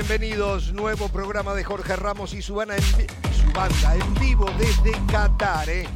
[0.00, 0.72] Bienvenidos.
[0.72, 5.68] Nuevo programa de Jorge Ramos y su, banda en, su banda en vivo desde Qatar.
[5.68, 5.86] ¿eh?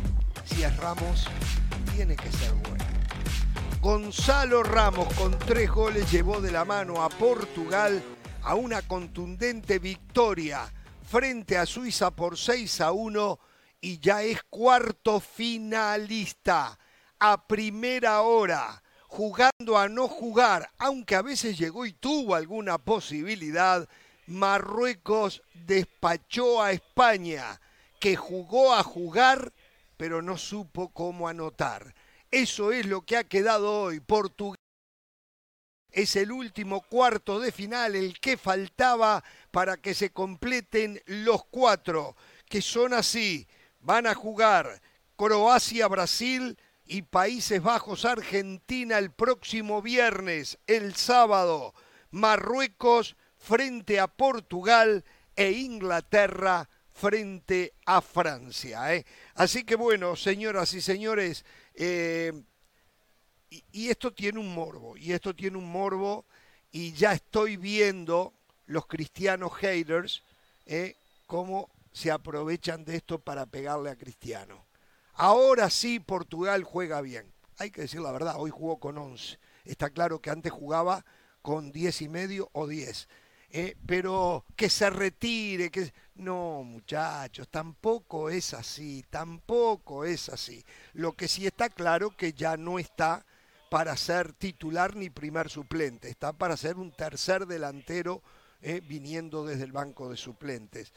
[0.44, 1.26] Si es Ramos,
[1.96, 2.84] tiene que ser bueno.
[3.80, 8.02] Gonzalo Ramos con tres goles llevó de la mano a Portugal
[8.42, 10.70] a una contundente victoria
[11.02, 13.38] frente a Suiza por 6 a 1
[13.80, 16.78] y ya es cuarto finalista
[17.18, 18.82] a primera hora
[19.14, 23.88] jugando a no jugar, aunque a veces llegó y tuvo alguna posibilidad,
[24.26, 27.60] Marruecos despachó a España,
[28.00, 29.52] que jugó a jugar,
[29.96, 31.94] pero no supo cómo anotar.
[32.32, 34.00] Eso es lo que ha quedado hoy.
[34.00, 34.56] Portugal
[35.92, 42.16] es el último cuarto de final, el que faltaba para que se completen los cuatro,
[42.46, 43.46] que son así.
[43.78, 44.82] Van a jugar
[45.14, 51.74] Croacia-Brasil, y Países Bajos Argentina el próximo viernes, el sábado,
[52.10, 55.04] Marruecos frente a Portugal
[55.36, 58.94] e Inglaterra frente a Francia.
[58.94, 59.04] ¿eh?
[59.34, 62.32] Así que bueno, señoras y señores, eh,
[63.50, 66.24] y, esto tiene un morbo, y esto tiene un morbo,
[66.72, 68.32] y ya estoy viendo
[68.66, 70.22] los cristianos haters
[70.66, 70.96] ¿eh?
[71.26, 74.63] cómo se aprovechan de esto para pegarle a Cristiano.
[75.14, 77.32] Ahora sí Portugal juega bien.
[77.58, 79.38] Hay que decir la verdad, hoy jugó con 11.
[79.64, 81.04] Está claro que antes jugaba
[81.40, 83.08] con 10 y medio o 10.
[83.50, 85.92] Eh, pero que se retire, que...
[86.16, 90.64] No, muchachos, tampoco es así, tampoco es así.
[90.92, 93.24] Lo que sí está claro que ya no está
[93.70, 98.22] para ser titular ni primer suplente, está para ser un tercer delantero
[98.60, 100.92] eh, viniendo desde el banco de suplentes.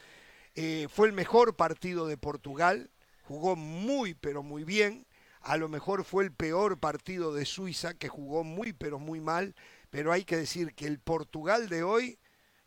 [0.54, 2.90] Eh, fue el mejor partido de Portugal,
[3.28, 5.06] jugó muy pero muy bien.
[5.42, 9.54] A lo mejor fue el peor partido de Suiza, que jugó muy pero muy mal,
[9.90, 12.18] pero hay que decir que el Portugal de hoy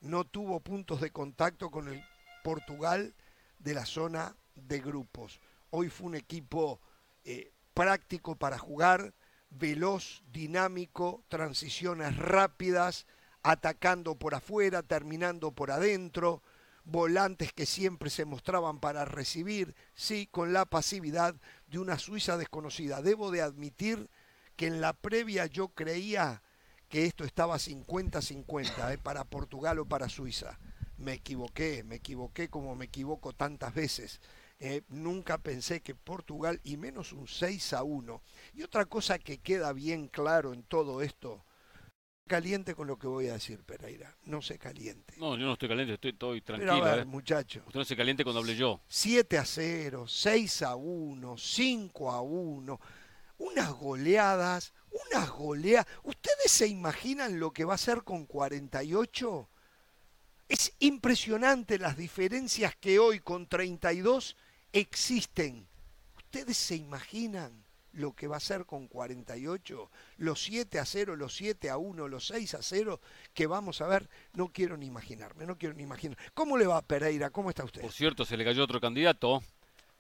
[0.02, 2.04] no tuvo puntos de contacto con el
[2.44, 3.16] Portugal
[3.58, 5.40] de la zona de grupos.
[5.72, 6.80] Hoy fue un equipo
[7.24, 9.16] eh, práctico para jugar,
[9.50, 13.08] veloz, dinámico, transiciones rápidas,
[13.42, 16.44] atacando por afuera, terminando por adentro,
[16.84, 21.36] volantes que siempre se mostraban para recibir, sí, con la pasividad
[21.68, 23.02] de una Suiza desconocida.
[23.02, 24.10] Debo de admitir
[24.56, 26.44] que en la previa yo creía
[26.90, 28.98] que esto estaba 50-50 ¿eh?
[28.98, 30.60] para Portugal o para Suiza.
[30.98, 34.20] Me equivoqué, me equivoqué como me equivoco tantas veces.
[34.60, 38.22] Eh, nunca pensé que Portugal, y menos un 6 a 1.
[38.54, 41.44] Y otra cosa que queda bien claro en todo esto,
[42.28, 44.16] caliente con lo que voy a decir, Pereira.
[44.24, 45.16] No se caliente.
[45.18, 46.74] No, yo no estoy caliente, estoy, estoy tranquilo.
[46.74, 47.06] Pero a ver, ¿eh?
[47.06, 47.64] muchacho.
[47.66, 48.82] Usted no se caliente cuando hable yo.
[48.88, 52.80] 7 a 0, 6 a 1, 5 a 1.
[53.38, 55.88] Unas goleadas, unas goleadas.
[56.04, 59.50] ¿Ustedes se imaginan lo que va a ser con 48?
[60.48, 64.36] Es impresionante las diferencias que hoy con 32
[64.74, 65.68] existen.
[66.18, 67.61] ¿Ustedes se imaginan?
[67.94, 72.08] Lo que va a ser con 48, los 7 a 0, los 7 a 1,
[72.08, 73.00] los 6 a 0
[73.34, 76.18] que vamos a ver, no quiero ni imaginarme, no quiero ni imaginar.
[76.34, 77.30] ¿Cómo le va Pereira?
[77.30, 77.82] ¿Cómo está usted?
[77.82, 79.42] Por cierto, se le cayó otro candidato.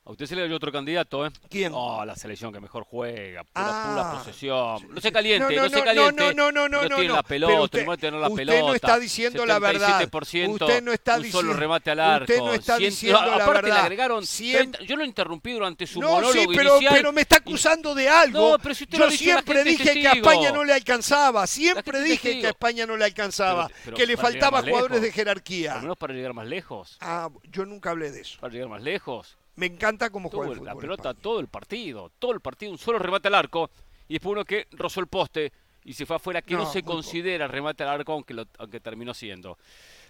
[0.04, 1.32] A usted se le dio otro candidato, ¿eh?
[1.48, 1.74] ¿Quién?
[1.76, 3.92] Oh, la selección que mejor juega, pura, Ah.
[3.92, 4.88] pura posesión.
[4.96, 6.12] No se caliente, No, no, no, se caliente.
[6.12, 7.16] no, no, no, no, no, tiene no.
[7.18, 8.62] la pelota, usted- no tiene la usted pelota.
[8.62, 10.00] no está diciendo la verdad.
[10.00, 12.24] 77%, Usted no está diciendo- solo remate al arco.
[12.24, 13.76] usted no está Cien- diciendo la aparte verdad.
[13.76, 16.94] le agregaron Siempre- 30 yo lo interrumpí durante su No, monólogo sí, pero, inicial.
[16.96, 18.52] pero me está acusando de algo.
[18.54, 20.14] No, pero si usted lo Yo dice, siempre dije que a.
[20.14, 21.46] España no le alcanzaba.
[21.46, 23.68] Siempre dije que a España no le alcanzaba.
[23.68, 25.02] Pero- pero que le faltaba jugadores lejos.
[25.04, 25.76] de jerarquía.
[25.76, 26.98] Al menos para llegar más lejos.
[27.02, 28.40] Ah, yo nunca hablé de eso.
[28.42, 29.38] Para llegar más lejos.
[29.56, 31.22] Me encanta cómo Tuvo juega el la pelota España.
[31.24, 33.70] todo el partido, todo el partido, un solo remate al arco
[34.08, 35.52] y después uno que rozó el poste
[35.84, 36.94] y se fue afuera, que no, No, se muy poco.
[36.96, 39.58] considera remate al arco, aunque, lo- aunque terminó siendo.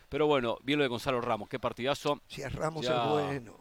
[0.10, 2.22] Pero bueno, bien lo de Gonzalo Ramos, qué partidazo.
[2.28, 3.04] Si es Ramos Ya.
[3.04, 3.56] es bueno.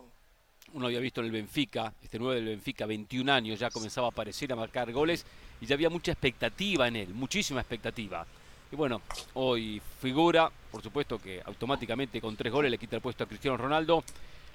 [0.73, 4.11] Uno había visto en el Benfica, este 9 del Benfica, 21 años, ya comenzaba a
[4.11, 5.25] aparecer, a marcar goles
[5.61, 8.25] y ya había mucha expectativa en él, muchísima expectativa.
[8.71, 9.03] Y bueno,
[9.35, 13.57] hoy figura, por supuesto que automáticamente con tres goles le quita el puesto a Cristiano
[13.57, 14.05] Ronaldo.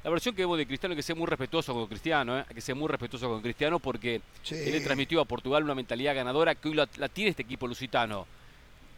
[0.06, 2.46] La versión que vemos de Cristiano hay que ser muy respetuoso con Cristiano, ¿eh?
[2.54, 4.54] que ser muy respetuoso con Cristiano porque Sí.
[4.54, 7.66] él le transmitió a Portugal una mentalidad ganadora que hoy la, la tiene este equipo
[7.66, 8.28] lusitano.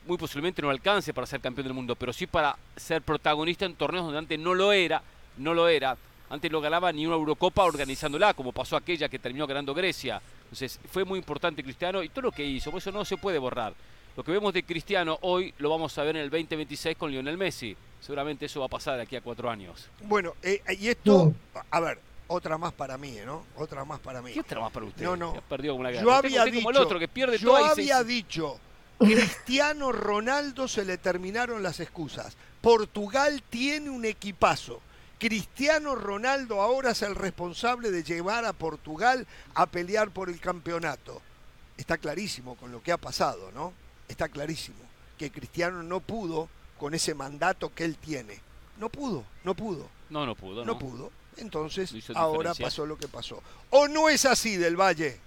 [0.05, 3.75] Muy posiblemente no alcance para ser campeón del mundo, pero sí para ser protagonista en
[3.75, 5.01] torneos donde antes no lo era,
[5.37, 5.95] no lo era.
[6.29, 10.21] Antes no ganaba ni una Eurocopa organizándola, como pasó aquella que terminó ganando Grecia.
[10.43, 13.37] Entonces fue muy importante Cristiano y todo lo que hizo, por eso no se puede
[13.39, 13.73] borrar.
[14.17, 17.37] Lo que vemos de Cristiano hoy lo vamos a ver en el 2026 con Lionel
[17.37, 17.77] Messi.
[18.01, 19.89] Seguramente eso va a pasar de aquí a cuatro años.
[20.03, 21.33] Bueno, eh, y esto,
[21.71, 23.43] a ver, otra más para mí, ¿no?
[23.57, 24.33] Otra más para mí.
[24.33, 25.03] ¿Qué otra más para usted?
[25.03, 25.41] No, no.
[25.49, 26.03] Perdió como una guerra.
[26.03, 28.03] Yo Usted- había usted como dicho, el otro que pierde yo todo y se- había
[28.03, 28.59] dicho
[28.99, 32.35] Cristiano Ronaldo se le terminaron las excusas.
[32.61, 34.81] Portugal tiene un equipazo.
[35.19, 41.21] Cristiano Ronaldo ahora es el responsable de llevar a Portugal a pelear por el campeonato.
[41.77, 43.73] Está clarísimo con lo que ha pasado, ¿no?
[44.07, 44.77] Está clarísimo
[45.17, 48.39] que Cristiano no pudo con ese mandato que él tiene.
[48.79, 49.87] No pudo, no pudo.
[50.09, 50.63] No, no pudo.
[50.63, 51.11] No, pudo.
[51.37, 53.41] Entonces, ahora pasó lo que pasó.
[53.69, 55.17] ¿O no es así del Valle?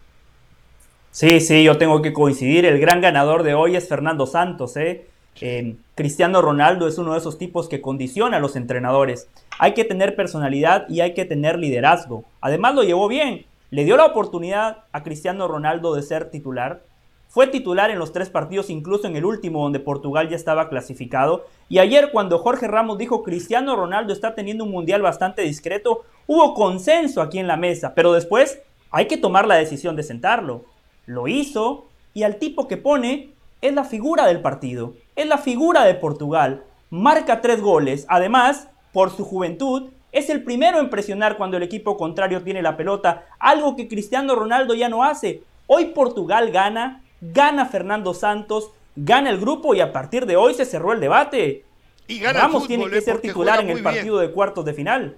[1.11, 2.65] Sí, sí, yo tengo que coincidir.
[2.65, 4.77] El gran ganador de hoy es Fernando Santos.
[4.77, 5.07] ¿eh?
[5.41, 9.29] Eh, Cristiano Ronaldo es uno de esos tipos que condiciona a los entrenadores.
[9.59, 12.25] Hay que tener personalidad y hay que tener liderazgo.
[12.41, 13.47] Además lo llevó bien.
[13.71, 16.83] Le dio la oportunidad a Cristiano Ronaldo de ser titular.
[17.31, 21.47] Fue titular en los tres partidos, incluso en el último donde Portugal ya estaba clasificado.
[21.69, 26.55] Y ayer cuando Jorge Ramos dijo Cristiano Ronaldo está teniendo un mundial bastante discreto, hubo
[26.55, 27.95] consenso aquí en la mesa.
[27.95, 28.61] Pero después
[28.91, 30.65] hay que tomar la decisión de sentarlo.
[31.07, 33.31] Lo hizo y al tipo que pone
[33.61, 36.65] es la figura del partido, es la figura de Portugal.
[36.91, 41.97] Marca tres goles, además, por su juventud, es el primero en presionar cuando el equipo
[41.97, 45.45] contrario tiene la pelota, algo que Cristiano Ronaldo ya no hace.
[45.69, 50.65] Hoy Portugal gana, gana Fernando Santos, gana el grupo y a partir de hoy se
[50.65, 51.65] cerró el debate.
[52.07, 53.03] Y Ramos tiene que ¿eh?
[53.03, 55.17] ser titular en el partido de cuartos de final.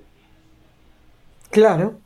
[1.50, 1.99] Claro.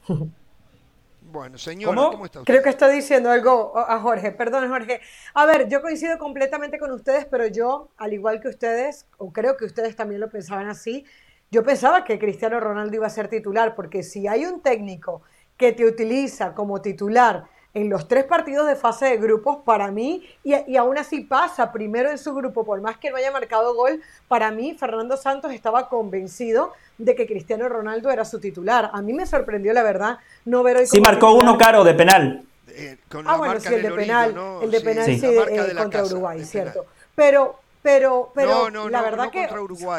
[1.32, 2.52] Bueno, señora, ¿cómo, está usted?
[2.52, 4.32] Creo que está diciendo algo a Jorge.
[4.32, 5.00] Perdón, Jorge.
[5.34, 9.56] A ver, yo coincido completamente con ustedes, pero yo, al igual que ustedes, o creo
[9.56, 11.04] que ustedes también lo pensaban así,
[11.50, 15.22] yo pensaba que Cristiano Ronaldo iba a ser titular, porque si hay un técnico
[15.56, 17.44] que te utiliza como titular
[17.76, 21.72] en los tres partidos de fase de grupos, para mí, y, y, aún así pasa
[21.72, 25.52] primero en su grupo, por más que no haya marcado gol, para mí Fernando Santos
[25.52, 28.88] estaba convencido de que Cristiano Ronaldo era su titular.
[28.94, 30.86] A mí me sorprendió, la verdad, no ver hoy.
[30.86, 32.46] Sí, marcó uno caro de penal.
[32.68, 32.96] Eh,
[33.26, 36.86] ah, bueno, sí, el de penal, el de penal, sí, eh, contra Uruguay, cierto.
[37.14, 39.46] Pero, pero, pero la verdad que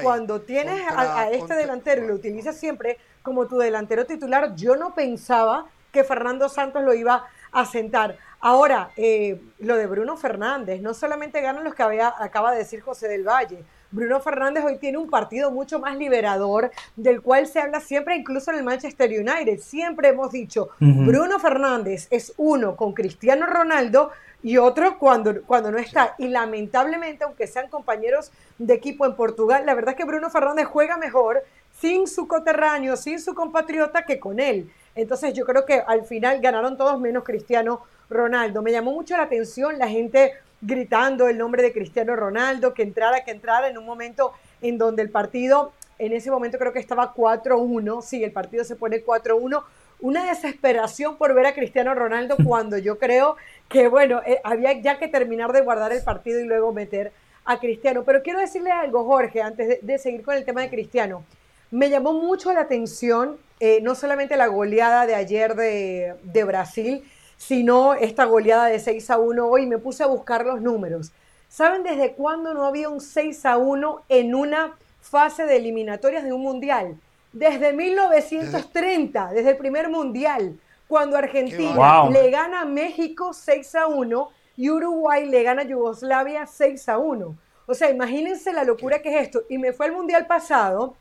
[0.02, 4.96] cuando tienes a, este delantero y lo utilizas siempre como tu delantero titular, yo no
[4.96, 7.28] pensaba que Fernando Santos lo iba
[7.62, 8.18] asentar.
[8.40, 12.82] Ahora, eh, lo de Bruno Fernández, no solamente ganan los que había, acaba de decir
[12.82, 13.64] José del Valle.
[13.90, 18.52] Bruno Fernández hoy tiene un partido mucho más liberador, del cual se habla siempre, incluso
[18.52, 19.60] en el Manchester United.
[19.60, 24.12] Siempre hemos dicho, Bruno Fernández es uno con Cristiano Ronaldo
[24.44, 26.16] y otro cuando, cuando no está.
[26.18, 30.66] Y lamentablemente, aunque sean compañeros de equipo en Portugal, la verdad es que Bruno Fernández
[30.66, 31.44] juega mejor
[31.80, 34.70] sin su coterráneo, sin su compatriota que con él.
[34.98, 38.64] Entonces yo creo que al final ganaron todos menos Cristiano Ronaldo.
[38.64, 43.24] Me llamó mucho la atención la gente gritando el nombre de Cristiano Ronaldo, que entrara,
[43.24, 47.14] que entrara en un momento en donde el partido, en ese momento creo que estaba
[47.14, 49.64] 4-1, sí, el partido se pone 4-1,
[50.00, 53.38] una desesperación por ver a Cristiano Ronaldo cuando yo creo
[53.70, 57.12] que, bueno, eh, había ya que terminar de guardar el partido y luego meter
[57.46, 58.04] a Cristiano.
[58.04, 61.24] Pero quiero decirle algo, Jorge, antes de seguir con el tema de Cristiano.
[61.72, 67.04] Me llamó mucho la atención eh, no solamente la goleada de ayer de, Brasil,
[67.38, 69.66] sino esta goleada de 6 a 1 hoy.
[69.66, 71.12] Me puse a buscar los números.
[71.50, 76.34] ¿Saben desde cuándo no había un 6 a 1 en una fase de eliminatorias de
[76.34, 76.98] un mundial?
[77.34, 84.30] Desde 1930, desde el primer mundial, cuando Argentina le gana a México 6 a 1
[84.56, 87.36] y Uruguay le gana a Yugoslavia 6 a 1.
[87.66, 89.42] O sea, imagínense la locura que es esto.
[89.50, 90.96] Y me fue el mundial pasado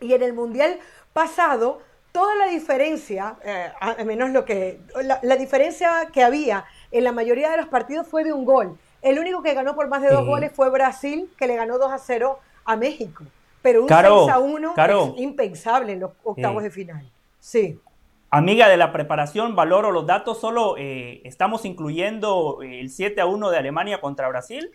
[0.00, 0.78] y en el mundial
[1.12, 1.80] pasado,
[2.12, 4.80] toda la diferencia, eh, a menos lo que,
[5.22, 8.78] la, diferencia que había en la mayoría de los partidos fue de un gol.
[9.02, 11.92] El único que ganó por más de dos goles fue Brasil, que le ganó 2
[11.92, 13.24] a 0 a México.
[13.62, 17.08] Pero un 6 a 1 es impensable en los octavos de final.
[17.38, 17.78] Sí.
[18.30, 20.40] Amiga de la preparación, valoro los datos.
[20.40, 24.72] Solo eh, estamos incluyendo el 7 a 1 de Alemania contra Brasil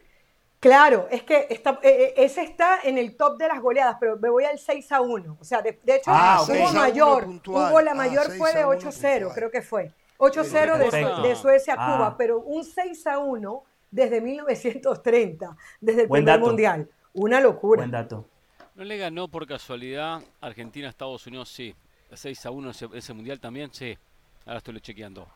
[0.61, 4.17] Claro, es que está, eh, eh, ese está en el top de las goleadas, pero
[4.17, 5.37] me voy al 6 a 1.
[5.41, 7.25] O sea, de, hecho, ah, hubo mayor.
[7.25, 9.91] Hubo la ah, mayor fue de 8 a 0, creo que fue.
[10.17, 12.15] 8 a 0 de, Suecia a Cuba, ah.
[12.15, 16.87] pero un 6 a 1 desde 1930, desde el primer mundial.
[17.15, 17.79] Una locura.
[17.79, 18.27] Buen dato.
[18.75, 21.49] ¿No le ganó por casualidad Argentina a Estados Unidos?
[21.49, 21.73] Sí.
[22.13, 23.97] 6 a 1 ese, ese mundial también, sí.
[24.45, 25.27] Ahora estoy chequeando.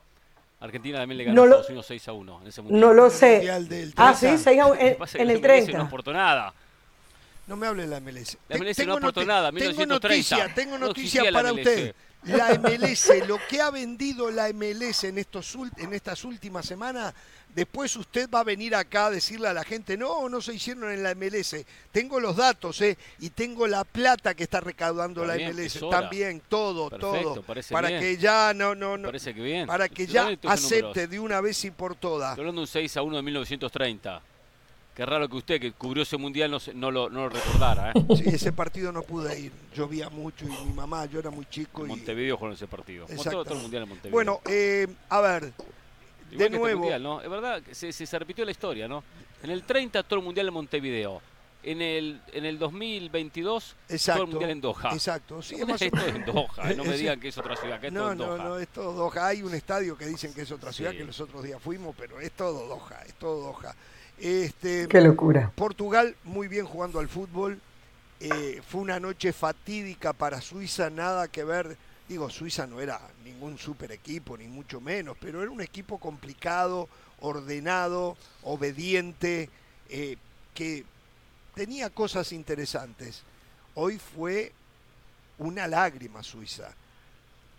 [0.66, 2.82] Argentina también le ganó a Estados Unidos 6 a 1 en ese mundial.
[2.82, 3.50] No lo sé.
[3.96, 5.78] Ah, sí, 6 a 1 en, el 30.
[5.78, 6.54] No aportó nada.
[7.48, 8.38] No me hable de la MLS.
[8.50, 11.96] La MLS no aportó nada, Tengo noticia, tengo noticia para usted.
[12.26, 17.14] La MLS, lo que ha vendido la MLS en, estos, en estas últimas semanas
[17.56, 20.92] Después usted va a venir acá a decirle a la gente, no, no se hicieron
[20.92, 21.56] en la MLS.
[21.90, 22.98] Tengo los datos, ¿eh?
[23.20, 25.80] Y tengo la plata que está recaudando la MLS.
[25.90, 27.42] También, todo, todo.
[27.72, 29.08] Para que ya, no, no, no.
[29.08, 29.68] Parece que bien.
[29.68, 32.32] Para que ya acepte de una vez y por todas.
[32.32, 34.22] Estoy hablando de un 6 a 1 de 1930.
[34.96, 37.92] Qué raro que usted, que cubrió ese mundial, no, no, lo, no lo recordara.
[37.92, 37.94] ¿eh?
[38.16, 39.52] Sí, ese partido no pude ir.
[39.76, 41.82] Llovía mucho y mi mamá, yo era muy chico.
[41.82, 43.06] En Montevideo jugó ese partido.
[43.06, 44.14] Todo, todo el mundial en Montevideo.
[44.14, 45.52] Bueno, eh, a ver,
[46.32, 46.80] de este nuevo.
[46.80, 47.22] Mundial, ¿no?
[47.22, 49.04] Es verdad, se, se, repitió la historia, ¿no?
[49.44, 51.22] En el 30 todo el mundial en Montevideo.
[51.62, 53.76] En el, en el 2022
[54.06, 54.94] todo el mundial en Doha.
[54.94, 55.42] Exacto.
[55.42, 58.02] Sí, esto es en Doha, no me digan que es otra ciudad, que es no,
[58.02, 58.38] todo en Doha.
[58.38, 59.28] No, no, es todo Doha.
[59.28, 62.22] Hay un estadio que dicen que es otra ciudad, que los otros días fuimos, pero
[62.22, 63.76] es todo Doha, es todo Doha.
[64.20, 65.52] Este, Qué locura.
[65.56, 67.60] Portugal muy bien jugando al fútbol.
[68.20, 71.78] Eh, fue una noche fatídica para Suiza, nada que ver.
[72.08, 76.88] Digo, Suiza no era ningún super equipo, ni mucho menos, pero era un equipo complicado,
[77.20, 79.50] ordenado, obediente,
[79.90, 80.18] eh,
[80.54, 80.86] que
[81.56, 83.24] tenía cosas interesantes.
[83.74, 84.54] Hoy fue
[85.40, 86.72] una lágrima Suiza.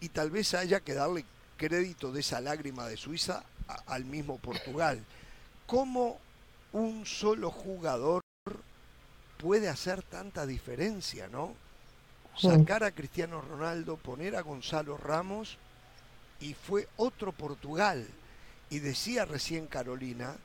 [0.01, 1.25] Y tal vez haya que darle
[1.57, 3.45] crédito de esa lágrima de Suiza
[3.87, 5.03] al mismo Portugal.
[5.67, 6.19] ¿Cómo
[6.73, 8.23] un solo jugador
[9.39, 11.55] puede hacer tanta diferencia, ¿no?
[12.37, 15.57] Sacar a Cristiano Ronaldo, poner a Gonzalo Ramos
[16.41, 18.07] y fue otro Portugal.
[18.69, 20.37] Y decía recién Carolina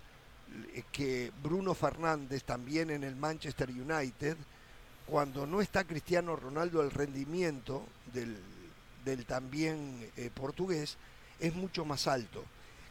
[0.74, 4.38] eh, que Bruno Fernández también en el Manchester United,
[5.06, 10.98] cuando no está Cristiano Ronaldo, el rendimiento del, también eh, portugués
[11.40, 12.44] es mucho más alto.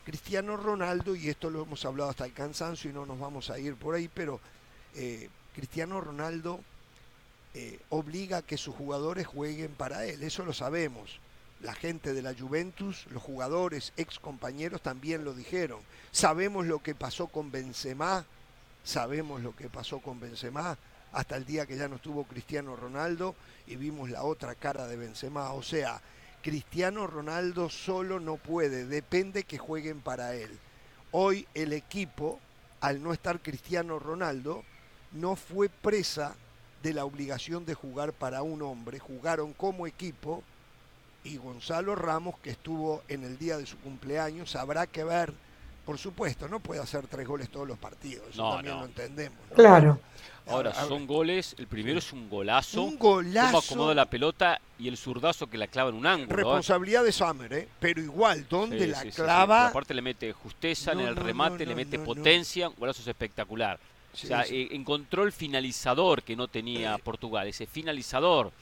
[0.04, 3.58] Cristiano Ronaldo, y esto lo hemos hablado hasta el cansancio y no nos vamos a
[3.58, 4.40] ir por ahí, pero
[4.94, 6.60] eh, Cristiano Ronaldo
[7.54, 11.20] eh, obliga a que sus jugadores jueguen para él, eso lo sabemos.
[11.60, 15.80] La gente de la Juventus, los jugadores, ex compañeros también lo dijeron.
[16.10, 18.24] Sabemos lo que pasó con Benzema,
[18.82, 20.78] sabemos lo que pasó con Benzema
[21.12, 23.34] hasta el día que ya no estuvo Cristiano Ronaldo
[23.66, 25.52] y vimos la otra cara de Benzema.
[25.52, 26.00] O sea,
[26.42, 30.58] Cristiano Ronaldo solo no puede, depende que jueguen para él.
[31.12, 32.40] Hoy el equipo,
[32.80, 34.64] al no estar Cristiano Ronaldo,
[35.12, 36.36] no fue presa
[36.82, 40.42] de la obligación de jugar para un hombre, jugaron como equipo
[41.24, 45.34] y Gonzalo Ramos, que estuvo en el día de su cumpleaños, habrá que ver,
[45.90, 49.40] por supuesto, no puede hacer tres goles todos los partidos, eso también lo entendemos.
[49.56, 49.98] Claro.
[50.46, 52.84] Ahora, son goles, el primero es un golazo.
[52.84, 53.50] Un golazo.
[53.50, 56.32] Cómo acomoda la pelota y el zurdazo que la clava en un ángulo.
[56.32, 56.36] ¿eh?
[56.36, 57.68] Responsabilidad de Summer, ¿eh?
[57.80, 59.66] Pero igual, ¿dónde la clava?
[59.66, 63.80] aparte le mete justeza en el remate, le mete potencia, un golazo es espectacular.
[64.14, 66.98] o sea, eh, encontró el finalizador que no tenía eh.
[67.04, 68.52] Portugal, ese finalizador,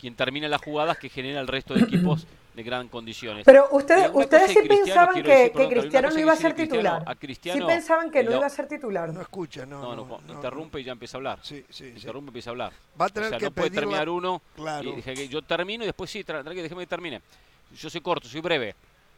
[0.00, 3.44] quien termina las jugadas que genera el resto de equipos de gran condiciones.
[3.44, 7.02] Pero ustedes, ustedes sí pensaban que, Cristiano no iba a ser titular.
[7.06, 9.12] A Cristiano, sí pensaban que no iba a ser titular.
[9.12, 9.94] No escucha, no.
[9.94, 11.38] No, no, interrumpe y ya empieza a hablar.
[11.42, 12.72] Sí, sí, interrumpe y empieza a hablar.
[13.00, 14.42] Va a tener o sea, que no puede terminar uno.
[14.56, 14.96] Claro.
[14.98, 17.22] Y que yo termino y después sí, déjeme que termine.
[17.76, 18.74] Yo soy corto, soy breve.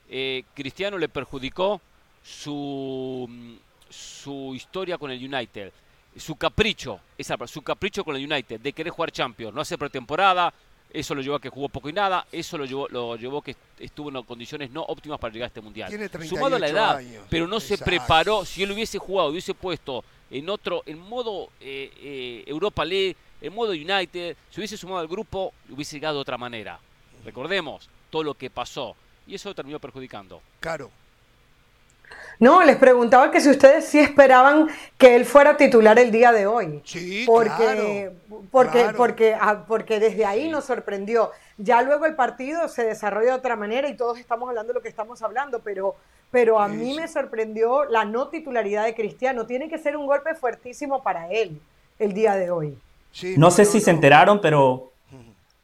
[0.09, 1.81] Eh, Cristiano le perjudicó
[2.23, 3.59] su,
[3.89, 5.73] su historia con el United.
[6.17, 10.53] Su capricho, esa, su capricho con el United de querer jugar Champions, no hace pretemporada,
[10.93, 13.45] eso lo llevó a que jugó poco y nada, eso lo llevó, lo llevó a
[13.45, 15.91] que estuvo en condiciones no óptimas para llegar a este mundial.
[16.29, 20.49] Sumado a la edad, pero no se preparó, si él hubiese jugado, hubiese puesto en
[20.49, 25.53] otro, en modo eh, eh, Europa League, en modo United, si hubiese sumado al grupo,
[25.71, 26.79] hubiese llegado de otra manera.
[27.25, 28.95] Recordemos todo lo que pasó.
[29.27, 30.43] Y eso terminó perjudicando.
[30.61, 30.91] Claro,
[32.39, 36.47] no, les preguntaba que si ustedes sí esperaban que él fuera titular el día de
[36.47, 36.83] hoy.
[36.85, 38.13] Sí, porque, claro,
[38.51, 41.31] porque, porque, ah, porque desde ahí nos sorprendió.
[41.57, 44.83] Ya luego el partido se desarrolla de otra manera y todos estamos hablando de lo
[44.83, 45.95] que estamos hablando, pero,
[46.31, 49.47] pero a mí me sorprendió la no titularidad de Cristiano.
[49.47, 51.61] Tiene que ser un golpe fuertísimo para él
[51.99, 52.77] el día de hoy.
[53.37, 54.91] no, sé si se enteraron, pero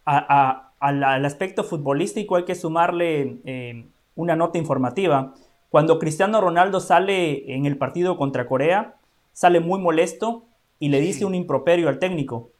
[0.04, 5.34] al, aspecto futbolístico hay que sumarle eh, una nota informativa.
[5.70, 8.94] Cuando Cristiano Ronaldo sale en el partido contra Corea,
[9.32, 10.44] sale muy molesto
[10.78, 12.50] y le dice un improperio al técnico.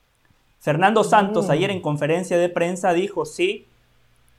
[0.61, 1.50] Fernando Santos mm.
[1.50, 3.67] ayer en conferencia de prensa dijo, sí,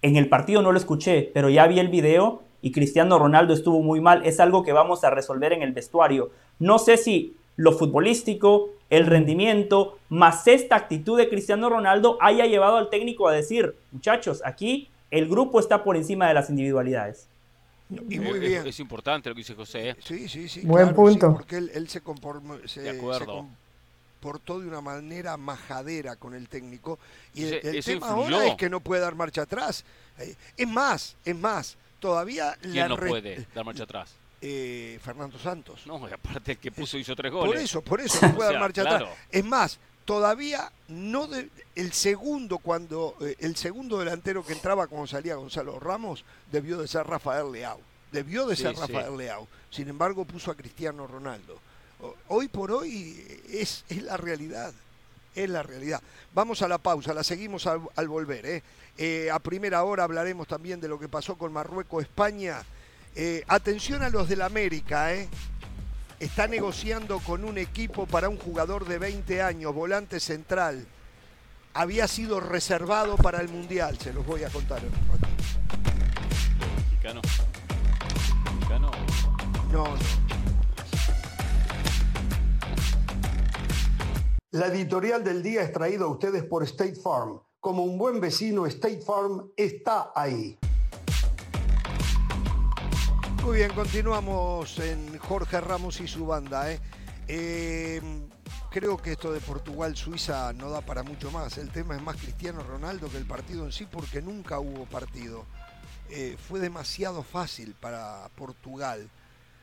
[0.01, 3.81] en el partido no lo escuché, pero ya vi el video y Cristiano Ronaldo estuvo
[3.81, 4.25] muy mal.
[4.25, 6.29] Es algo que vamos a resolver en el vestuario.
[6.59, 12.77] No sé si lo futbolístico, el rendimiento, más esta actitud de Cristiano Ronaldo haya llevado
[12.77, 17.27] al técnico a decir, muchachos, aquí el grupo está por encima de las individualidades.
[17.89, 18.67] Y muy bien.
[18.67, 19.89] Es, importante lo que dice José.
[19.89, 19.96] ¿eh?
[20.03, 20.62] Sí, sí, sí.
[20.62, 21.34] Buen punto.
[21.34, 22.60] porque él, se, comportó
[24.60, 27.00] de una manera majadera con el técnico.
[27.34, 29.84] Y el, tema ahora es que no puede dar marcha atrás.
[30.19, 31.77] Eh, es más, es más.
[32.00, 34.13] Todavía ¿Quién no puede dar marcha atrás?
[34.41, 35.86] Eh, Fernando Santos.
[35.86, 37.53] No, aparte el que puso hizo tres goles.
[37.53, 39.10] Por eso, por eso no puede dar marcha atrás.
[39.31, 45.05] Es más, todavía no de, el segundo cuando eh, el segundo delantero que entraba cuando
[45.05, 47.79] salía Gonzalo Ramos debió de ser Rafael Leao
[48.11, 51.59] debió de ser Rafael Leao sin embargo puso a Cristiano Ronaldo
[52.29, 54.73] Hoy por hoy es, es la realidad
[55.35, 56.01] es la realidad.
[56.33, 58.47] Vamos a la pausa, la seguimos al, volver.
[58.47, 58.63] ¿eh?
[58.97, 59.29] ¿eh?
[59.31, 62.63] a primera hora hablaremos también de lo que pasó con Marruecos-España.
[63.15, 65.29] Eh, atención a los del América, ¿eh?
[66.19, 70.85] Está negociando con un equipo para un jugador de 20 años, volante central.
[71.73, 75.29] Había sido reservado para el Mundial, se los voy a contar en un ratito.
[76.89, 77.21] ¿Mexicano?
[78.55, 78.91] ¿Mexicano?
[79.71, 79.95] No, no.
[84.51, 87.39] La editorial del día es traída a ustedes por State Farm.
[87.59, 90.57] Como un buen vecino, State Farm está ahí.
[93.43, 96.71] Muy bien, continuamos en Jorge Ramos y su banda.
[96.71, 96.79] ¿eh?
[97.27, 98.01] Eh,
[98.71, 101.59] creo que esto de Portugal-Suiza no da para mucho más.
[101.59, 105.45] El tema es más Cristiano Ronaldo que el partido en sí porque nunca hubo partido.
[106.09, 109.07] Eh, fue demasiado fácil para Portugal.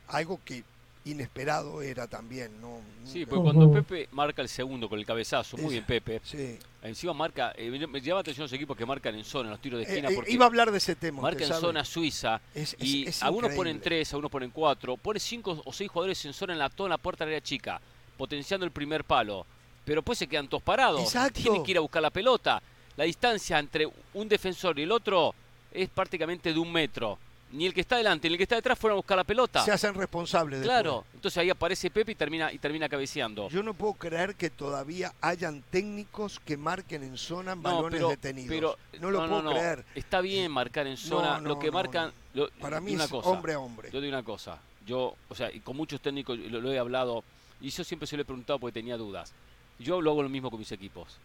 [0.06, 0.62] Algo que
[1.06, 2.60] inesperado era también.
[2.60, 2.80] ¿no?
[3.04, 6.58] Sí, porque cuando Pepe marca el segundo con el cabezazo, muy bien Pepe, sí.
[6.82, 9.84] encima marca, eh, me llama atención los equipos que marcan en zona, los tiros de
[9.84, 10.10] esquina.
[10.10, 11.22] Eh, eh, iba a hablar de ese tema.
[11.22, 12.40] Marca en zona suiza
[12.78, 16.58] y algunos ponen tres, algunos ponen cuatro, pone cinco o seis jugadores en zona en
[16.58, 17.80] la, toda la puerta de la chica,
[18.16, 19.46] potenciando el primer palo.
[19.84, 21.00] Pero después se quedan todos parados.
[21.00, 21.40] Exacto.
[21.40, 22.60] Tienen que ir a buscar la pelota.
[22.96, 25.32] La distancia entre un defensor y el otro
[25.70, 27.18] es prácticamente de un metro
[27.52, 29.64] ni el que está delante ni el que está detrás fueron a buscar la pelota.
[29.64, 30.62] Se hacen responsables.
[30.62, 33.48] Claro, entonces ahí aparece Pepe y termina, y termina cabeceando.
[33.48, 38.48] Yo no puedo creer que todavía hayan técnicos que marquen en zona balones detenidos.
[38.48, 39.84] Pero, no lo puedo creer.
[39.94, 41.40] Está bien marcar en zona.
[41.40, 42.12] lo que marcan.
[42.60, 43.90] Para mí es hombre a hombre.
[43.92, 44.58] Yo digo una cosa.
[44.86, 47.24] Yo, o sea, y con muchos técnicos lo, he hablado.
[47.60, 49.32] Y yo siempre se lo he preguntado porque tenía dudas.
[49.78, 51.16] Yo lo hago lo mismo con mis equipos.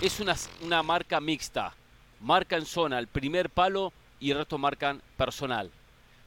[0.00, 1.74] Es una, una marca mixta.
[2.20, 5.70] Marca en zona el primer palo y el resto marcan personal.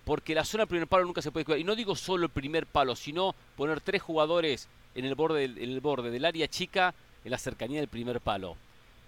[0.06, 1.60] Porque la zona del primer palo nunca se puede cuidar.
[1.60, 5.58] Y no digo solo el primer palo, sino poner tres jugadores en el borde del,
[5.58, 8.58] el borde del área chica, en la cercanía del primer palo.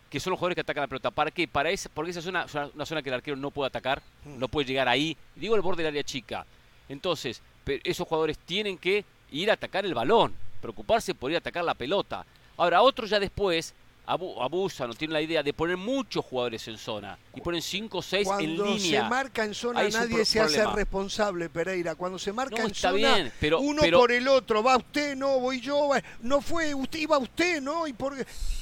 [0.10, 1.12] Que son los jugadores que atacan la pelota.
[1.12, 1.48] ¿Para qué?
[1.48, 4.38] Para esa, porque esa es una, una zona que el arquero no puede atacar, mm.
[4.38, 5.18] no puede llegar ahí.
[5.36, 6.46] Digo el borde del área chica.
[6.90, 7.42] Entonces,
[7.84, 11.74] esos jugadores tienen que ir a atacar el balón, preocuparse por ir a atacar la
[11.74, 12.26] pelota.
[12.58, 13.74] Ahora, otros ya después
[14.06, 18.02] abusan o tienen la idea de poner muchos jugadores en zona y ponen 5 o
[18.02, 18.58] 6 en línea.
[18.58, 21.96] Cuando se marca en zona nadie se hace responsable, Pereira.
[21.96, 25.90] Cuando se marca en zona, pero, uno por el otro, va usted, no, voy yo,
[26.22, 27.88] no fue, usted iba usted, ¿no?
[27.88, 28.14] Y, por,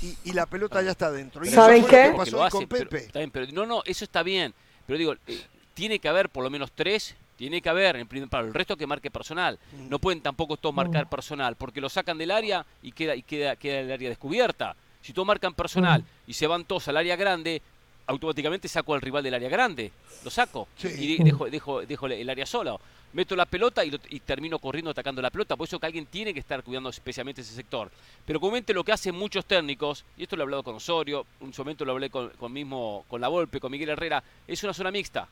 [0.01, 1.43] y, la pelota ya está dentro.
[1.45, 2.13] ¿Saben qué?
[2.15, 3.10] pasó con Pepe.
[3.51, 4.54] no, no, eso está bien.
[4.86, 5.41] Pero digo, eh,
[5.73, 8.49] tiene que haber por lo menos tres tiene que haber en primer palo.
[8.49, 9.58] El resto que marque personal.
[9.89, 13.56] No pueden tampoco todos marcar personal, porque lo sacan del área y queda, y queda,
[13.56, 14.75] queda el área descubierta.
[15.01, 17.61] Si tú marcan personal y se van todos al área grande,
[18.07, 19.91] automáticamente saco al rival del área grande.
[20.23, 22.75] Lo saco y dejo, dejo, dejo, el área sola.
[23.13, 25.55] Meto la pelota y, termino corriendo atacando la pelota.
[25.55, 27.91] Por eso que alguien tiene que estar cuidando especialmente ese sector.
[28.25, 31.53] Pero comente lo que hacen muchos técnicos, y esto lo he hablado con Osorio, un
[31.57, 35.27] momento lo hablé con, mismo con la Volpe, con Miguel Herrera, es una zona mixta.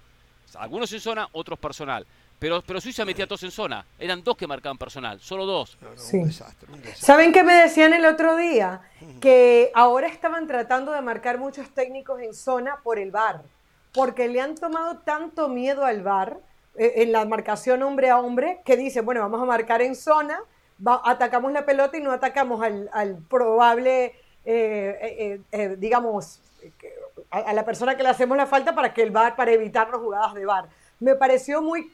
[0.55, 2.05] Algunos en zona, otros personal.
[2.39, 3.86] Pero, pero Suiza metía todos en zona.
[3.99, 5.78] Eran dos que marcaban personal, solo dos.
[6.13, 8.82] un, desastre, ¿Saben qué me decían el otro día?
[9.19, 13.41] Que ahora estaban tratando de marcar muchos técnicos en zona por el bar.
[13.93, 16.38] Porque le han tomado tanto miedo al bar
[16.75, 20.39] eh, en la marcación hombre a hombre que dice, bueno, vamos a marcar en zona,
[21.04, 26.39] atacamos la pelota y no atacamos al, probable, eh, eh, digamos,
[27.32, 29.89] a, a la persona que le hacemos la falta para que el bar, para evitar
[29.89, 30.69] las jugadas de bar.
[30.99, 31.91] Me pareció muy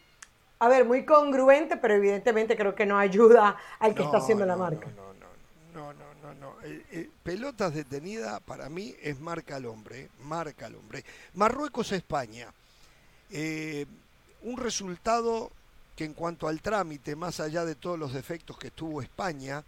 [0.60, 4.56] a ver, muy congruente, pero evidentemente creo que no ayuda al que está haciendo la
[4.56, 4.88] marca.
[4.96, 6.56] No, no, no, no, no, no.
[6.64, 11.04] Eh, eh, pelotas detenidas para mí es marca al hombre, marca al hombre.
[11.34, 12.48] Marruecos-España.
[13.32, 13.86] Eh,
[14.44, 15.52] un resultado
[15.96, 19.64] que en cuanto al trámite, más allá de todos los defectos que tuvo España,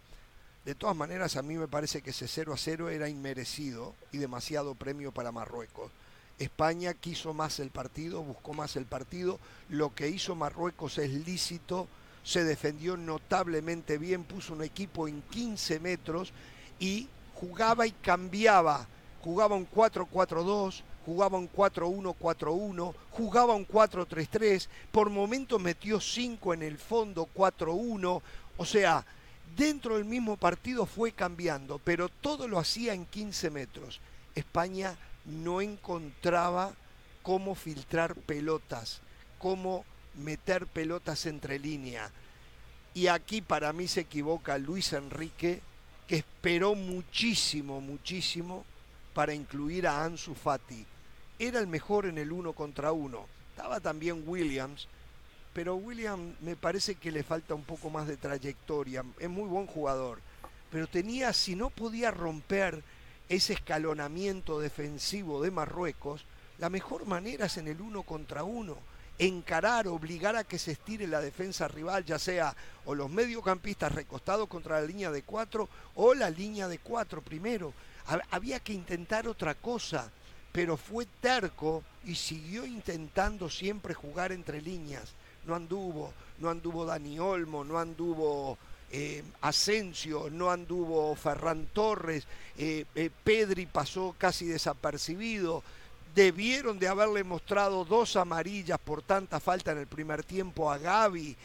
[0.64, 4.18] de todas maneras a mí me parece que ese 0 a 0 era inmerecido y
[4.18, 5.90] demasiado premio para Marruecos.
[6.38, 9.38] España quiso más el partido, buscó más el partido.
[9.68, 11.88] Lo que hizo Marruecos es lícito,
[12.22, 16.32] se defendió notablemente bien, puso un equipo en 15 metros
[16.78, 18.86] y jugaba y cambiaba.
[19.22, 26.78] Jugaba un 4-4-2, jugaba un 4-1-4-1, jugaba un 4-3-3, por momentos metió 5 en el
[26.78, 28.22] fondo, 4-1,
[28.56, 29.04] o sea,
[29.56, 34.00] dentro del mismo partido fue cambiando, pero todo lo hacía en 15 metros.
[34.34, 36.72] España no encontraba
[37.22, 39.00] cómo filtrar pelotas,
[39.38, 42.10] cómo meter pelotas entre línea.
[42.94, 45.60] Y aquí para mí se equivoca Luis Enrique,
[46.06, 48.64] que esperó muchísimo, muchísimo
[49.14, 50.86] para incluir a Ansu Fati.
[51.38, 53.26] Era el mejor en el uno contra uno.
[53.50, 54.88] Estaba también Williams,
[55.52, 59.04] pero William me parece que le falta un poco más de trayectoria.
[59.18, 60.20] Es muy buen jugador,
[60.70, 62.82] pero tenía, si no podía romper
[63.28, 66.24] ese escalonamiento defensivo de Marruecos,
[66.58, 68.76] la mejor manera es en el uno contra uno.
[69.18, 74.48] Encarar, obligar a que se estire la defensa rival, ya sea o los mediocampistas recostados
[74.48, 77.74] contra la línea de cuatro o la línea de cuatro primero.
[78.30, 80.10] Había que intentar otra cosa,
[80.52, 85.12] pero fue terco y siguió intentando siempre jugar entre líneas.
[85.46, 88.56] No anduvo, no anduvo Dani Olmo, no anduvo
[88.90, 95.62] eh, Asensio, no anduvo Ferran Torres, eh, eh, Pedri pasó casi desapercibido.
[96.14, 101.36] Debieron de haberle mostrado dos amarillas por tanta falta en el primer tiempo a Gaby.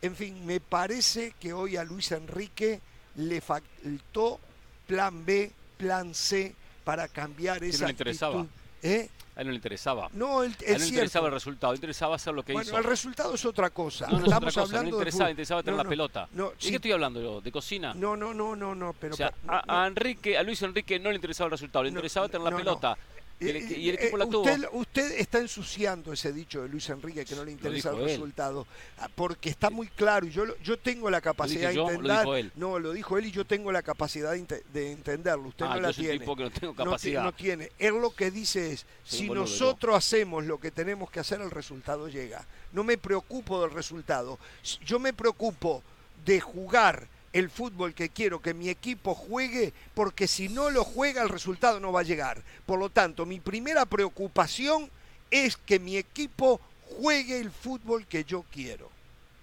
[0.00, 2.80] en fin, me parece que hoy a Luis Enrique
[3.16, 4.40] le faltó
[4.86, 8.48] plan B, plan C para cambiar esa no le.
[8.82, 9.08] ¿Eh?
[9.36, 10.08] A él no le interesaba.
[10.14, 12.62] No, él, a él no le interesaba el resultado, le interesaba hacer lo que hizo.
[12.62, 14.06] Bueno, el resultado es otra cosa.
[14.06, 14.62] No, no Estamos es otra cosa.
[14.62, 16.28] hablando no le interesaba, interesaba tener la pelota.
[16.32, 17.40] No, ¿De qué estoy hablando?
[17.40, 17.94] ¿De cocina?
[17.94, 18.94] No, no, no, no, no.
[18.98, 21.90] Pero, o sea, a, a, Enrique, a Luis Enrique no le interesaba el resultado, le
[21.90, 22.98] interesaba tener la pelota.
[23.40, 24.44] Y el, eh, equipo la tuvo.
[24.72, 28.66] Usted, está ensuciando ese dicho de Luis Enrique que no le interesa el resultado,
[28.98, 32.52] ah, porque está muy claro y yo, yo tengo la capacidad de entender.
[32.56, 35.48] No, lo dijo él y yo tengo la capacidad de, entenderlo.
[35.48, 36.24] Usted ah, no la tiene.
[36.24, 37.22] no tengo capacidad.
[37.22, 37.70] No, tiene.
[37.78, 42.08] Él lo que dice es, si nosotros hacemos lo que tenemos que hacer, el resultado
[42.08, 42.44] llega.
[42.72, 44.38] No me preocupo del resultado.
[44.84, 45.82] Yo me preocupo
[46.24, 51.22] de jugar el fútbol que quiero que mi equipo juegue, porque si no lo juega
[51.22, 52.42] el resultado no va a llegar.
[52.66, 54.90] Por lo tanto, mi primera preocupación
[55.30, 58.90] es que mi equipo juegue el fútbol que yo quiero.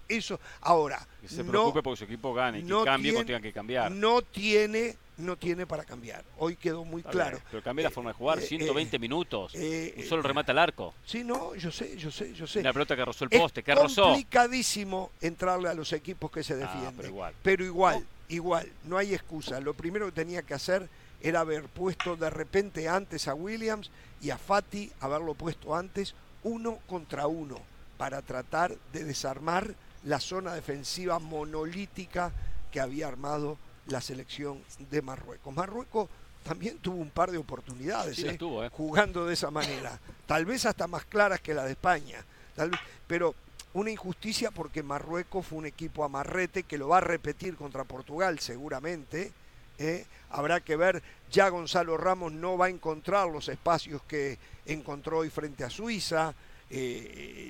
[0.08, 1.06] Eso, ahora.
[1.22, 3.92] Que se preocupe porque su equipo gane, no que cambie cuando tenga que cambiar.
[3.92, 6.24] No tiene no tiene para cambiar.
[6.38, 7.40] Hoy quedó muy claro.
[7.50, 9.52] pero cambia la forma de jugar, 120 eh, eh, minutos.
[9.56, 10.94] Eh, un solo remate al arco.
[11.06, 12.62] Sí, no, yo sé, yo sé, yo sé.
[12.64, 13.88] La pelota que rozó el poste, que rozó.
[13.88, 16.96] Es complicadísimo entrarle a los equipos que se ah, defienden.
[16.96, 17.34] pero igual.
[17.42, 19.60] Pero igual, igual, no hay excusa.
[19.60, 20.90] Lo primero que tenía que hacer
[21.22, 23.90] era haber puesto de repente antes a Williams
[24.22, 27.60] y a Fati, haberlo puesto antes uno contra uno
[27.98, 29.74] para tratar de desarmar
[30.04, 32.32] la zona defensiva monolítica
[32.72, 35.54] que había armado la selección de Marruecos.
[35.54, 36.10] Marruecos
[36.46, 38.38] también tuvo un par de oportunidades ¿eh?
[38.40, 38.70] ¿eh?
[38.72, 42.24] jugando de esa manera, tal vez hasta más claras que la de España,
[42.56, 43.34] tal vez, pero
[43.74, 48.40] una injusticia porque Marruecos fue un equipo amarrete que lo va a repetir contra Portugal
[48.40, 49.34] seguramente.
[49.80, 50.06] ¿eh?
[50.30, 55.30] Habrá que ver, ya Gonzalo Ramos no va a encontrar los espacios que encontró hoy
[55.30, 56.34] frente a Suiza,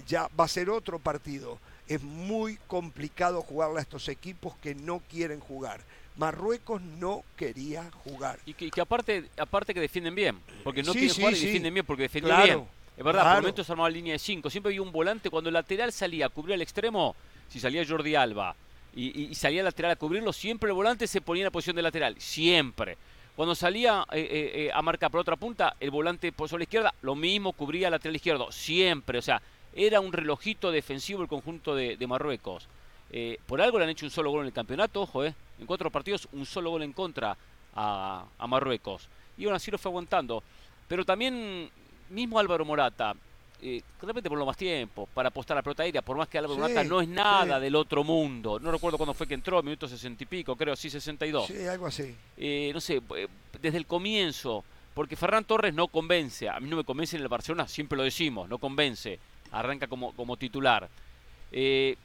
[0.07, 1.59] ya va a ser otro partido.
[1.87, 5.81] Es muy complicado jugarle a estos equipos que no quieren jugar.
[6.17, 8.39] Marruecos no quería jugar.
[8.45, 12.03] Y que, aparte, aparte que defienden bien, porque no quieren jugar y defienden bien porque
[12.03, 12.63] defienden bien.
[12.97, 14.49] Es verdad, por momentos armaba línea de 5.
[14.49, 17.15] Siempre había un volante cuando el lateral salía a cubrir al extremo,
[17.49, 18.55] si salía Jordi Alba
[18.95, 21.81] y, salía el lateral a cubrirlo, siempre el volante se ponía en la posición de
[21.81, 22.15] lateral.
[22.17, 22.97] Siempre.
[23.35, 26.93] Cuando salía eh, eh, eh, a marcar por otra punta, el volante por la izquierda,
[27.01, 28.51] lo mismo cubría el lateral izquierdo.
[28.53, 29.19] Siempre.
[29.19, 29.41] O sea,
[29.73, 32.69] era un relojito defensivo el conjunto de, de Marruecos.
[33.45, 35.91] por algo le han hecho un solo gol en el campeonato, ojo, eh en cuatro
[35.91, 37.37] partidos un solo gol en contra
[37.75, 39.07] a, Marruecos.
[39.37, 40.43] Y aún así lo fue aguantando.
[40.87, 41.69] Pero también
[42.09, 43.15] mismo Álvaro Morata,
[43.61, 46.37] eh, realmente por lo más tiempo para apostar a la pelota aérea, por más que
[46.37, 48.59] Álvaro Morata no es nada del otro mundo.
[48.59, 51.47] No recuerdo cuándo fue que entró, minuto sesenta y pico, creo, sí, 62.
[51.47, 52.15] Sí, algo así.
[52.37, 53.27] Eh, no sé, eh,
[53.61, 54.63] desde el comienzo,
[54.93, 58.03] porque Ferran Torres no convence, a mí no me convence en el Barcelona, siempre lo
[58.03, 59.19] decimos, no convence,
[59.51, 60.87] arranca como, como titular.
[61.51, 61.97] Eh,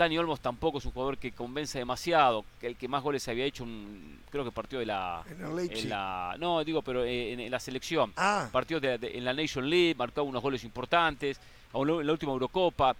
[0.00, 3.64] Dani Olmos tampoco es un jugador que convence demasiado, el que más goles había hecho,
[3.64, 8.10] un, creo que partió de la, en, la no digo, pero eh, en, la selección,
[8.16, 8.48] ah.
[8.50, 11.38] partió de, en la Nation League, marcó unos goles importantes,
[11.74, 12.96] en la última Eurocopa,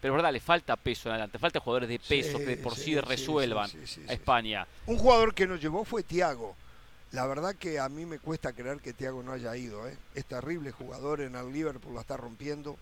[0.00, 3.00] pero es verdad, le falta peso en adelante, falta jugadores de peso que por sí,
[3.00, 3.68] resuelvan
[4.08, 4.64] a España.
[4.86, 6.54] Un jugador que nos llevó fue Tiago.
[7.10, 9.88] La verdad que a mí me cuesta creer que Tiago no haya ido.
[9.88, 9.96] ¿eh?
[10.14, 12.76] Es terrible jugador en el Liverpool, lo está rompiendo,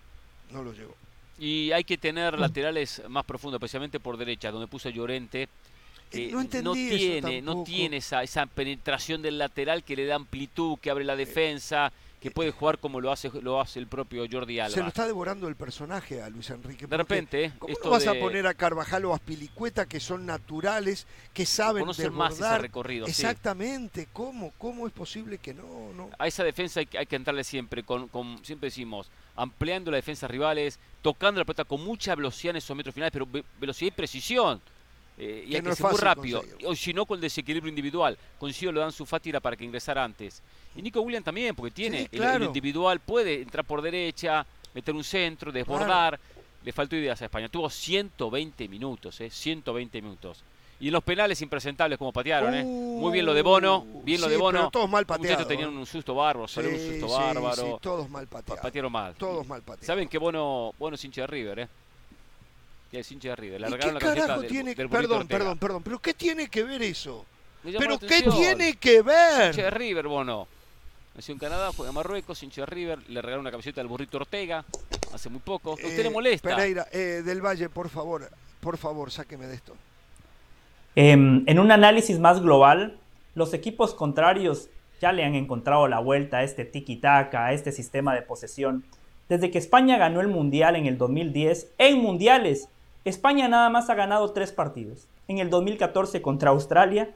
[0.50, 0.94] no lo llevó.
[1.42, 5.48] Y hay que tener laterales más profundos, especialmente por derecha, donde puso Llorente.
[6.12, 10.88] Eh, no, tiene, no tiene esa, esa penetración del lateral que le da amplitud, que
[10.88, 14.72] abre la defensa, que puede jugar como lo hace lo hace el propio Jordi Alba.
[14.72, 16.86] Se lo está devorando el personaje a Luis Enrique.
[16.86, 21.08] De repente, ¿cómo esto vas a poner a Carvajal o a Spilicueta que son naturales,
[21.34, 23.08] que saben Conocer más ese recorrido.
[23.08, 26.08] Exactamente, ¿cómo cómo es posible que no, no?
[26.20, 30.28] A esa defensa hay, hay que entrarle siempre con, con siempre decimos ampliando la defensa
[30.28, 33.26] rivales, tocando la pelota con mucha velocidad en esos metros finales, pero
[33.58, 34.60] velocidad y precisión.
[35.18, 36.42] Eh, y hay que ser muy rápido.
[36.64, 38.16] O si no, con el desequilibrio individual.
[38.38, 40.42] Consigo lo dan su fátira para que ingresara antes.
[40.74, 45.52] Y Nico William también, porque tiene el, individual, puede entrar por derecha, meter un centro,
[45.52, 46.18] desbordar.
[46.64, 47.48] le faltó ideas a España.
[47.48, 49.30] Tuvo 120 minutos, ¿eh?
[49.30, 50.42] 120 minutos.
[50.82, 52.64] Y en los penales impresentables como patearon, ¿eh?
[52.64, 54.58] Muy bien lo de Bono, bien lo de Bono.
[54.58, 55.46] Pero todos mal pateados.
[55.46, 57.78] tenían un susto bárbaro, sí, un susto bárbaro.
[57.80, 58.62] todos mal pateados.
[58.62, 59.14] Patearon mal.
[59.14, 59.86] Todos mal pateados.
[59.86, 61.68] Saben que Bono, Bono es hincha de River, ¿eh?
[62.90, 63.60] Es hincha de River.
[63.60, 65.82] Le ¿Y qué carajo tiene Perdón, perdón, perdón.
[65.84, 67.24] ¿Pero qué tiene que ver eso?
[67.62, 69.54] ¿Pero qué tiene que ver?
[69.54, 70.48] Hincha de River, Bono.
[71.14, 72.98] Nació en Canadá, juega en Marruecos, hincha de River.
[73.08, 74.64] Le regalaron una camiseta del burrito Ortega
[75.14, 75.74] hace muy poco.
[75.74, 76.48] ¿Usted le eh, molesta?
[76.48, 78.28] Pereira, eh, del Valle, por favor,
[78.60, 79.76] por favor, sáqueme de esto.
[80.94, 82.98] Em, en un análisis más global,
[83.34, 84.68] los equipos contrarios
[85.00, 88.84] ya le han encontrado la vuelta a este tiki-taka, a este sistema de posesión.
[89.28, 92.68] Desde que España ganó el Mundial en el 2010, en Mundiales,
[93.04, 95.08] España nada más ha ganado tres partidos.
[95.28, 97.10] En el 2014 contra Australia,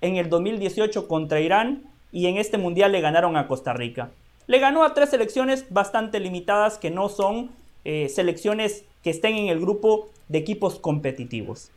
[0.00, 4.10] en el 2018 contra Irán y en este Mundial le ganaron a Costa Rica.
[4.46, 7.50] Le ganó a tres selecciones bastante limitadas que no son
[7.84, 11.70] eh, selecciones que estén en el grupo de equipos competitivos.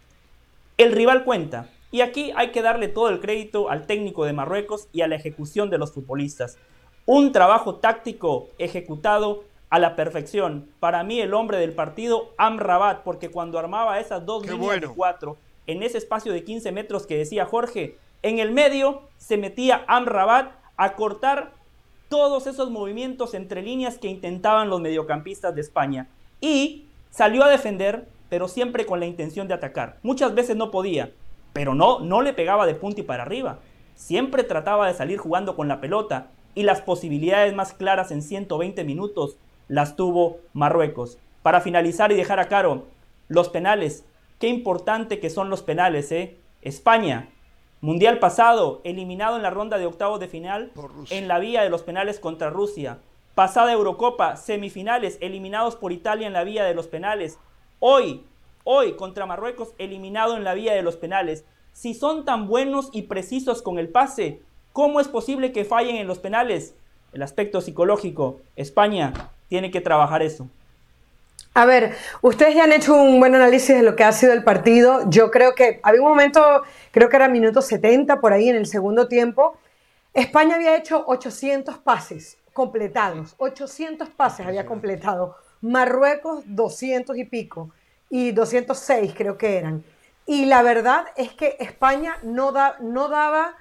[0.80, 1.68] El rival cuenta.
[1.92, 5.16] Y aquí hay que darle todo el crédito al técnico de Marruecos y a la
[5.16, 6.58] ejecución de los futbolistas.
[7.06, 10.70] Un trabajo táctico ejecutado a la perfección.
[10.80, 15.36] Para mí el hombre del partido, Amrabat, porque cuando armaba esas dos líneas de cuatro
[15.68, 20.54] en ese espacio de 15 metros que decía Jorge, en el medio se metía Amrabat
[20.78, 21.52] a cortar
[22.08, 26.08] todos esos movimientos entre líneas que intentaban los mediocampistas de España.
[26.40, 29.98] Y salió a defender pero siempre con la intención de atacar.
[30.04, 31.12] Muchas veces no podía,
[31.54, 33.60] pero no, no le pegaba de punta y para arriba.
[33.96, 38.84] Siempre trataba de salir jugando con la pelota y las posibilidades más claras en 120
[38.84, 39.38] minutos
[39.68, 41.18] las tuvo Marruecos.
[41.42, 42.86] Para finalizar y dejar a Caro,
[43.28, 44.06] los penales.
[44.40, 46.38] Qué importante que son los penales, ¿eh?
[46.62, 47.30] España,
[47.82, 50.74] Mundial pasado, eliminado en la ronda de octavos de final
[51.10, 53.00] en la vía de los penales contra Rusia.
[53.36, 57.40] Pasada Eurocopa, semifinales, eliminados por Italia en la vía de los penales.
[57.82, 58.26] Hoy,
[58.66, 61.46] hoy contra Marruecos eliminado en la vía de los penales.
[61.72, 64.42] Si son tan buenos y precisos con el pase,
[64.74, 66.76] ¿cómo es posible que fallen en los penales?
[67.14, 68.42] El aspecto psicológico.
[68.58, 70.50] España tiene que trabajar eso.
[71.54, 74.44] A ver, ustedes ya han hecho un buen análisis de lo que ha sido el
[74.44, 75.10] partido.
[75.10, 78.66] Yo creo que había un momento, creo que era minuto 70 por ahí en el
[78.66, 79.56] segundo tiempo.
[80.14, 83.36] España había hecho 800 pases completados.
[83.38, 85.38] 800 pases había completado.
[85.62, 87.72] Marruecos 200 y pico
[88.10, 89.84] y 206 creo que eran.
[90.26, 93.56] Y la verdad es que España no, da, no daba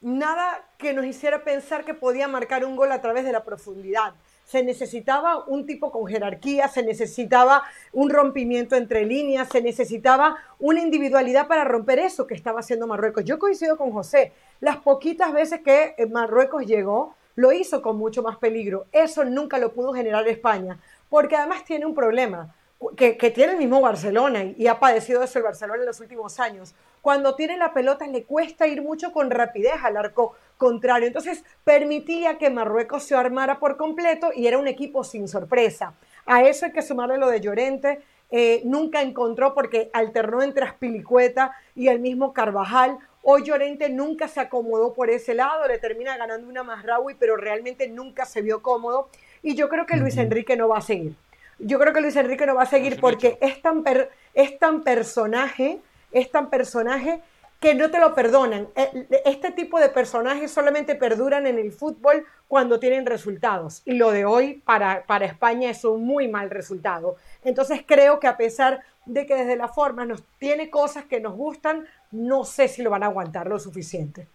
[0.00, 4.14] nada que nos hiciera pensar que podía marcar un gol a través de la profundidad.
[4.44, 7.62] Se necesitaba un tipo con jerarquía, se necesitaba
[7.92, 13.24] un rompimiento entre líneas, se necesitaba una individualidad para romper eso que estaba haciendo Marruecos.
[13.24, 18.36] Yo coincido con José, las poquitas veces que Marruecos llegó, lo hizo con mucho más
[18.36, 18.86] peligro.
[18.92, 20.78] Eso nunca lo pudo generar España
[21.14, 22.52] porque además tiene un problema
[22.96, 26.74] que, tiene el mismo Barcelona y, ha padecido eso el Barcelona en los últimos años.
[27.02, 31.06] Cuando tiene la pelota le cuesta ir mucho con rapidez al arco contrario.
[31.06, 35.94] Entonces permitía que Marruecos se armara por completo y era un equipo sin sorpresa.
[36.26, 38.02] A eso hay que sumarle lo de Llorente.
[38.32, 42.98] Eh, nunca encontró porque alternó entre Aspilicueta y el mismo Carvajal.
[43.22, 47.36] Hoy Llorente nunca se acomodó por ese lado, le termina ganando una más Raúl, pero
[47.36, 49.10] realmente nunca se vio cómodo.
[49.44, 51.14] Y yo creo que Luis Enrique no va a seguir.
[51.58, 53.84] Yo creo que Luis Enrique no va a seguir porque es tan,
[54.32, 55.80] es tan personaje,
[56.10, 57.20] es tan personaje
[57.60, 58.68] que no te lo perdonan.
[58.74, 63.82] Eh, este tipo de personajes solamente perduran en el fútbol cuando tienen resultados.
[63.84, 67.16] Y lo de hoy para, para España es un muy mal resultado.
[67.44, 71.34] Entonces creo que a pesar de que desde la forma nos tiene cosas que nos
[71.34, 74.26] gustan, no sé si lo van a aguantar lo suficiente.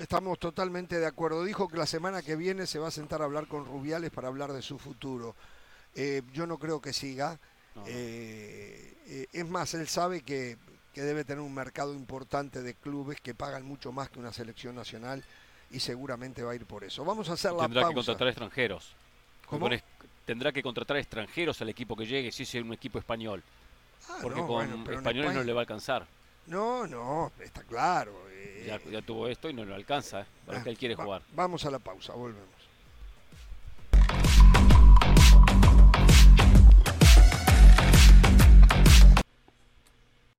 [0.00, 1.44] Estamos totalmente de acuerdo.
[1.44, 4.28] Dijo que la semana que viene se va a sentar a hablar con Rubiales para
[4.28, 5.36] hablar de su futuro.
[5.94, 7.38] Eh, yo no creo que siga.
[7.86, 10.56] Eh, eh, es más, él sabe que,
[10.94, 15.22] debe tener un mercado importante de clubes que pagan mucho más que una selección nacional
[15.70, 17.04] y seguramente va a ir por eso.
[17.04, 18.94] Vamos a hacer la Tendrá que contratar extranjeros.
[20.24, 23.42] Tendrá que contratar extranjeros al equipo que llegue si es un equipo español.
[24.08, 26.06] Ah, porque con españoles no le va a alcanzar.
[26.46, 28.12] No, no, está claro.
[28.66, 31.22] Ya, tuvo esto y no lo alcanza, para ah, que él quiere jugar.
[31.34, 32.48] Vamos a la pausa, volvemos.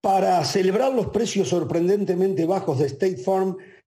[0.01, 3.57] Para celebrar los precios sorprendentemente bajos de State Farm,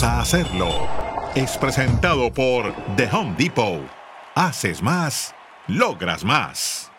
[0.00, 0.88] A hacerlo.
[1.36, 3.88] Es presentado por The Home Depot.
[4.34, 5.32] Haces más,
[5.68, 6.90] logras más.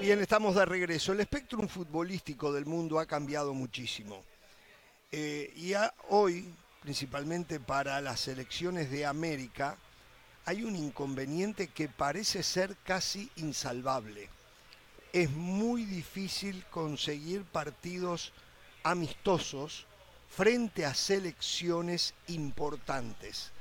[0.00, 1.12] Bien, estamos de regreso.
[1.12, 4.22] El espectro futbolístico del mundo ha cambiado muchísimo.
[5.12, 5.74] Eh, y
[6.08, 9.76] hoy, principalmente para las selecciones de América,
[10.46, 14.30] hay un inconveniente que parece ser casi insalvable.
[15.14, 18.32] Es muy difícil conseguir partidos
[18.82, 19.86] amistosos
[20.28, 23.52] frente a selecciones importantes.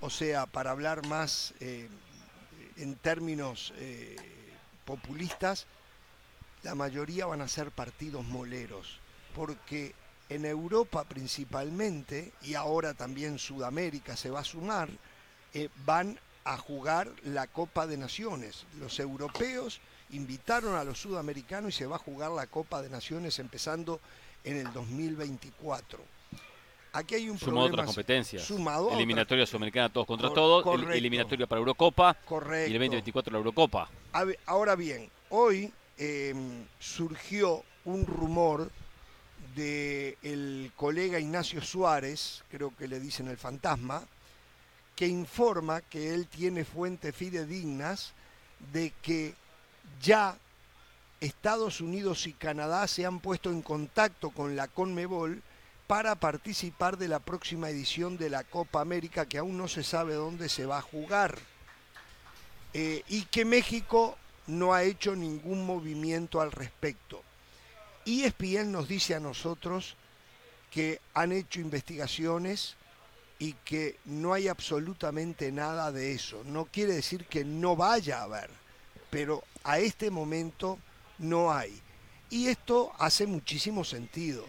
[0.00, 1.88] O sea, para hablar más eh,
[2.76, 4.16] en términos eh,
[4.84, 5.68] populistas,
[6.64, 8.98] la mayoría van a ser partidos moleros,
[9.36, 9.94] porque
[10.28, 14.88] en Europa principalmente, y ahora también Sudamérica se va a sumar,
[15.54, 18.66] eh, van a jugar la Copa de Naciones.
[18.80, 19.80] Los europeos
[20.12, 24.00] invitaron a los sudamericanos y se va a jugar la Copa de Naciones empezando
[24.44, 25.98] en el 2024.
[26.92, 28.42] Aquí hay un Sumado otras competencias.
[28.42, 32.70] Sumado eliminatoria sudamericana todos contra todos, eliminatoria para Eurocopa Correcto.
[32.70, 33.88] y el 2024 la Eurocopa.
[34.46, 38.70] Ahora bien, hoy em, surgió un rumor
[39.54, 44.02] del el colega Ignacio Suárez, creo que le dicen el fantasma,
[44.96, 48.12] que informa que él tiene fuentes fidedignas
[48.72, 49.34] de que
[50.00, 50.36] ya
[51.20, 55.42] Estados Unidos y Canadá se han puesto en contacto con la Conmebol
[55.86, 60.14] para participar de la próxima edición de la Copa América que aún no se sabe
[60.14, 61.38] dónde se va a jugar.
[62.72, 67.22] Eh, y que México no ha hecho ningún movimiento al respecto.
[68.04, 69.96] Y ESPN nos dice a nosotros
[70.70, 72.76] que han hecho investigaciones
[73.38, 76.42] y que no hay absolutamente nada de eso.
[76.44, 78.50] No quiere decir que no vaya a haber,
[79.10, 80.78] pero a este momento
[81.18, 81.80] no hay.
[82.30, 84.44] Y esto hace muchísimo sentido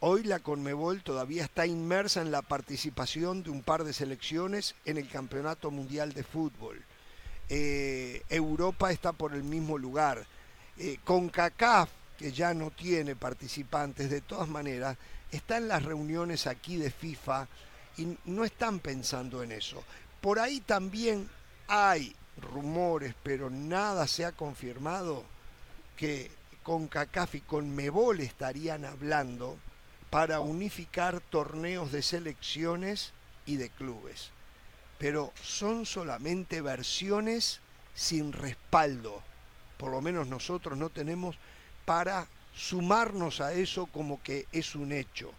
[0.00, 4.98] Hoy la Conmebol todavía está inmersa en la participación de un par de selecciones en
[4.98, 6.84] el Campeonato Mundial de Fútbol.
[7.48, 10.26] Eh, Europa está por el mismo lugar.
[10.76, 11.88] Eh, CONCACAF,
[12.18, 14.98] que ya no tiene participantes, de todas maneras,
[15.32, 17.48] está en las reuniones aquí de FIFA
[17.96, 19.82] y no están pensando en eso.
[20.20, 21.26] Por ahí también
[21.68, 25.24] hay rumores, pero nada se ha confirmado
[25.96, 26.30] que
[26.62, 29.56] CONCACAF y CONMEBOL estarían hablando
[30.10, 33.12] para unificar torneos de selecciones
[33.44, 34.30] y de clubes.
[34.98, 37.60] Pero son solamente versiones
[37.94, 39.22] sin respaldo.
[39.78, 41.36] Por lo menos nosotros no tenemos
[41.84, 45.32] para sumarnos a eso como que es un hecho.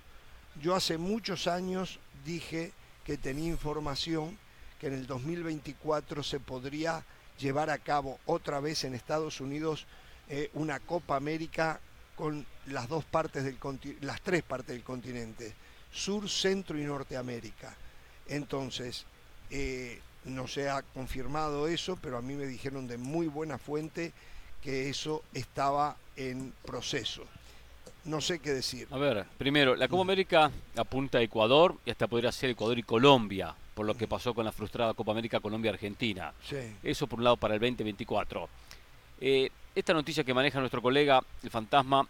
[0.62, 2.72] Yo hace muchos años dije
[3.04, 4.38] que tenía información
[4.80, 7.04] que en el 2024 se podría
[7.40, 9.86] llevar a cabo otra vez en Estados Unidos
[10.30, 11.80] eh, una Copa América
[12.16, 13.58] con las dos partes del
[14.02, 15.54] las tres partes del continente,
[15.92, 17.76] Sur, Centro y Norteamérica.
[18.28, 19.06] Entonces,
[19.50, 24.12] eh, no se ha confirmado eso, pero a mí me dijeron de muy buena fuente
[24.62, 27.24] que eso estaba en proceso.
[28.08, 28.88] No sé qué decir.
[28.90, 32.84] A ver, primero, la Copa América apunta a Ecuador y hasta podría ser Ecuador y
[32.84, 36.34] Colombia, por lo que pasó con la frustrada Copa América Colombia-Argentina.
[36.82, 38.48] Eso por un lado para el 2024.
[39.20, 42.08] Eh, esta noticia que maneja nuestro colega, el fantasma,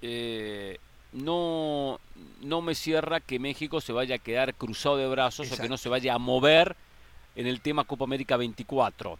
[0.00, 0.78] eh,
[1.12, 1.98] no,
[2.42, 5.76] no me cierra que México se vaya a quedar cruzado de brazos o que no
[5.76, 6.76] se vaya a mover
[7.34, 9.18] en el tema Copa América 24.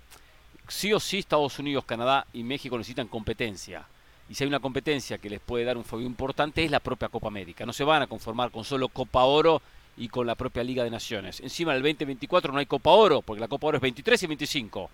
[0.68, 3.84] Sí o sí Estados Unidos, Canadá y México necesitan competencia.
[4.28, 7.08] Y si hay una competencia que les puede dar un fuego importante es la propia
[7.08, 7.66] Copa América.
[7.66, 9.60] No se van a conformar con solo Copa Oro
[9.96, 11.40] y con la propia Liga de Naciones.
[11.40, 14.90] Encima del 2024 no hay Copa Oro, porque la Copa Oro es 23 y 25.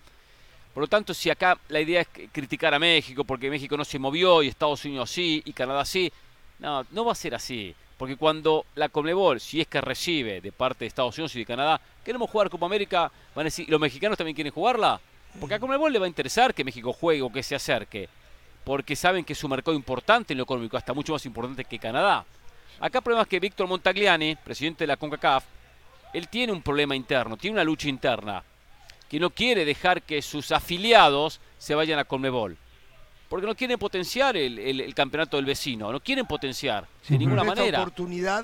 [0.73, 3.99] Por lo tanto, si acá la idea es criticar a México porque México no se
[3.99, 6.11] movió y Estados Unidos sí y Canadá sí,
[6.59, 7.73] no, no va a ser así.
[7.97, 11.45] Porque cuando la Conmebol, si es que recibe de parte de Estados Unidos y de
[11.45, 15.01] Canadá, queremos jugar Copa América, van a decir, ¿los mexicanos también quieren jugarla?
[15.39, 18.07] Porque a Conmebol le va a interesar que México juegue o que se acerque.
[18.69, 21.79] Porque saben que es un mercado importante en lo económico, hasta mucho más importante que
[21.79, 22.23] Canadá.
[22.79, 25.43] Acá el problema es que Víctor Montagliani, presidente de la CONCACAF,
[26.13, 28.43] él tiene un problema interno, tiene una lucha interna
[29.09, 32.57] que no quiere dejar que sus afiliados se vayan a Conmebol.
[33.27, 37.87] Porque no quieren potenciar el, campeonato del vecino, no quieren potenciar de ninguna manera.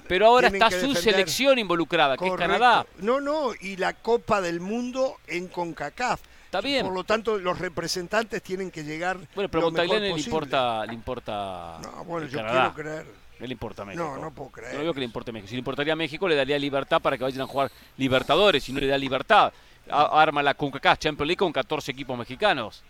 [0.08, 2.84] Pero ahora está su selección involucrada, que es Canadá.
[2.98, 6.20] No, no, y la Copa del Mundo en CONCACAF.
[6.58, 6.86] Está bien.
[6.86, 9.18] Por lo tanto, los representantes tienen que llegar.
[9.36, 11.80] Bueno, pero a Montagliani le importa, le importa.
[11.82, 13.06] No, bueno, yo quiero creer.
[13.40, 14.04] No le importa a México.
[14.04, 14.76] No, no puedo creer.
[14.76, 15.50] No digo que le importe a México.
[15.50, 18.64] Si le importaría a México, le daría libertad para que vayan a jugar Libertadores.
[18.64, 19.52] Si no le da libertad,
[19.90, 22.84] arma la CONCACAF Champions League con 14 equipos mexicanos.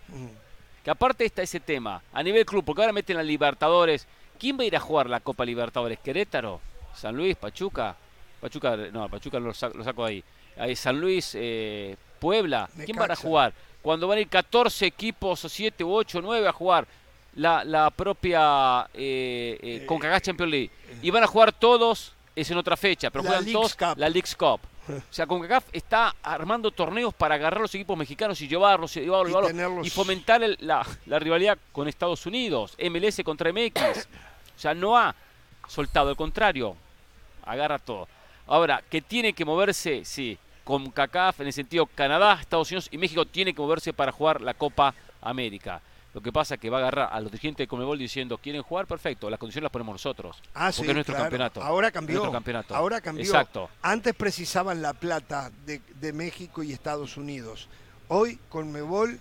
[0.84, 4.07] Que aparte está ese tema, a nivel club, porque ahora meten a Libertadores,
[4.38, 5.99] ¿Quién va a ir a jugar la Copa Libertadores?
[5.99, 6.59] ¿Querétaro?
[6.93, 7.36] ¿San Luis?
[7.36, 7.95] ¿Pachuca?
[8.41, 10.24] Pachuca, no, Pachuca lo saco, lo saco ahí.
[10.57, 10.76] ahí.
[10.76, 12.70] San Luis, eh, Puebla.
[12.86, 13.53] ¿Quién va a jugar?
[13.82, 16.88] Cuando van a ir 14 equipos, o 7 u 8 o 9 a jugar
[17.36, 20.72] la, la propia eh, eh, eh CONCACAF Champions League.
[21.01, 24.61] Y van a jugar todos, es en otra fecha, pero juegan todos la League's Cup.
[24.88, 29.51] O sea, CONCACAF está armando torneos para agarrar los equipos mexicanos y llevarlos y, llevarlos,
[29.84, 34.07] y, fomentar la, la, rivalidad con Estados Unidos, MLS contra MX.
[34.55, 35.16] O sea, no ha
[35.68, 36.76] soltado, al contrario,
[37.45, 38.07] agarra todo.
[38.45, 43.26] Ahora, que tiene que moverse, sí, CONCACAF en el sentido Canadá, Estados Unidos y México
[43.26, 45.82] tiene que moverse para jugar la Copa América.
[46.13, 48.61] Lo que pasa es que va a agarrar a los dirigentes de Comebol diciendo, ¿quieren
[48.61, 48.88] jugar?
[48.88, 50.41] Perfecto, las condiciones las ponemos nosotros.
[50.53, 51.61] Ah, porque es nuestro campeonato.
[51.61, 52.32] Ahora cambió.
[52.32, 52.74] campeonato.
[52.74, 53.26] Ahora cambió.
[53.26, 53.70] Exacto.
[53.82, 57.68] Antes precisaban la plata de, México y Estados Unidos.
[58.07, 59.20] Hoy Conmebol,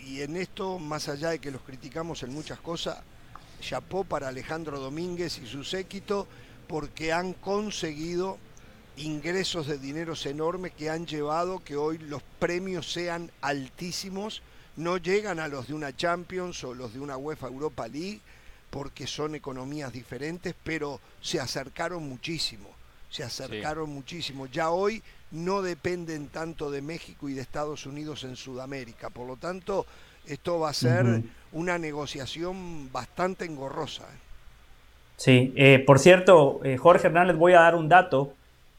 [0.00, 2.98] y en esto, más allá de que los criticamos en muchas cosas,
[3.60, 6.28] chapó para Alejandro Domínguez y su séquito
[6.68, 8.38] porque han conseguido
[8.96, 14.42] ingresos de dineros enormes que han llevado que hoy los premios sean altísimos
[14.76, 18.20] no llegan a los de una Champions o los de una UEFA Europa League
[18.70, 22.68] porque son economías diferentes, pero se acercaron muchísimo,
[23.08, 24.46] se acercaron muchísimo.
[24.46, 29.36] Ya hoy no dependen tanto de México y de Estados Unidos en Sudamérica, por lo
[29.36, 29.86] tanto
[30.26, 31.22] esto va a ser
[31.52, 34.02] una negociación bastante engorrosa.
[34.02, 34.18] ¿eh?
[35.16, 38.34] Sí, eh, por cierto, eh, Jorge Hernández, voy a dar un dato.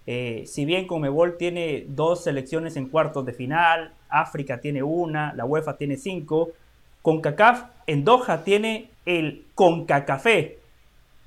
[0.07, 5.75] Si bien Comebol tiene dos selecciones en cuartos de final, África tiene una, la UEFA
[5.75, 6.51] tiene cinco,
[7.01, 10.59] CONCACAF en Doha tiene el CONCACAFé.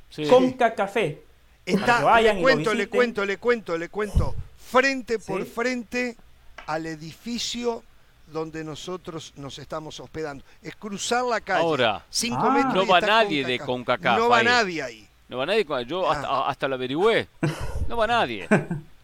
[0.08, 0.26] Sí.
[0.26, 1.22] CONCACAFé.
[1.66, 4.34] Está, le cuento, le cuento, le cuento, le cuento.
[4.58, 6.16] Frente por frente
[6.66, 7.82] al edificio
[8.26, 10.44] donde nosotros nos estamos hospedando.
[10.62, 11.62] Es cruzar la calle.
[11.62, 12.50] Ahora, cinco ah.
[12.50, 14.18] metros no va nadie de CONCACAF.
[14.18, 15.08] No va nadie ahí.
[15.28, 17.28] No va nadie, yo hasta, hasta lo averigüé.
[17.90, 18.48] No va nadie.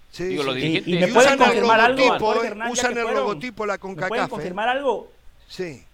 [0.08, 2.16] Sí, los dirigentes y, me pueden confirmar algo.
[2.70, 4.08] usan el logotipo la CONCACAF.
[4.08, 4.28] ¿Pueden ¿eh?
[4.30, 5.12] confirmar algo?
[5.46, 5.84] Sí.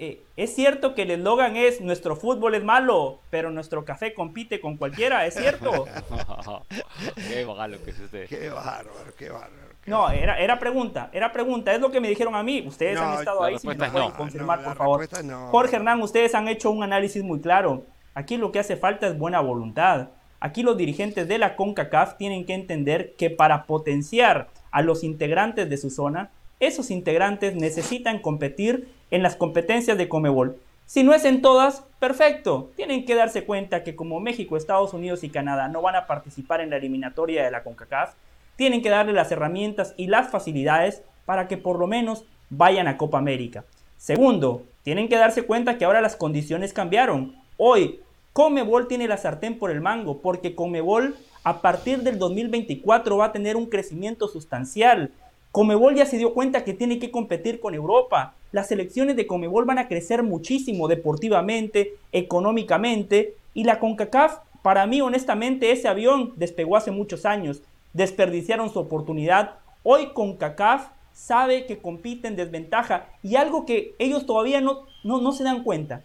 [0.00, 4.60] Eh, es cierto que el eslogan es nuestro fútbol es malo, pero nuestro café compite
[4.60, 5.86] con cualquiera, ¿es cierto?
[7.28, 8.26] qué bárbaro que es usted.
[8.28, 9.52] Qué bárbaro, qué bárbaro.
[9.86, 12.64] no, era, era pregunta, era pregunta, es lo que me dijeron a mí.
[12.66, 15.08] Ustedes han estado ahí, si me pueden confirmar, por favor.
[15.52, 17.84] Jorge Hernán, ustedes han hecho un análisis muy claro.
[18.14, 20.08] Aquí lo que hace falta es buena voluntad.
[20.40, 25.68] Aquí los dirigentes de la CONCACAF tienen que entender que para potenciar a los integrantes
[25.68, 26.30] de su zona,
[26.60, 30.58] esos integrantes necesitan competir en las competencias de Comebol.
[30.86, 32.70] Si no es en todas, perfecto.
[32.76, 36.60] Tienen que darse cuenta que como México, Estados Unidos y Canadá no van a participar
[36.60, 38.14] en la eliminatoria de la CONCACAF,
[38.56, 42.96] tienen que darle las herramientas y las facilidades para que por lo menos vayan a
[42.96, 43.64] Copa América.
[43.96, 47.36] Segundo, tienen que darse cuenta que ahora las condiciones cambiaron.
[47.56, 48.00] Hoy
[48.32, 53.32] Comebol tiene la sartén por el mango, porque Comebol a partir del 2024 va a
[53.32, 55.10] tener un crecimiento sustancial.
[55.50, 58.34] Comebol ya se dio cuenta que tiene que competir con Europa.
[58.52, 65.00] Las selecciones de Comebol van a crecer muchísimo deportivamente, económicamente, y la CONCACAF, para mí
[65.00, 67.62] honestamente, ese avión despegó hace muchos años.
[67.92, 69.54] Desperdiciaron su oportunidad.
[69.82, 75.32] Hoy CONCACAF sabe que compite en desventaja y algo que ellos todavía no, no, no
[75.32, 76.04] se dan cuenta.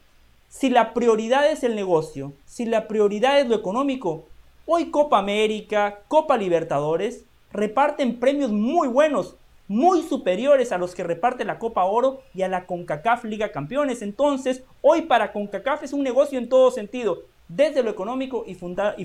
[0.54, 4.28] Si la prioridad es el negocio, si la prioridad es lo económico,
[4.68, 9.36] hoy Copa América, Copa Libertadores reparten premios muy buenos,
[9.68, 14.04] muy superiores a los que reparte la Copa Oro y a la CONCACAF Liga Campeones.
[14.04, 18.54] Entonces, hoy para CONCACAF es un negocio en todo sentido, desde lo económico y,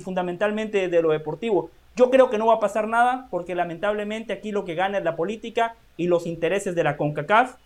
[0.01, 1.71] fundamentalmente desde lo deportivo.
[1.97, 5.05] Yo creo que no va a pasar nada porque lamentablemente aquí lo que gana es
[5.05, 7.57] la política y los intereses de la CONCACAF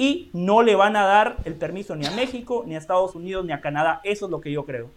[0.00, 3.44] y no le van a dar el permiso ni a México, ni a Estados Unidos,
[3.44, 4.00] ni a Canadá.
[4.02, 4.88] Eso es lo que yo creo.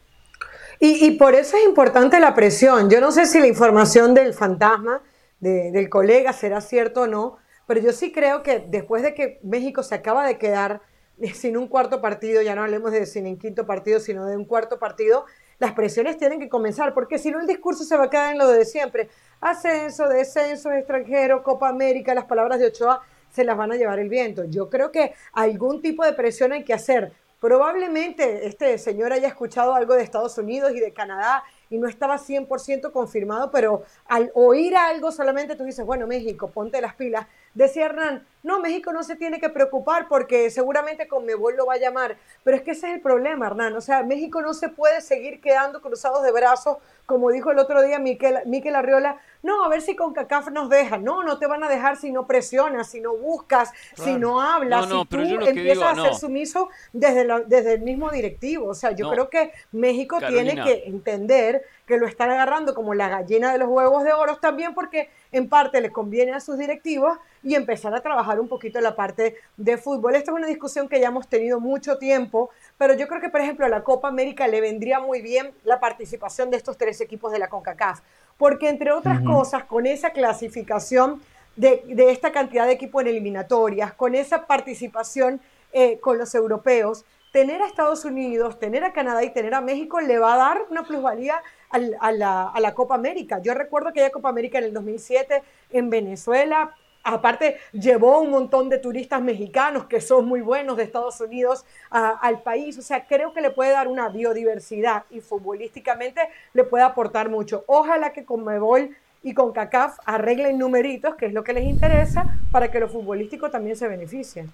[0.79, 2.89] Y, por eso es importante la presión.
[2.89, 5.01] Yo no sé si la información del fantasma,
[5.41, 7.35] del colega, será cierto o no,
[7.67, 10.79] pero yo sí creo que después de que México se acaba de quedar
[11.33, 14.45] sin un cuarto partido, ya no hablemos de sin un quinto partido, sino de un
[14.45, 15.25] cuarto partido,
[15.59, 18.39] las presiones tienen que comenzar, porque si no el discurso se va a quedar en
[18.39, 19.09] lo de siempre.
[19.41, 23.01] Ascenso, descenso, extranjero, Copa América, las palabras de Ochoa
[23.34, 24.45] se las van a llevar el viento.
[24.45, 27.11] Yo creo que algún tipo de presión hay que hacer.
[27.39, 32.17] Probablemente este señor haya escuchado algo de Estados Unidos y de Canadá y no estaba
[32.17, 37.27] 100% confirmado, pero al oír algo solamente tú dices, bueno, México, ponte las pilas.
[37.53, 41.79] Decía Hernán, no, México no se tiene que preocupar porque seguramente Conmebol lo va a
[41.79, 43.75] llamar, pero es que ese es el problema, Hernán.
[43.75, 46.77] O sea, México no se puede seguir quedando cruzados de brazos,
[47.07, 50.69] como dijo el otro día Miquel, Miquel Arriola, no, a ver si con CACAF nos
[50.69, 51.03] dejan.
[51.03, 54.85] No, no te van a dejar si no presionas, si no buscas, si no hablas,
[54.85, 58.69] si tú empiezas a ser sumiso desde, desde el mismo directivo.
[58.69, 63.09] O sea, yo creo que México tiene que entender que lo están agarrando como la
[63.09, 67.17] gallina de los huevos de oro también porque en parte le conviene a sus directivos
[67.43, 70.15] y empezar a trabajar un poquito la parte de fútbol.
[70.15, 73.41] Esta es una discusión que ya hemos tenido mucho tiempo, pero yo creo que, por
[73.41, 77.31] ejemplo, a la Copa América le vendría muy bien la participación de estos tres equipos
[77.31, 77.99] de la CONCACAF,
[78.38, 81.21] porque entre otras cosas, con esa clasificación
[81.55, 87.61] de, esta cantidad de equipos en eliminatorias, con esa participación eh, con los europeos, tener
[87.63, 90.84] a Estados Unidos, tener a Canadá y tener a México le va a dar una
[90.84, 91.41] plusvalía
[91.74, 93.39] a, la, Copa América.
[93.41, 98.78] Yo recuerdo aquella Copa América en el 2007 en Venezuela, Aparte, llevó un montón de
[98.78, 102.78] turistas mexicanos que son muy buenos de Estados Unidos al país.
[102.78, 106.21] O sea, creo que le puede dar una biodiversidad y futbolísticamente
[106.53, 107.65] le puede aportar mucho.
[107.67, 112.39] Ojalá que con Mebol y con CACAF arreglen numeritos, que es lo que les interesa,
[112.53, 114.45] para que lo futbolístico también se beneficie.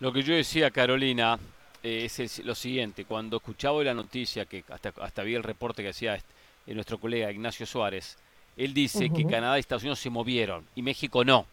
[0.00, 1.38] Lo que yo decía, Carolina,
[1.84, 3.04] eh, es lo siguiente.
[3.04, 6.18] Cuando escuchaba la noticia, que hasta, hasta vi el reporte que hacía
[6.64, 8.16] este, nuestro colega Ignacio Suárez,
[8.56, 11.46] él dice que Canadá y Estados Unidos se movieron y México no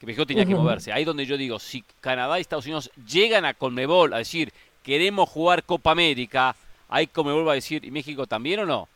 [0.00, 0.92] que México tenía que moverse.
[0.94, 4.50] Ahí donde yo digo, si Canadá y Estados Unidos llegan a Conmebol a decir,
[4.82, 6.56] queremos jugar Copa América,
[6.88, 8.88] ahí Conmebol va a decir, ¿y México también o no?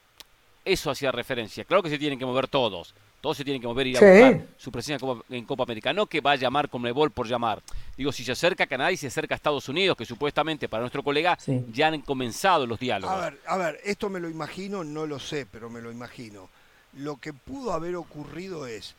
[0.64, 1.64] Eso hacía referencia.
[1.64, 2.94] Claro que se tienen que mover todos.
[3.24, 5.94] Todos se tienen que mover y ir a buscar su presencia en Copa América.
[5.94, 7.62] No que va a llamar Conmebol por llamar.
[7.96, 10.82] Digo, si se acerca a Canadá y se acerca a Estados Unidos, que supuestamente para
[10.82, 11.38] nuestro colega
[11.72, 13.16] ya han comenzado los diálogos.
[13.16, 16.50] A ver, a ver, esto me lo imagino, no lo sé, pero me lo imagino.
[16.98, 18.94] Lo que pudo haber ocurrido es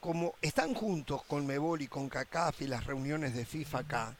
[0.00, 4.14] como están juntos con Mebol y con CACAF y las reuniones de FIFA acá,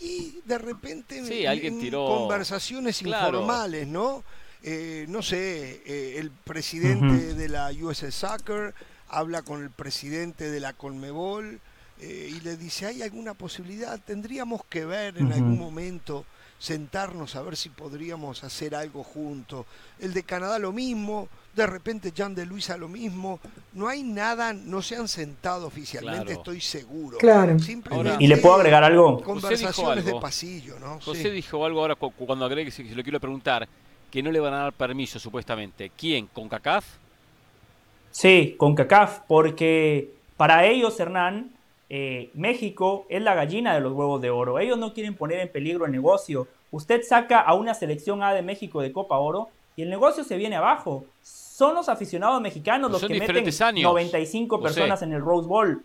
[0.00, 4.24] y de repente en, conversaciones informales, ¿no?
[4.62, 8.74] Eh, no sé, eh, el presidente de la US Soccer
[9.08, 11.60] habla con el presidente de la Conmebol
[12.00, 14.00] eh, y le dice, ¿hay alguna posibilidad?
[14.04, 16.24] Tendríamos que ver en algún momento,
[16.58, 19.64] sentarnos a ver si podríamos hacer algo juntos.
[20.00, 23.40] El de Canadá lo mismo, de repente Jan de Luisa lo mismo.
[23.72, 27.18] No hay nada, no se han sentado oficialmente, estoy seguro.
[27.18, 27.56] Claro.
[28.18, 29.22] ¿Y le puedo agregar algo?
[29.22, 31.00] Conversaciones de pasillo, ¿no?
[31.00, 33.68] José dijo algo ahora cuando agregue, si lo quiero preguntar,
[34.10, 35.90] que no le van a dar permiso supuestamente.
[35.96, 36.26] ¿Quién?
[36.26, 36.84] ¿Con CACAF?
[38.10, 41.52] Sí, con CACAF, porque para ellos, Hernán,
[41.90, 44.58] eh, México es la gallina de los huevos de oro.
[44.58, 46.46] Ellos no quieren poner en peligro el negocio.
[46.70, 50.36] Usted saca a una selección A de México de Copa Oro y el negocio se
[50.36, 51.06] viene abajo.
[51.22, 53.44] Son los aficionados mexicanos los que meten
[53.82, 55.82] 95 personas en el Rose Bowl.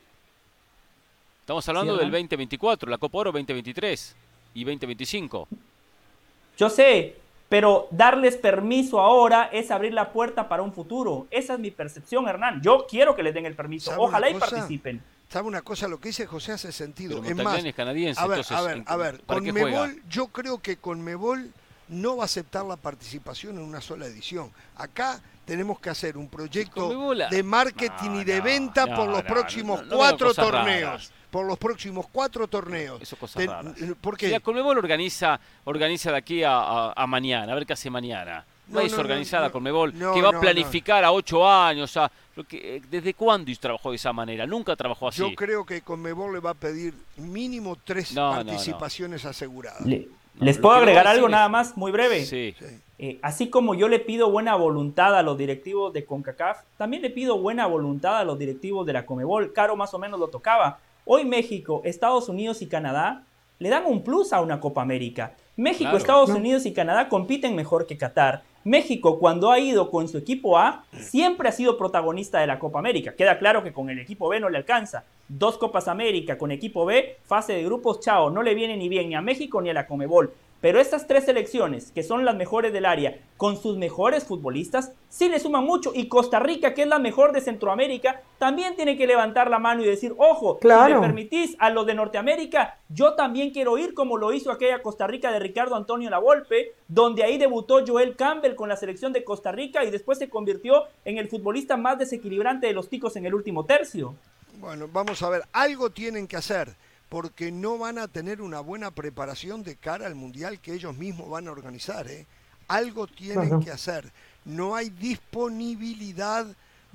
[1.40, 4.16] Estamos hablando del 2024, la Copa Oro 2023
[4.54, 5.48] y 2025.
[6.58, 7.16] Yo sé,
[7.54, 11.28] pero darles permiso ahora es abrir la puerta para un futuro.
[11.30, 12.64] Esa es mi percepción, Hernán.
[12.64, 13.94] Yo quiero que les den el permiso.
[13.96, 15.04] Ojalá y participen.
[15.30, 15.88] ¿Sabe una cosa?
[15.88, 17.24] Lo que dice José hace sentido.
[17.24, 17.64] es más,
[18.18, 19.22] a ver, a ver, a ver.
[19.28, 21.52] Con Mebol, yo creo que con Mebol
[21.90, 24.52] no va a aceptar la participación en una sola edición.
[24.76, 30.34] Acá tenemos que hacer un proyecto de marketing y de venta por los próximos cuatro
[30.34, 31.12] torneos.
[31.34, 33.02] Por los próximos cuatro torneos.
[33.02, 37.90] Eso es Porque la Conmebol organiza, organiza de aquí a, mañana, a ver qué hace
[37.90, 38.46] mañana.
[38.68, 41.98] No, es organizada Conmebol, que va a planificar a ocho años.
[42.52, 44.46] Eh, ¿Desde cuándo trabajó de esa manera?
[44.46, 45.22] Nunca trabajó así.
[45.22, 49.82] Yo creo que Conmebol le va a pedir mínimo tres participaciones aseguradas.
[50.40, 52.28] ¿Les puedo agregar algo nada más, muy breve?
[52.28, 52.56] Sí.
[53.00, 57.10] Eh, así como yo le pido buena voluntad a los directivos de CONCACAF, también le
[57.10, 59.52] pido buena voluntad a los directivos de la Comebol.
[59.52, 60.78] Caro más o menos lo tocaba.
[61.06, 63.26] Hoy México, Estados Unidos y Canadá
[63.60, 65.34] le dan un plus a una Copa América.
[65.58, 68.44] México, Estados Unidos y Canadá compiten mejor que Qatar.
[68.64, 72.80] México, cuando ha ido con su equipo A, siempre ha sido protagonista de la Copa
[72.80, 73.16] América.
[73.18, 75.04] Queda claro que con el equipo B no le alcanza.
[75.28, 79.10] Dos Copas América con equipo B, fase de grupos, chao, no le viene ni bien
[79.10, 80.34] ni a México ni a la Comebol.
[80.64, 85.28] Pero estas tres selecciones, que son las mejores del área, con sus mejores futbolistas, sí
[85.28, 85.92] le suman mucho.
[85.94, 89.82] Y Costa Rica, que es la mejor de Centroamérica, también tiene que levantar la mano
[89.82, 94.16] y decir, ojo, si me permitís a los de Norteamérica, yo también quiero ir como
[94.16, 98.70] lo hizo aquella Costa Rica de Ricardo Antonio Lavolpe, donde ahí debutó Joel Campbell con
[98.70, 102.74] la selección de Costa Rica y después se convirtió en el futbolista más desequilibrante de
[102.74, 104.16] los ticos en el último tercio.
[104.62, 106.74] Bueno, vamos a ver, algo tienen que hacer
[107.14, 111.30] porque no van a tener una buena preparación de cara al mundial que ellos mismos
[111.30, 112.08] van a organizar.
[112.08, 112.26] ¿eh?
[112.68, 114.12] Algo tienen que hacer.
[114.46, 116.48] No hay disponibilidad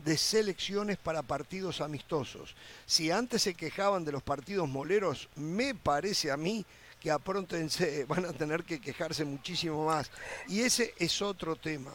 [0.05, 2.57] de selecciones para partidos amistosos.
[2.85, 6.67] Si antes se quejaban de los partidos moleros, me parece a mí
[6.99, 7.55] que a pronto
[8.09, 10.11] van a tener que quejarse muchísimo más.
[10.49, 11.93] Y ese es otro tema.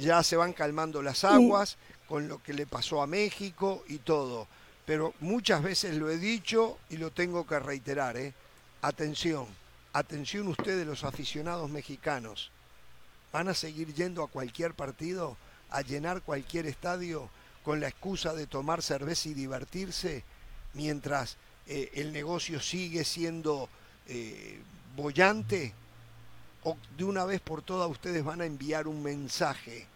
[0.00, 1.78] Ya se van calmando las aguas,
[2.08, 4.48] con lo que le pasó a México y todo.
[4.86, 8.16] Pero muchas veces lo he dicho y lo tengo que reiterar.
[8.16, 8.32] ¿eh?
[8.82, 9.46] Atención,
[9.92, 12.50] atención ustedes los aficionados mexicanos.
[13.32, 15.36] ¿Van a seguir yendo a cualquier partido,
[15.70, 17.28] a llenar cualquier estadio
[17.64, 20.22] con la excusa de tomar cerveza y divertirse
[20.74, 23.68] mientras eh, el negocio sigue siendo
[24.06, 24.60] eh,
[24.94, 25.74] bollante?
[26.62, 29.86] ¿O de una vez por todas ustedes van a enviar un mensaje?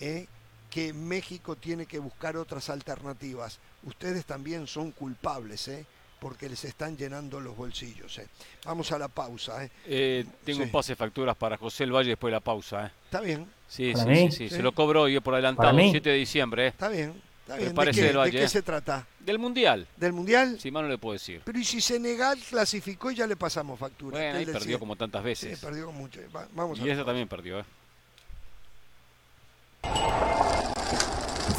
[0.00, 0.26] ¿eh?
[0.70, 3.58] que México tiene que buscar otras alternativas.
[3.86, 5.86] Ustedes también son culpables, ¿eh?
[6.18, 8.18] porque les están llenando los bolsillos.
[8.18, 8.26] ¿eh?
[8.64, 9.64] Vamos a la pausa.
[9.64, 9.70] ¿eh?
[9.86, 12.86] eh tengo un pase de facturas para José El Valle después de la pausa.
[12.86, 12.90] ¿eh?
[13.04, 13.46] Está bien.
[13.68, 16.68] Sí, sí, sí, se lo cobro hoy por adelantado, 7 de diciembre.
[16.68, 17.20] Está bien.
[17.42, 17.74] Está bien.
[17.74, 19.06] ¿De, qué, ¿De qué se trata?
[19.20, 19.86] Del Mundial.
[19.96, 20.58] ¿Del Mundial?
[20.60, 21.42] Sí, más no le puedo decir.
[21.44, 24.18] Pero ¿y si Senegal clasificó y ya le pasamos factura?
[24.18, 25.58] Bueno, ahí perdió como tantas veces.
[25.58, 26.20] Sí, perdió mucho.
[26.54, 27.64] vamos y esa también perdió, ¿eh?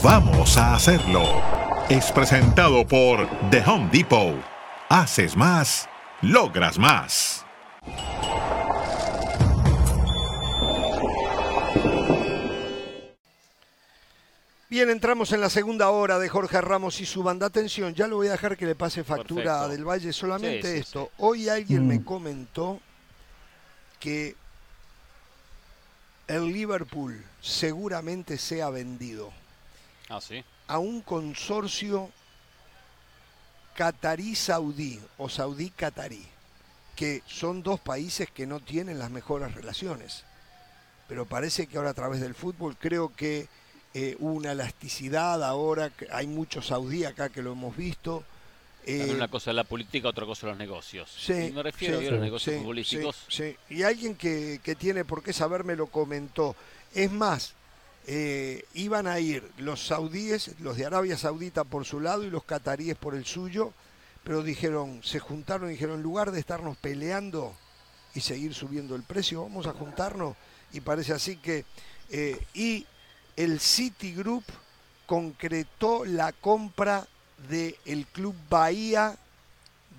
[0.04, 1.67] Vamos a hacerlo.
[1.90, 4.36] Es presentado por The Home Depot.
[4.90, 5.88] Haces más,
[6.22, 7.46] logras más.
[14.70, 17.46] Bien, entramos en la segunda hora de Jorge Ramos y su banda.
[17.46, 20.12] Atención, ya lo voy a dejar que le pase factura del Valle.
[20.12, 21.12] Solamente esto.
[21.20, 22.04] Hoy alguien me mm.
[22.04, 22.82] comentó
[23.98, 24.36] que
[26.28, 29.32] el Liverpool seguramente sea vendido.
[30.10, 30.44] Ah, sí.
[30.68, 32.10] A un consorcio
[33.76, 36.26] catarí-saudí o saudí-catarí,
[36.96, 40.24] que son dos países que no tienen las mejores relaciones.
[41.08, 43.48] Pero parece que ahora a través del fútbol creo que
[43.94, 48.26] eh, una elasticidad ahora, hay mucho saudí acá que lo hemos visto,
[48.88, 51.14] eh, una cosa es la política, otra cosa los negocios.
[51.14, 53.28] Sí, me refiero a los negocios futbolísticos.
[53.70, 56.56] Y alguien que, tiene por qué saber me lo comentó.
[56.94, 57.54] Es más,
[58.10, 62.46] eh, iban a ir los saudíes, los de Arabia Saudita por su lado y los
[62.46, 63.74] cataríes por el suyo,
[64.24, 67.54] pero dijeron, se juntaron dijeron, en lugar de estarnos peleando
[68.16, 70.36] y seguir subiendo el precio, vamos a juntarnos.
[70.72, 71.66] Y parece así que...
[72.10, 72.86] Eh, y
[73.36, 74.46] el Citigroup
[75.06, 77.06] concretó la compra
[77.50, 79.18] del Club Bahía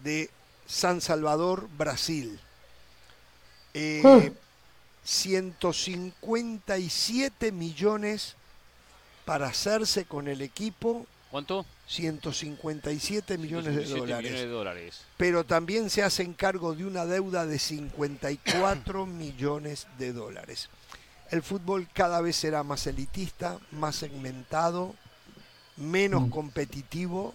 [0.03, 0.31] de
[0.67, 2.41] San Salvador, Brasil.
[5.09, 8.37] 157 eh, millones
[9.25, 11.07] para hacerse con el equipo.
[11.31, 11.65] ¿Cuánto?
[11.87, 14.19] 157 millones, de, dólares.
[14.19, 15.01] millones de dólares.
[15.17, 20.69] Pero también se hacen cargo de una deuda de 54 millones de dólares.
[21.31, 24.95] El fútbol cada vez será más elitista, más segmentado,
[25.77, 26.31] menos mm.
[26.31, 27.35] competitivo,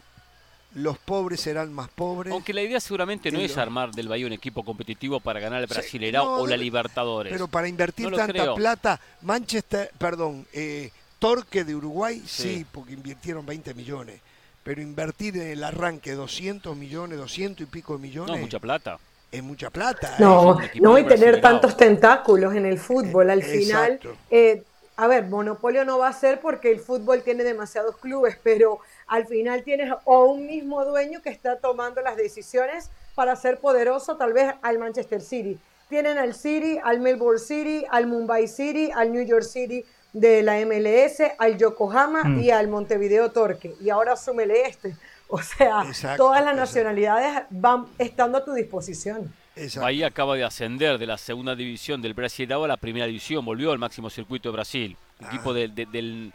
[0.76, 2.34] los pobres serán más pobres.
[2.34, 5.67] Aunque la idea seguramente no es armar del Bahía un equipo competitivo para ganar el
[5.67, 7.32] Brasileirao o la Libertadores.
[7.32, 12.65] Pero para invertir tanta plata, Manchester, perdón, eh, Torque de Uruguay, sí.
[12.71, 14.19] porque invirtieron 20 millones.
[14.63, 18.36] Pero invertir en el arranque 200 millones, 200 y pico millones.
[18.36, 18.97] No, mucha plata.
[19.32, 20.15] Es mucha plata.
[20.19, 23.30] No, no, y tener tantos tentáculos en el fútbol.
[23.30, 23.99] Al final,
[24.30, 24.63] eh,
[24.95, 29.25] a ver, monopolio no va a ser porque el fútbol tiene demasiados clubes, pero al
[29.25, 34.33] final tienes o un mismo dueño que está tomando las decisiones para ser poderoso tal
[34.33, 35.59] vez al Manchester City.
[35.89, 40.57] Tienen al City, al Melbourne City, al Mumbai City, al New York City de la
[40.65, 42.39] MLS, al Yokohama mm.
[42.39, 43.75] y al Montevideo Torque.
[43.81, 44.95] Y ahora súmele este.
[45.27, 45.83] O sea,
[46.15, 49.33] todas las nacionalidades van estando a tu disposición.
[49.76, 53.72] Bahía acaba de ascender de la segunda división del Brasil a la primera división, volvió
[53.72, 55.54] al máximo circuito de Brasil, equipo ah.
[55.54, 56.34] del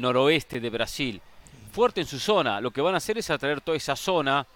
[0.00, 1.20] noroeste de Brasil.
[1.72, 4.46] Fuerte en su zona, lo que van a hacer es atraer toda esa zona,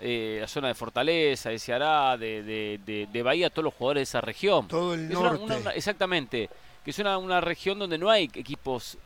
[0.00, 2.78] eh, la zona de Fortaleza, de Ceará, de,
[3.12, 4.68] de, Bahía, todos los jugadores de esa región.
[4.68, 5.54] Todo el norte.
[5.74, 6.48] exactamente,
[6.84, 8.96] que es una, región donde no hay equipos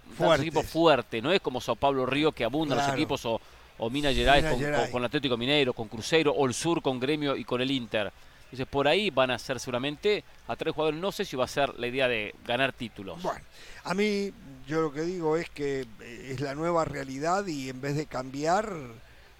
[0.65, 3.41] fuertes, no es como Sao Paulo Río que abundan los equipos o,
[3.79, 7.45] o Minas Gerais, con, con, Atlético Mineiro, con Cruzeiro, o el Sur con Gremio y
[7.45, 8.13] con el Inter.
[8.57, 10.99] Entonces por ahí van a ser seguramente a tres jugadores.
[10.99, 13.21] No sé si va a ser la idea de ganar títulos.
[13.23, 13.41] Bueno,
[13.85, 14.33] a mí
[14.67, 18.07] yo lo que digo es que eh, es la nueva realidad y en vez de
[18.07, 18.73] cambiar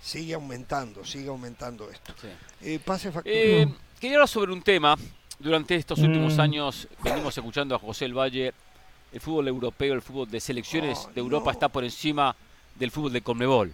[0.03, 2.13] sigue aumentando, sigue aumentando esto.
[2.61, 3.67] Eh, pase eh,
[3.99, 4.97] quería hablar sobre un tema.
[5.39, 6.41] Durante estos últimos mm.
[6.41, 8.53] años venimos escuchando a José El Valle.
[9.13, 12.37] El fútbol europeo, el fútbol de selecciones de Europa está por encima
[12.75, 13.73] del fútbol de Conmebol.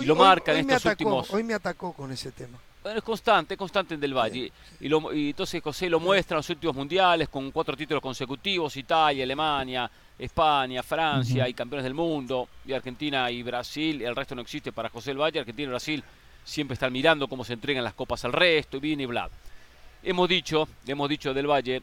[0.00, 1.32] y lo marca en estos últimos.
[1.32, 2.58] Hoy me atacó con ese tema.
[2.82, 4.50] Bueno, es constante, es constante en Del Valle.
[4.80, 8.74] Y, lo, y, entonces José lo muestra en los últimos mundiales con cuatro títulos consecutivos,
[8.76, 14.42] Italia, Alemania, España, Francia y campeones del mundo, y Argentina y Brasil, el resto no
[14.42, 16.04] existe para José El Valle, Argentina y Brasil
[16.42, 19.28] siempre están mirando cómo se entregan las copas al resto, y viene y bla.
[20.02, 21.82] Hemos dicho, hemos dicho Del Valle,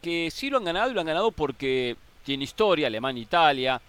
[0.00, 3.80] que sí lo han ganado y lo han ganado porque tiene historia, Alemania, Italia,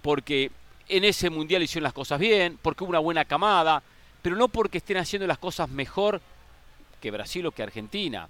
[0.00, 0.50] porque
[0.88, 3.82] en ese mundial hicieron las cosas bien, porque hubo una buena camada,
[4.22, 6.20] pero no porque estén haciendo las cosas mejor
[7.00, 8.28] que Brasil o que Argentina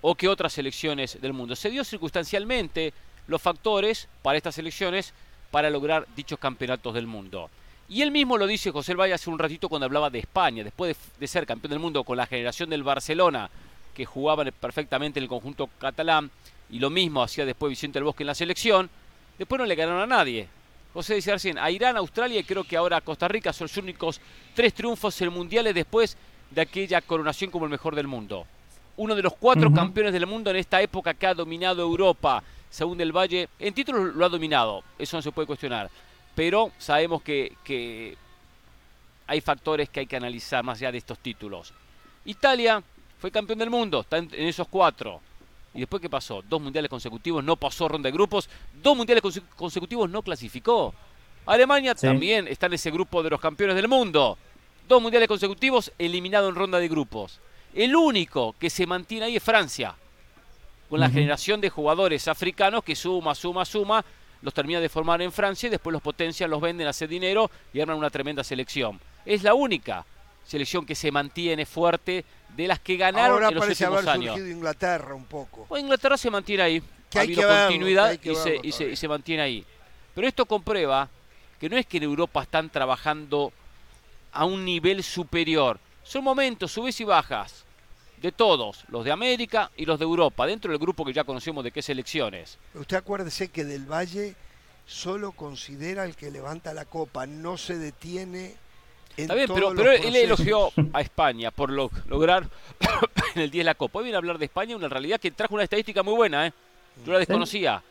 [0.00, 1.56] o que otras selecciones del mundo.
[1.56, 2.92] Se dio circunstancialmente
[3.26, 5.12] los factores para estas selecciones
[5.50, 7.50] para lograr dichos campeonatos del mundo.
[7.88, 10.96] Y él mismo lo dice José Valle hace un ratito cuando hablaba de España, después
[11.18, 13.48] de, ser campeón del mundo con la generación del Barcelona,
[13.94, 16.30] que jugaba perfectamente en el conjunto catalán,
[16.70, 18.90] y lo mismo hacía después Vicente del Bosque en la selección,
[19.38, 20.48] después no le ganaron a nadie.
[20.92, 24.20] José dice recién, a Irán, Australia y creo que ahora Costa Rica son los únicos
[24.54, 26.16] tres triunfos en mundiales después
[26.50, 28.46] de aquella coronación como el mejor del mundo.
[28.96, 32.98] Uno de los cuatro campeones del mundo en esta época que ha dominado Europa, según
[32.98, 35.88] Del Valle, en títulos lo ha dominado, eso no se puede cuestionar,
[36.34, 38.16] pero sabemos que, que
[39.28, 41.72] hay factores que hay que analizar más allá de estos títulos.
[42.24, 42.82] Italia
[43.18, 45.20] fue campeón del mundo, está en, esos cuatro.
[45.74, 46.42] ¿Y después qué pasó?
[46.42, 48.48] Dos mundiales consecutivos, no pasó ronda de grupos,
[48.82, 49.22] dos mundiales
[49.56, 50.94] consecutivos no clasificó.
[51.46, 54.38] Alemania también está en ese grupo de los campeones del mundo
[54.88, 57.38] dos mundiales consecutivos eliminado en ronda de grupos.
[57.74, 59.94] El único que se mantiene ahí es Francia,
[60.88, 64.04] con la generación de jugadores africanos que suma, suma, suma,
[64.40, 67.80] los termina de formar en Francia y después los potencian, los venden, hacen dinero y
[67.80, 68.98] arman una tremenda selección.
[69.26, 70.06] Es la única
[70.46, 72.24] selección que se mantiene fuerte
[72.58, 74.36] de las que ganaron en los últimos haber años.
[74.36, 75.78] Inglaterra un poco.
[75.78, 76.82] Inglaterra se mantiene ahí.
[77.08, 79.64] Que ha habido continuidad y, se, y se mantiene ahí.
[80.12, 81.08] Pero esto comprueba
[81.60, 83.52] que no es que en Europa están trabajando
[84.32, 85.78] a un nivel superior.
[86.02, 87.64] Son momentos, subes y bajas,
[88.20, 91.62] de todos, los de América y los de Europa, dentro del grupo que ya conocemos
[91.62, 92.58] de qué selecciones.
[92.74, 94.34] Usted acuérdese que del Valle
[94.84, 98.67] solo considera el que levanta la copa, no se detiene en
[99.18, 102.48] Está bien, pero, pero él elogió a España por lograr
[103.34, 103.98] en el 10 la copa.
[103.98, 106.52] Hoy viene a hablar de España, una realidad que trajo una estadística muy buena, ¿eh?
[107.04, 107.82] Yo la desconocía.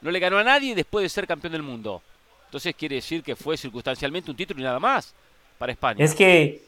[0.00, 2.02] No le ganó a nadie después de ser campeón del mundo.
[2.46, 5.14] Entonces quiere decir que fue circunstancialmente un título y nada más
[5.58, 6.04] para España.
[6.04, 6.62] Es que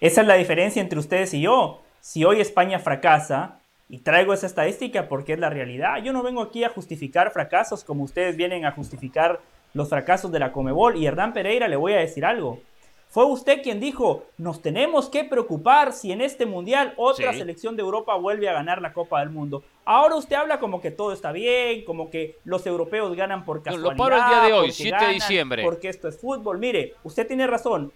[0.00, 1.82] esa es la diferencia entre ustedes y yo.
[2.00, 3.58] Si hoy España fracasa,
[3.92, 7.84] y traigo esa estadística porque es la realidad, yo no vengo aquí a justificar fracasos
[7.84, 9.40] como ustedes vienen a justificar
[9.74, 10.96] los fracasos de la Comebol.
[10.96, 12.58] Y Hernán Pereira le voy a decir algo.
[13.12, 17.82] Fue usted quien dijo, nos tenemos que preocupar si en este mundial otra selección de
[17.82, 19.62] Europa vuelve a ganar la Copa del Mundo.
[19.84, 23.90] Ahora usted habla como que todo está bien, como que los europeos ganan por casualidad.
[23.90, 25.62] lo paro el día de hoy, 7 de diciembre.
[25.62, 26.58] Porque esto es fútbol.
[26.58, 27.92] Mire, usted tiene razón.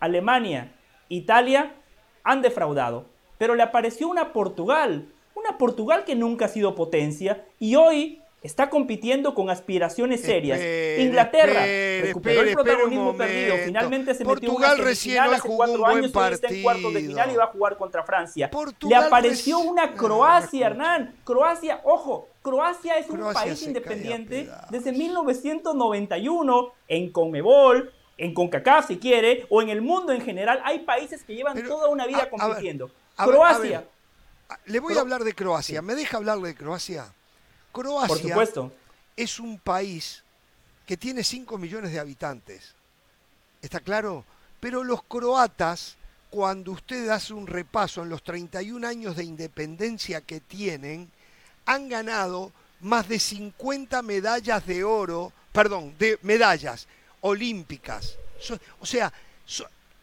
[0.00, 0.72] Alemania,
[1.10, 1.74] Italia
[2.22, 3.04] han defraudado.
[3.36, 8.68] Pero le apareció una Portugal, una Portugal que nunca ha sido potencia y hoy está
[8.68, 10.60] compitiendo con aspiraciones serias.
[11.00, 11.64] Inglaterra
[12.02, 16.48] recuperó el protagonismo perdido, finalmente se metió en recién final hace cuatro años y está
[16.48, 18.50] en cuartos de final y va a jugar contra Francia.
[18.86, 21.16] le apareció una Croacia, Hernán.
[21.24, 29.46] Croacia, ojo, Croacia es un país independiente desde 1991 en Conmebol, en CONCACAF si quiere,
[29.48, 32.90] o en el mundo en general, hay países que llevan toda una vida compitiendo.
[33.16, 33.86] Croacia.
[34.66, 35.80] le voy a hablar de Croacia.
[35.80, 37.06] ¿Me deja hablar de Croacia?
[37.74, 38.36] Croacia
[39.16, 40.22] es un país
[40.86, 42.72] que tiene 5 millones de habitantes.
[43.60, 44.24] ¿Está claro?
[44.60, 45.96] Pero los croatas,
[46.30, 51.10] cuando usted hace un repaso en los 31 años de independencia que tienen,
[51.66, 56.86] han ganado más de 50 medallas de oro, perdón, de medallas
[57.22, 58.16] olímpicas.
[58.78, 59.12] o sea,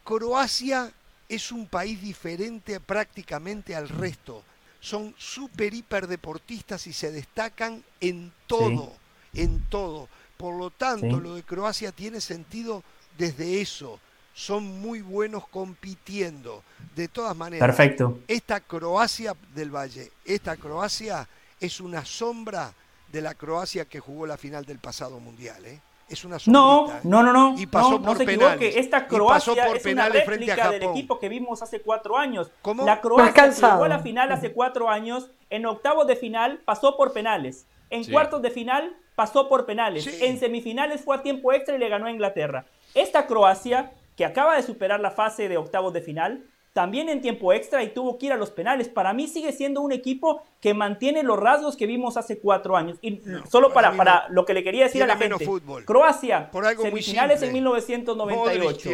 [0.04, 0.92] Croacia
[1.26, 4.44] es un país diferente prácticamente al resto.
[4.82, 8.92] Son súper hiper deportistas y se destacan en todo,
[9.32, 10.08] en todo.
[10.36, 12.82] Por lo tanto, lo de Croacia tiene sentido
[13.16, 14.00] desde eso.
[14.34, 16.64] Son muy buenos compitiendo.
[16.96, 18.18] De todas maneras, Perfecto.
[18.26, 21.28] esta Croacia del Valle, esta Croacia
[21.60, 22.74] es una sombra
[23.12, 25.64] de la Croacia que jugó la final del pasado mundial.
[25.64, 25.80] ¿eh?
[26.14, 27.00] Es una No, ¿eh?
[27.04, 27.54] no, no, no.
[27.58, 28.76] Y pasó por se penales.
[28.76, 32.50] Esta Croacia es una réplica del equipo que vimos hace cuatro años.
[32.62, 32.84] ¿Cómo?
[32.84, 35.30] La Croacia llegó a la final hace cuatro años.
[35.50, 37.66] En octavos de final pasó por penales.
[37.90, 40.06] En cuartos de final pasó por penales.
[40.22, 42.64] En semifinales fue a tiempo extra y le ganó a Inglaterra.
[42.94, 47.52] Esta Croacia, que acaba de superar la fase de octavos de final, también en tiempo
[47.52, 48.88] extra y tuvo que ir a los penales.
[48.88, 52.98] Para mí sigue siendo un equipo que mantiene los rasgos que vimos hace cuatro años.
[53.02, 53.20] Y
[53.50, 55.46] solo para, para lo que le quería decir a la gente.
[55.84, 56.50] Croacia,
[56.80, 58.90] semifinales en 1998.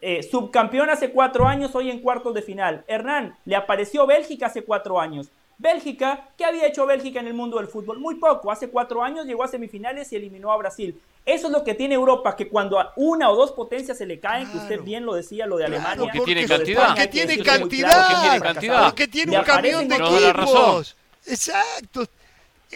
[0.00, 2.84] Eh, subcampeón hace cuatro años, hoy en cuartos de final.
[2.86, 5.30] Hernán, le apareció Bélgica hace cuatro años.
[5.60, 7.98] Bélgica, ¿qué había hecho Bélgica en el mundo del fútbol?
[7.98, 8.50] Muy poco.
[8.50, 10.98] Hace cuatro años llegó a semifinales y eliminó a Brasil.
[11.26, 14.18] Eso es lo que tiene Europa, que cuando a una o dos potencias se le
[14.18, 15.96] caen, que usted bien lo decía, lo de Alemania.
[15.98, 16.86] Porque tiene cantidad.
[16.88, 18.84] Porque tiene cantidad.
[18.86, 20.96] Porque tiene un camión de equipos.
[21.26, 22.06] Exacto.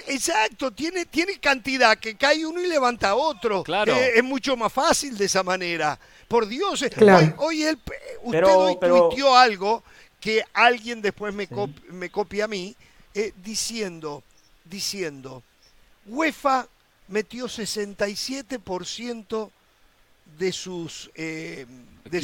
[0.08, 3.62] Exacto, tiene, tiene cantidad que cae uno y levanta otro.
[3.62, 3.94] Claro.
[3.94, 5.96] Eh, es mucho más fácil de esa manera.
[6.26, 6.90] Por Dios, eh,
[7.38, 7.78] hoy, él,
[8.24, 9.84] usted hoy tuiteó algo
[10.24, 11.46] que alguien después me,
[11.90, 12.74] me copia a mí,
[13.12, 14.22] eh, diciendo,
[14.64, 15.42] diciendo,
[16.06, 16.66] UEFA
[17.08, 19.50] metió 67%
[20.38, 21.66] de sus, de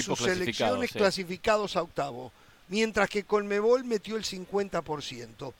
[0.03, 2.32] sus selecciones clasificados a octavo,
[2.68, 5.53] mientras que Colmebol metió el 50%.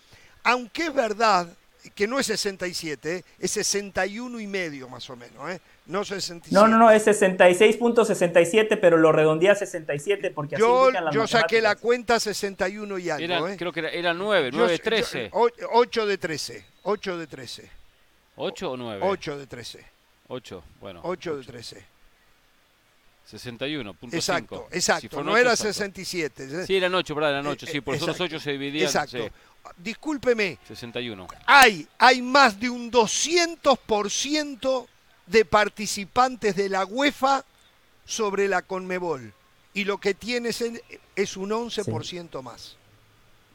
[0.43, 1.47] Aunque es verdad
[1.95, 3.24] que no es 67, ¿eh?
[3.39, 5.61] es 61 y medio más o menos, ¿eh?
[5.87, 6.55] No 67.
[6.55, 11.61] No, no, no, es 66.67, pero lo redondeé a 67 porque yo, así Yo saqué
[11.61, 13.57] la cuenta 61 y algo, ¿eh?
[13.57, 15.31] Creo que era, 9, 9 de 13.
[15.33, 17.70] 8 de 13, 8 de 13.
[18.37, 19.01] 8 o 9?
[19.03, 19.85] 8 de 13.
[20.28, 21.01] 8, bueno.
[21.03, 21.85] 8, de 13.
[23.27, 25.23] 61, punto Exacto, exacto.
[25.23, 26.45] no era 67.
[26.45, 26.66] ¿eh?
[26.66, 27.31] Sí, eran 8, ¿verdad?
[27.31, 28.87] Eran 8, sí, por eso los 8 se dividían.
[28.87, 29.31] Exacto
[29.77, 30.59] discúlpeme.
[30.66, 31.27] 61.
[31.47, 34.87] Hay, hay más de un 200%
[35.27, 37.45] de participantes de la UEFA
[38.05, 39.33] sobre la Conmebol.
[39.73, 40.61] Y lo que tiene es,
[41.37, 42.77] un 11% más.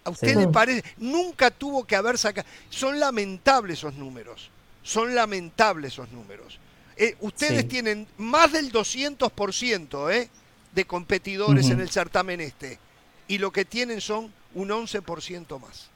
[0.05, 0.83] ¿A usted le parece?
[0.97, 2.47] Nunca tuvo que haber sacado.
[2.69, 4.49] Son lamentables esos números.
[4.83, 6.59] Son lamentables esos números.
[6.97, 10.29] Eh, ustedes tienen más del 200% ¿eh?
[10.73, 12.79] de competidores en el certamen este.
[13.27, 15.89] Y lo que tienen son un 11% más.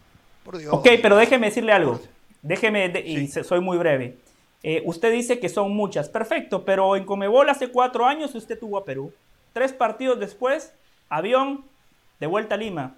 [0.71, 2.01] Ok, pero déjeme decirle algo.
[2.41, 4.17] Déjeme, y soy muy breve.
[4.63, 6.09] Eh, usted dice que son muchas.
[6.09, 9.13] Perfecto, pero en Comebol hace cuatro años usted tuvo a Perú.
[9.53, 10.73] Tres partidos después,
[11.07, 11.65] avión,
[12.19, 12.95] de vuelta a Lima.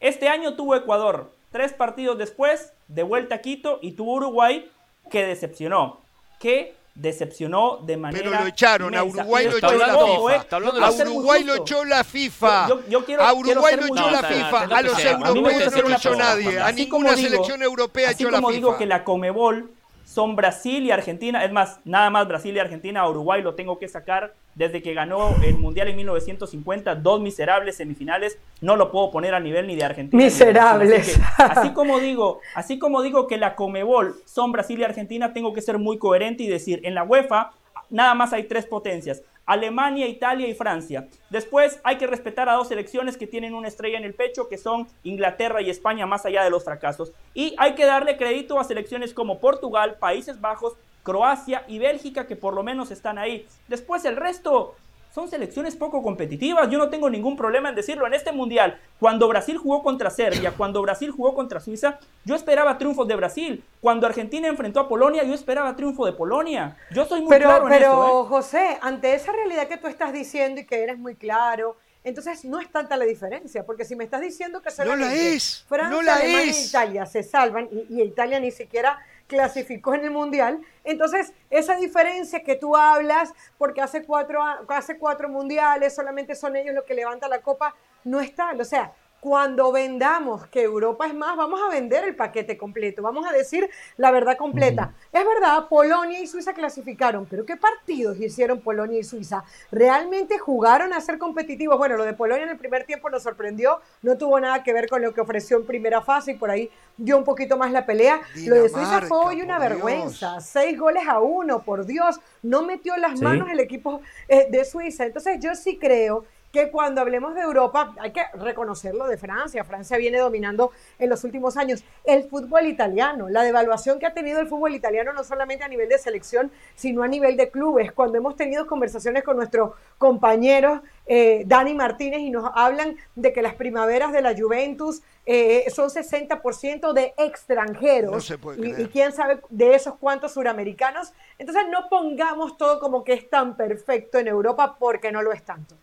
[0.00, 1.32] Este año tuvo Ecuador.
[1.50, 4.70] Tres partidos después, de vuelta a Quito y tuvo Uruguay,
[5.10, 6.00] que decepcionó.
[6.38, 8.22] Que decepcionó de manera.
[8.22, 10.86] Pero lo echaron, a Uruguay lo echó la FIFA.
[10.86, 12.64] A Uruguay lo echó la FIFA.
[12.66, 14.62] a Uruguay lo echó la FIFA.
[14.62, 16.60] A los europeos no lo echó nadie.
[16.60, 18.40] A ninguna selección europea echó la FIFA.
[18.40, 19.72] como digo que la Comebol
[20.12, 21.42] son Brasil y Argentina.
[21.42, 23.08] Es más, nada más Brasil y Argentina.
[23.08, 26.96] Uruguay lo tengo que sacar desde que ganó el Mundial en 1950.
[26.96, 28.38] Dos miserables semifinales.
[28.60, 30.22] No lo puedo poner a nivel ni de Argentina.
[30.22, 31.18] Miserables.
[31.38, 35.62] Así, como digo, así como digo que la Comebol son Brasil y Argentina, tengo que
[35.62, 37.52] ser muy coherente y decir, en la UEFA
[37.88, 39.22] nada más hay tres potencias.
[39.46, 41.08] Alemania, Italia y Francia.
[41.30, 44.58] Después hay que respetar a dos selecciones que tienen una estrella en el pecho, que
[44.58, 47.12] son Inglaterra y España, más allá de los fracasos.
[47.34, 52.36] Y hay que darle crédito a selecciones como Portugal, Países Bajos, Croacia y Bélgica, que
[52.36, 53.46] por lo menos están ahí.
[53.68, 54.76] Después el resto,
[55.12, 56.68] son selecciones poco competitivas.
[56.70, 58.06] Yo no tengo ningún problema en decirlo.
[58.06, 62.78] En este mundial, cuando Brasil jugó contra Serbia, cuando Brasil jugó contra Suiza, yo esperaba
[62.78, 63.64] triunfos de Brasil.
[63.80, 66.76] Cuando Argentina enfrentó a Polonia, yo esperaba triunfo de Polonia.
[66.90, 68.28] Yo soy muy pero, claro en Pero, eso, ¿eh?
[68.28, 72.58] José, ante esa realidad que tú estás diciendo y que eres muy claro, entonces no
[72.58, 76.02] es tanta la diferencia, porque si me estás diciendo que no la es, Francia, no
[76.02, 76.64] la Alemania es.
[76.64, 78.98] e Italia se salvan y, y Italia ni siquiera
[79.32, 80.60] clasificó en el Mundial.
[80.84, 86.74] Entonces, esa diferencia que tú hablas, porque hace cuatro, hace cuatro mundiales, solamente son ellos
[86.74, 87.74] los que levantan la copa,
[88.04, 88.60] no es tal.
[88.60, 88.92] O sea,
[89.22, 93.70] cuando vendamos que Europa es más, vamos a vender el paquete completo, vamos a decir
[93.96, 94.94] la verdad completa.
[95.12, 99.44] Es verdad, Polonia y Suiza clasificaron, pero ¿qué partidos hicieron Polonia y Suiza?
[99.70, 101.78] ¿Realmente jugaron a ser competitivos?
[101.78, 104.88] Bueno, lo de Polonia en el primer tiempo nos sorprendió, no tuvo nada que ver
[104.88, 107.86] con lo que ofreció en primera fase y por ahí dio un poquito más la
[107.86, 108.22] pelea.
[108.44, 112.96] lo de Suiza fue hoy una vergüenza, seis goles a uno, por Dios, no metió
[112.96, 115.06] las manos el equipo eh, de Suiza.
[115.06, 119.64] Entonces yo sí creo que cuando hablemos de Europa, hay que reconocerlo de Francia.
[119.64, 124.38] Francia viene dominando en los últimos años el fútbol italiano, la devaluación que ha tenido
[124.38, 127.90] el fútbol italiano no solamente a nivel de selección, sino a nivel de clubes.
[127.92, 133.40] Cuando hemos tenido conversaciones con nuestros compañeros eh, Dani Martínez y nos hablan de que
[133.40, 139.74] las primaveras de la Juventus eh, son 60% de extranjeros y, y, quién sabe de
[139.74, 141.12] esos cuántos suramericanos.
[141.38, 145.42] Entonces no pongamos todo como que es tan perfecto en Europa porque no lo es
[145.44, 145.76] tanto.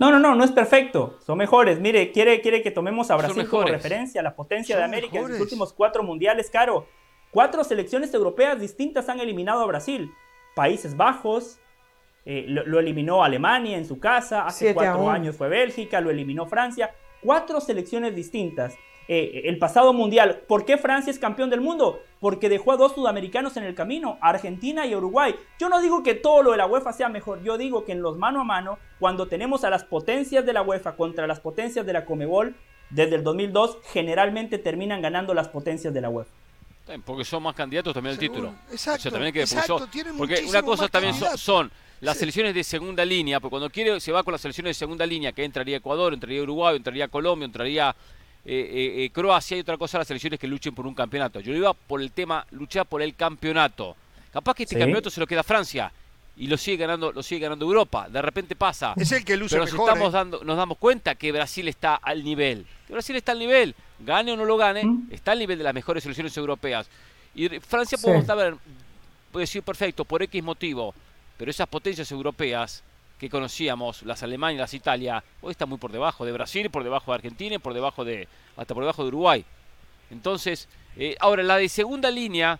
[0.00, 1.18] No, no, no, no es perfecto.
[1.24, 1.78] Son mejores.
[1.78, 5.40] Mire, quiere, quiere que tomemos a Brasil como referencia, la potencia de América en sus
[5.40, 6.86] últimos cuatro mundiales, caro.
[7.30, 10.10] Cuatro selecciones europeas distintas han eliminado a Brasil.
[10.56, 11.60] Países Bajos,
[12.24, 16.94] eh, lo, eliminó Alemania en su casa, hace cuatro años fue Bélgica, lo eliminó Francia.
[17.22, 18.74] Cuatro selecciones distintas.
[19.12, 20.42] Eh, el pasado mundial.
[20.46, 22.00] ¿Por qué Francia es campeón del mundo?
[22.20, 25.34] Porque dejó a dos sudamericanos en el camino, Argentina y Uruguay.
[25.58, 28.02] Yo no digo que todo lo de la UEFA sea mejor, yo digo que en
[28.02, 31.84] los mano a mano, cuando tenemos a las potencias de la UEFA contra las potencias
[31.84, 32.54] de la Comebol,
[32.90, 36.30] desde el 2002 generalmente terminan ganando las potencias de la UEFA.
[37.04, 38.54] Porque son más candidatos también al título.
[38.70, 41.68] Exacto, exacto porque una cosa también son,
[42.00, 45.04] las selecciones de segunda línea, porque cuando quiere se va con las selecciones de segunda
[45.04, 47.96] línea, que entraría Ecuador, entraría Uruguay, entraría Colombia, entraría
[48.44, 51.40] eh, eh, Croacia y otra cosa las selecciones que luchen por un campeonato.
[51.40, 53.96] Yo iba por el tema luchar por el campeonato.
[54.32, 55.92] Capaz que este campeonato se lo queda Francia
[56.36, 58.08] y lo sigue ganando, lo sigue ganando Europa.
[58.08, 58.94] De repente pasa.
[58.96, 62.24] Es el que luce pero mejor, estamos dando, nos damos cuenta que Brasil está al
[62.24, 62.66] nivel.
[62.86, 63.74] Que Brasil está al nivel.
[63.98, 65.08] Gane o no lo gane, ¿Mm?
[65.10, 66.88] está al nivel de las mejores selecciones europeas.
[67.34, 68.56] Y Francia podemos saber,
[69.30, 70.94] puede decir perfecto, por X motivo.
[71.36, 72.82] Pero esas potencias europeas
[73.20, 76.82] que conocíamos, las Alemania y las Italia, hoy están muy por debajo de Brasil, por
[76.82, 79.44] debajo de Argentina y por debajo de, hasta por debajo de Uruguay.
[80.10, 82.58] Entonces, eh, ahora la de segunda línea,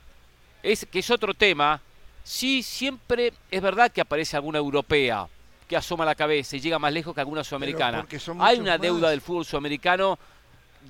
[0.63, 1.81] es que es otro tema,
[2.23, 5.27] sí siempre es verdad que aparece alguna europea
[5.67, 8.07] que asoma la cabeza y llega más lejos que alguna sudamericana.
[8.41, 10.19] Hay una deuda del fútbol sudamericano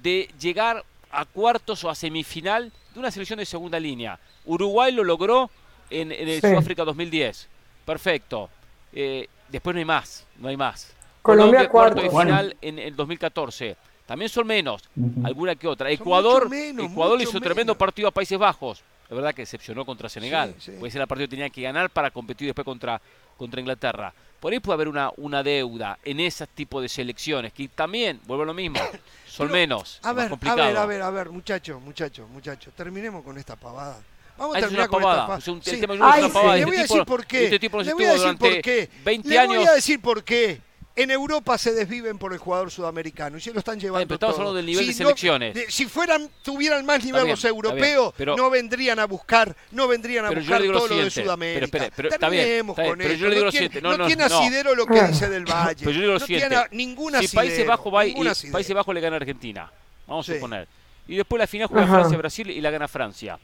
[0.02, 4.18] de llegar a cuartos o a semifinal de una selección de segunda línea.
[4.46, 5.48] Uruguay lo logró
[5.90, 7.46] en, el Sudáfrica 2010.
[7.84, 8.50] Perfecto.
[8.92, 10.94] Eh, Después no hay más, no hay más.
[11.22, 13.76] Colombia, cuarto de final en el 2014.
[14.07, 14.82] También son menos,
[15.22, 15.90] alguna que otra.
[15.90, 18.82] Ecuador, Ecuador hizo un tremendo partido a Países Bajos.
[19.09, 20.55] La verdad que decepcionó contra Senegal.
[20.78, 23.01] Puede ser el partido que tenía que ganar para competir después contra,
[23.36, 24.12] contra Inglaterra.
[24.40, 28.44] Por ahí puede haber una, una deuda en ese tipo de selecciones, que también, vuelvo
[28.44, 28.80] a lo mismo,
[29.26, 30.01] son menos.
[30.03, 34.01] A ver, a ver, a ver, a ver, muchachos, muchachos, muchachos, terminemos con esta pavada.
[34.41, 35.53] Vamos a ah, terminar con esta pavada.
[35.53, 35.70] Un, sí.
[36.01, 36.59] Ay, sí.
[36.61, 37.45] Le voy a decir por qué.
[37.45, 38.88] Este tipo Le voy a decir por qué.
[39.05, 40.61] 20 Le voy a decir por qué.
[40.97, 44.07] En Europa se desviven por el jugador sudamericano y se lo están llevando.
[44.07, 45.57] pero estamos hablando del nivel de selecciones.
[45.68, 50.62] si fueran, tuvieran más nivel los europeos, no vendrían a buscar, no vendrían a buscar
[50.62, 51.68] todo lo, de Sudamérica.
[51.70, 53.82] Pero, pero, está bien, con pero yo le digo lo siguiente.
[53.82, 55.76] No, tiene asidero lo que dice del Valle.
[55.78, 56.55] Pero yo digo lo siguiente.
[56.55, 58.14] No tiene ninguna si Países Bajos va y
[58.51, 59.70] Países Bajos le gana a Argentina,
[60.07, 60.66] vamos a suponer.
[61.07, 63.38] Y después la final juega Francia-Brasil y la gana Francia.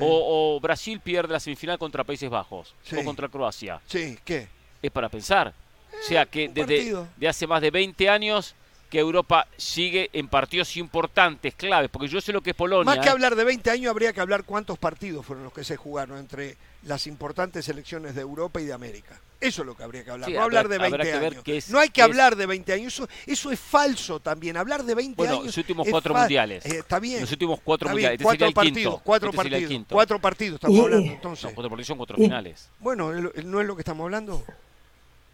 [0.00, 3.80] O, Brasil pierde la semifinal contra Países Bajos o contra Croacia.
[3.86, 4.48] Sí, ¿qué?
[4.82, 5.54] Es para pensar.
[5.92, 8.54] o sea que desde de hace más de 20 años
[8.90, 12.84] que Europa sigue en partidos importantes, claves, porque yo sé lo que es Polonia.
[12.84, 13.12] Más que ¿eh?
[13.12, 16.56] hablar de 20 años, habría que hablar cuántos partidos fueron los que se jugaron entre
[16.84, 19.20] las importantes selecciones de Europa y de América.
[19.40, 21.68] Eso es lo que habría que hablar, no hablar de 20 años.
[21.68, 25.34] no hay que hablar de 20 años, eso, es falso también, hablar de 20 bueno,
[25.34, 25.46] años.
[25.46, 26.64] los últimos cuatro mundiales.
[26.64, 27.20] Eh, está bien.
[27.20, 28.14] Los últimos cuatro mundiales.
[28.14, 31.44] Este cuatro partidos, cuatro este partidos, cuatro partidos estamos hablando entonces.
[31.44, 32.70] No, cuatro son cuatro finales.
[32.78, 34.42] Bueno, ¿no es lo que estamos hablando?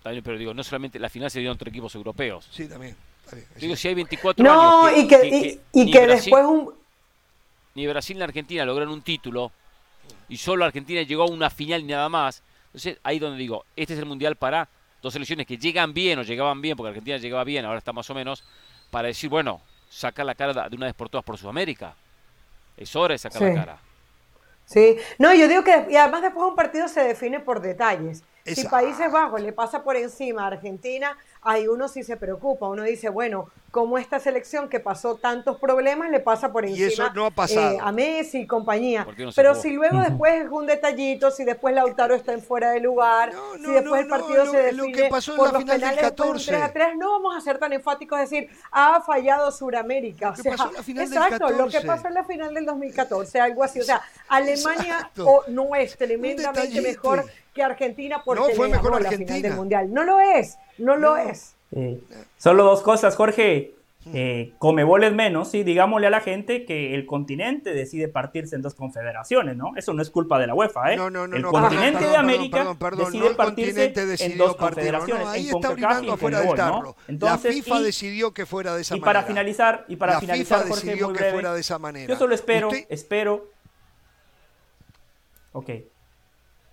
[0.03, 2.49] También, pero digo, no solamente la final se dio entre equipos europeos.
[2.51, 2.97] Sí, también.
[3.57, 4.99] Digo, si hay 24 no, años.
[4.99, 6.75] y que, y, que después un.
[7.75, 9.53] Ni Brasil ni Argentina lograron un título
[10.29, 12.43] y solo Argentina llegó a una final y nada más.
[12.66, 14.68] Entonces, ahí donde digo, este es el mundial para
[15.03, 18.09] dos selecciones que llegan bien o llegaban bien, porque Argentina llegaba bien, ahora está más
[18.11, 18.45] o menos,
[18.91, 21.95] para decir, bueno, sacar la cara de una vez por todas por Sudamérica.
[22.77, 23.79] Es hora de sacar la cara.
[24.64, 28.23] Sí, no, yo digo que, y además después un partido se define por detalles.
[28.45, 32.82] Si Países Bajos le pasa por encima a Argentina, ahí uno sí se preocupa, uno
[32.82, 37.12] dice, bueno, como esta selección que pasó tantos problemas le pasa por encima
[37.49, 39.07] eh, a Messi y compañía.
[39.36, 43.32] Pero si luego después es un detallito, si después Lautaro está en fuera de lugar,
[43.57, 47.41] si después el partido se define por los penales 3 a 3, no vamos a
[47.41, 50.30] ser tan enfáticos decir, ha fallado Suramérica.
[50.30, 50.55] O sea,
[50.86, 53.80] exacto, lo que pasó en la final del 2014, algo así.
[53.80, 55.11] O sea, Alemania
[55.49, 57.24] no es tremendamente mejor
[57.55, 59.93] que Argentina porque no, fue mejor la final del Mundial.
[59.93, 61.55] No lo es, no lo es.
[62.39, 63.75] Solo dos cosas, Jorge.
[64.15, 68.63] Eh, Comebol es menos, sí, digámosle a la gente que el continente decide partirse en
[68.63, 69.73] dos confederaciones, ¿no?
[69.77, 70.97] Eso no es culpa de la UEFA, ¿eh?
[70.97, 71.37] No, no, no.
[71.37, 76.55] El continente de América decide partirse en dos confederaciones, ahí en está y fuera del
[76.55, 76.97] tarro.
[77.09, 80.75] Entonces, la FIFA decidió que fuera de esa y Para finalizar, y para finalizar, FIFA
[80.75, 82.09] decidió que fuera de esa manera.
[82.09, 83.51] Yo solo espero, espero...
[85.53, 85.71] Ok.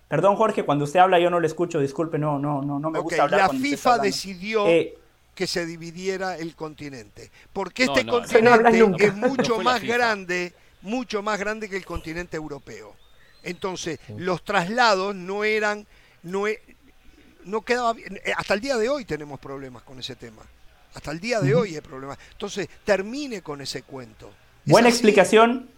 [0.08, 2.98] Perdón, Jorge, cuando usted habla yo no le escucho, disculpe, no, no, no, no me
[2.98, 3.40] gusta hablar.
[3.40, 4.96] La FIFA decidió eh,
[5.34, 11.68] que se dividiera el continente, porque este continente es mucho más grande, mucho más grande
[11.68, 12.96] que el continente europeo.
[13.42, 15.86] Entonces, los traslados no eran,
[16.22, 16.60] no, e,
[17.44, 18.16] no quedaba bien.
[18.24, 20.42] Eh, hasta el día de hoy tenemos problemas con ese tema.
[20.94, 22.18] Hasta el día de hoy hay problemas.
[22.32, 24.30] Entonces, termine con ese cuento.
[24.64, 25.68] Buena explicación.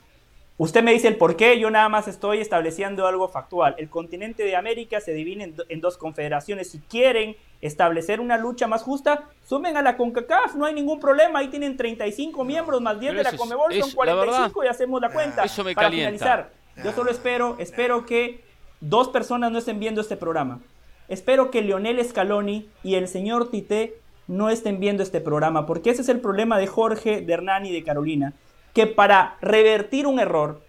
[0.60, 3.74] Usted me dice el por qué, yo nada más estoy estableciendo algo factual.
[3.78, 6.70] El continente de América se divide en, dos confederaciones.
[6.70, 11.38] Si quieren establecer una lucha más justa, sumen a la CONCACAF, no hay ningún problema.
[11.38, 15.44] Ahí tienen 35 miembros más 10 de la Comebol, son 45 y hacemos la cuenta.
[15.44, 16.18] Eso me Para calienta.
[16.18, 16.50] finalizar,
[16.84, 18.44] yo solo espero, espero que
[18.82, 20.60] dos personas no estén viendo este programa.
[21.08, 23.94] Espero que Leonel Scaloni y el señor Tite
[24.28, 27.72] no estén viendo este programa, porque ese es el problema de Jorge, de Hernán y
[27.72, 28.34] de Carolina
[28.72, 30.62] que para revertir un error,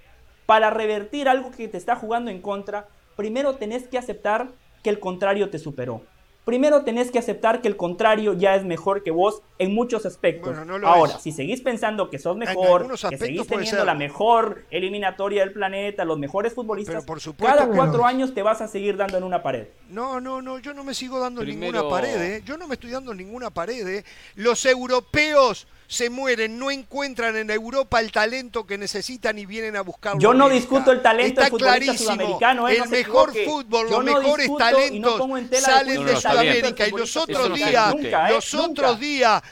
[0.45, 4.49] para revertir algo que te está jugando en contra, primero tenés que aceptar
[4.83, 6.01] que el contrario te superó.
[6.43, 10.57] primero tenés que aceptar que el contrario ya es mejor que vos en muchos aspectos.
[10.83, 16.03] Ahora, si seguís pensando que sos mejor, que seguís teniendo la mejor eliminatoria del planeta,
[16.03, 17.05] los mejores futbolistas,
[17.37, 19.67] cada cuatro años te vas a seguir dando en una pared.
[19.89, 22.41] No, no, no, yo no me sigo dando en ninguna pared, ¿eh?
[22.43, 23.87] yo no me estoy dando en ninguna pared.
[23.87, 24.03] ¿eh?
[24.35, 29.81] Los europeos se mueren, no encuentran en Europa el talento que necesitan y vienen a
[29.81, 30.21] buscarlo.
[30.21, 32.69] Yo no discuto el talento del futbolista sudamericano.
[32.69, 32.77] ¿eh?
[32.77, 35.21] el mejor fútbol, los mejores talentos
[35.59, 36.87] salen de Sudamérica.
[36.87, 37.93] Y los otros días,
[38.29, 39.43] los otros días,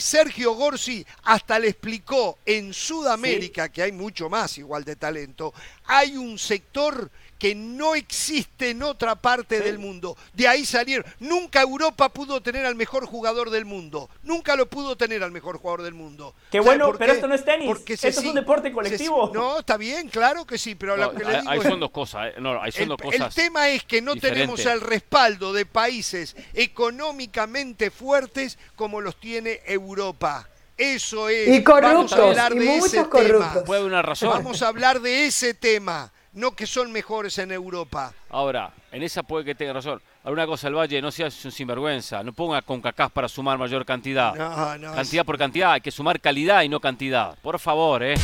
[0.00, 5.54] Sergio Gorsi hasta le explicó en Sudamérica, que hay mucho más igual de talento,
[5.86, 10.16] hay un sector que no existe en otra parte del mundo.
[10.32, 11.04] De ahí salieron.
[11.20, 14.08] Nunca Europa pudo tener al mejor jugador del mundo.
[14.22, 16.34] Nunca lo pudo tener al mejor jugador del mundo.
[16.50, 17.66] Qué bueno, pero esto no es tenis.
[17.66, 19.30] Porque esto es un deporte colectivo.
[19.34, 22.28] no, está bien, claro que sí, pero lo que le digo ahí son dos cosas.
[22.28, 25.66] Eh, no, son el, dos cosas el tema es que no tenemos el respaldo de
[25.66, 30.48] países económicamente fuertes como los tiene Europa.
[30.76, 31.48] Eso es.
[31.48, 33.64] Y corruptos, Vamos a hablar de ese Tema.
[33.64, 34.28] Puede una razón.
[34.28, 38.12] Vamos a hablar de ese tema no que son mejores en Europa.
[38.28, 40.00] Ahora, en esa puede que tenga razón.
[40.22, 42.22] Alguna cosa, el Valle, no seas un sinvergüenza.
[42.22, 44.34] No ponga con cacás para sumar mayor cantidad.
[44.34, 47.38] No, no, cantidad por cantidad, hay que sumar calidad y no cantidad.
[47.38, 48.14] Por favor, ¿eh?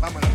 [0.00, 0.30] Vámonos.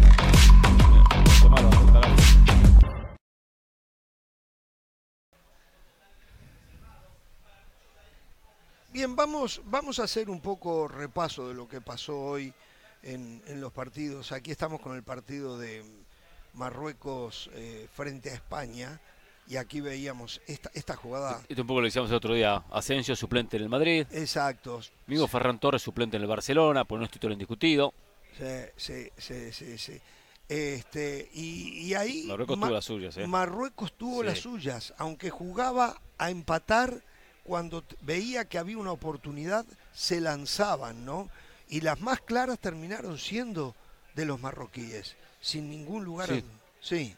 [8.91, 12.53] Bien, vamos, vamos a hacer un poco repaso de lo que pasó hoy
[13.01, 14.31] en los partidos.
[14.31, 15.83] Aquí estamos con el partido de,
[16.59, 18.99] Marruecos eh, frente a España.
[19.47, 21.41] Y aquí veíamos esta, esta jugada.
[21.49, 22.63] Esto un poco lo decíamos el otro día.
[22.69, 24.05] Asensio suplente en el Madrid.
[24.11, 24.79] Exacto.
[25.07, 27.91] Amigo Ferran Torres suplente en el Barcelona, por no es título indiscutido.
[28.37, 29.99] Sí, sí, sí, sí.
[30.47, 33.17] Este, y, ahí Marruecos tuvo las suyas.
[33.17, 33.27] ¿eh?
[33.27, 37.01] Marruecos tuvo las suyas, aunque jugaba a empatar
[37.43, 41.29] cuando veía que había una oportunidad, se lanzaban, ¿no?
[41.67, 43.75] Y las más claras terminaron siendo
[44.15, 46.29] de los marroquíes sin ningún lugar.
[46.29, 46.43] Sí.
[46.81, 47.15] sí.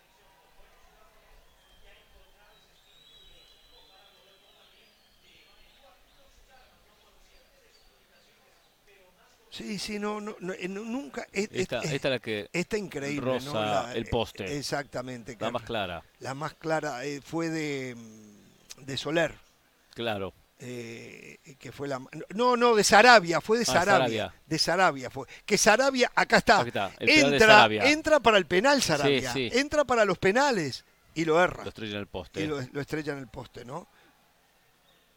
[9.51, 11.27] Sí, sí, no, no, eh, nunca.
[11.33, 12.49] esta, esta, es la que.
[12.53, 13.33] Está increíble.
[13.33, 14.57] Rosa el poste.
[14.57, 15.35] Exactamente.
[15.37, 16.03] La más clara.
[16.19, 17.97] La más clara eh, fue de,
[18.77, 19.35] de Soler.
[19.93, 20.33] Claro.
[20.63, 21.99] Eh, que fue la
[22.35, 25.27] no no de Sarabia fue de ah, Sarabia, de Sarabia fue.
[25.43, 26.63] Que Sarabia acá está,
[26.99, 30.85] entra entra para el penal Sarabia entra para los penales
[31.15, 31.63] y lo erra.
[31.63, 32.43] Lo estrella en el poste.
[32.43, 33.87] Y lo, estrella en el poste no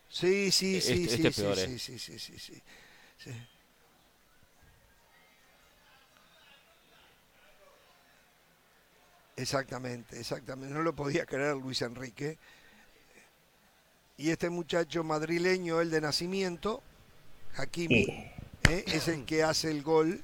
[0.09, 2.63] sí sí sí sí, sí, sí, sí, sí,
[3.19, 3.33] sí,
[9.37, 10.73] exactamente exactamente.
[10.73, 12.39] No lo podía creer Luis Enrique
[14.17, 16.83] y este muchacho madrileño, el de nacimiento,
[17.57, 18.03] Hakimi,
[18.71, 18.85] ¿eh?
[18.87, 20.23] es el que hace el gol.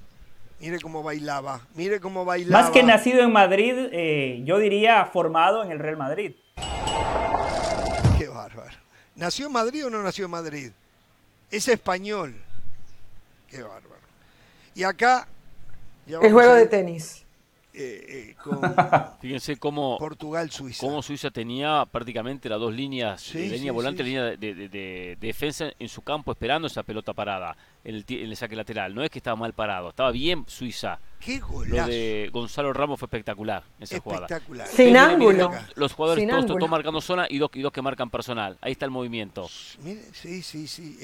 [0.60, 2.64] Mire cómo bailaba, mire cómo bailaba.
[2.64, 6.34] Más que nacido en Madrid, eh, yo diría formado en el Real Madrid.
[8.18, 8.76] Qué bárbaro.
[9.16, 10.70] ¿Nació en Madrid o no nació en Madrid?
[11.50, 12.34] Es español.
[13.48, 14.02] Qué bárbaro.
[14.74, 15.26] Y acá...
[16.06, 17.24] El juego de tenis.
[17.72, 18.36] Eh, eh,
[19.20, 20.80] Fíjense cómo Portugal-Suiza.
[20.80, 26.32] Cómo Suiza tenía prácticamente las dos líneas, línea volante, línea de, defensa en su campo
[26.32, 28.94] esperando esa pelota parada en el, saque lateral.
[28.94, 30.98] No es que estaba mal parado, estaba bien Suiza.
[31.18, 34.40] Qué Lo de Gonzalo Ramos fue espectacular esa espectacular.
[34.46, 34.66] jugada.
[34.66, 35.50] Sin ángulo.
[35.74, 38.56] Los jugadores todos, todos, marcando zona y dos, y dos que marcan personal.
[38.60, 39.48] Ahí está el movimiento.
[39.48, 40.96] sí, sí, sí.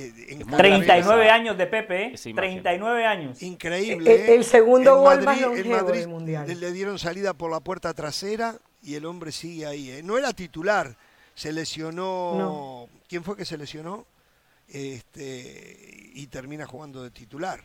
[0.57, 3.43] 39 eh, años de Pepe, 39 años.
[3.43, 4.35] Increíble.
[4.35, 6.61] El, segundo gol más longevo del mundial.
[6.61, 9.90] Le dieron salida por la puerta trasera y el hombre sigue ahí.
[9.90, 10.03] ¿eh?
[10.03, 10.97] No era titular,
[11.35, 12.89] se lesionó.
[13.09, 14.07] ¿Quién fue que se lesionó?
[14.68, 17.62] Este, y termina jugando de titular.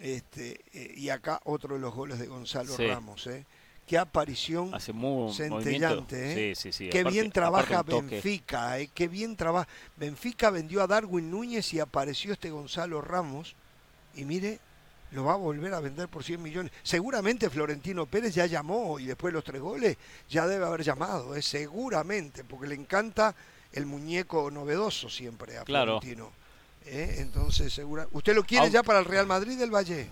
[0.00, 3.26] Este, eh, y acá otro de los goles de Gonzalo Ramos.
[3.26, 3.44] ¿eh?
[3.86, 6.50] Qué aparición Hace muy, centellante.
[6.50, 6.54] ¿eh?
[6.54, 8.78] Sí, sí, Qué bien trabaja Benfica.
[8.78, 8.88] ¿eh?
[8.94, 9.68] Qué bien trabaja.
[9.96, 13.54] Benfica vendió a Darwin Núñez y apareció este Gonzalo Ramos.
[14.14, 14.60] Y mire,
[15.12, 16.72] lo va a volver a vender por 100 millones.
[16.82, 19.96] Seguramente Florentino Pérez ya llamó y después de los tres goles
[20.28, 21.42] ya debe haber llamado, ¿eh?
[21.42, 23.34] seguramente, porque le encanta
[23.72, 26.30] el muñeco novedoso siempre a Florentino.
[26.86, 27.16] ¿eh?
[27.18, 28.06] Entonces, segura.
[28.12, 30.08] ¿Usted lo quiere ya para el Real Madrid del Valle?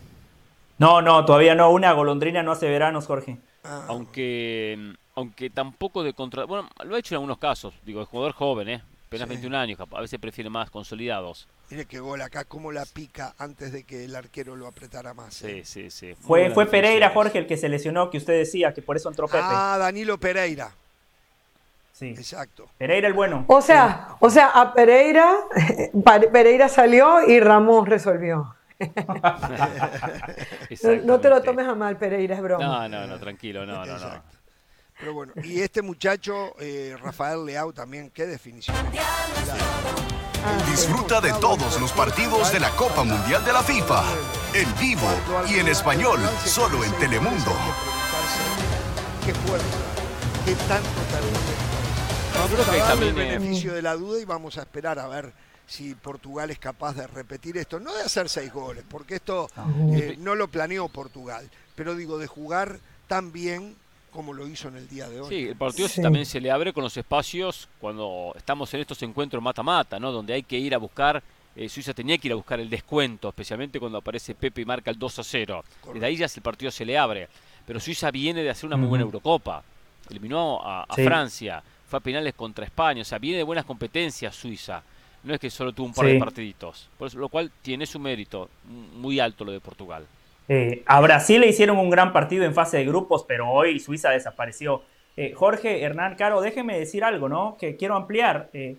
[0.78, 1.70] No, no, todavía no.
[1.70, 3.36] Una golondrina no hace veranos, Jorge.
[3.64, 3.84] Ah.
[3.88, 6.44] Aunque, aunque tampoco de contra.
[6.44, 7.74] Bueno, lo ha hecho en algunos casos.
[7.84, 8.82] Digo, el jugador joven, ¿eh?
[9.08, 11.48] Apenas 21 años, a veces prefiere más consolidados.
[11.68, 15.34] Mire qué gol acá, cómo la pica antes de que el arquero lo apretara más.
[15.34, 15.62] Sí, ¿eh?
[15.64, 16.14] sí, sí.
[16.14, 19.26] Fue, fue Pereira, Jorge, el que se lesionó, que usted decía, que por eso entró
[19.26, 19.42] Pepe.
[19.42, 20.72] Ah, Danilo Pereira.
[22.00, 22.08] Sí.
[22.08, 22.66] Exacto.
[22.78, 23.44] Pereira el bueno.
[23.46, 25.34] O sea, o sea, a Pereira,
[26.32, 28.56] Pereira salió y Ramos resolvió.
[31.04, 32.64] no, te lo tomes a mal, Pereira, es broma.
[32.64, 34.22] No, no, no, tranquilo, no, no, no.
[34.98, 38.74] Pero bueno, y este muchacho, eh, Rafael Leao, también, qué definición.
[40.70, 44.02] Disfruta de todos los partidos de la Copa Mundial de la FIFA,
[44.54, 45.06] en vivo
[45.50, 47.52] y en español, solo en Telemundo.
[49.22, 49.76] Qué fuerza,
[50.46, 51.69] qué tanto talento.
[53.02, 55.32] El beneficio de la duda y vamos a esperar a ver
[55.66, 57.78] si Portugal es capaz de repetir esto.
[57.78, 59.48] No de hacer seis goles, porque esto
[59.92, 63.76] eh, no lo planeó Portugal, pero digo, de jugar tan bien
[64.12, 65.28] como lo hizo en el día de hoy.
[65.28, 69.42] Sí, el partido también se le abre con los espacios cuando estamos en estos encuentros
[69.42, 70.10] mata-mata, ¿no?
[70.10, 71.22] Donde hay que ir a buscar,
[71.54, 74.90] eh, Suiza tenía que ir a buscar el descuento, especialmente cuando aparece Pepe y marca
[74.90, 75.64] el 2 a 0.
[75.94, 77.28] Desde ahí ya el partido se le abre.
[77.66, 79.62] Pero Suiza viene de hacer una muy buena Eurocopa.
[80.08, 84.82] Eliminó a, Francia, fue a penales contra España, o sea, viene de buenas competencias Suiza.
[85.24, 87.98] No es que solo tuvo un par de partiditos, por eso, lo cual tiene su
[87.98, 88.48] mérito
[88.94, 90.06] muy alto lo de Portugal.
[90.48, 94.10] Eh, a Brasil le hicieron un gran partido en fase de grupos, pero hoy Suiza
[94.10, 94.82] desapareció.
[95.16, 97.56] Eh, Jorge, Hernán, Caro, déjeme decir algo, ¿no?
[97.58, 98.48] Que quiero ampliar.
[98.52, 98.76] Eh,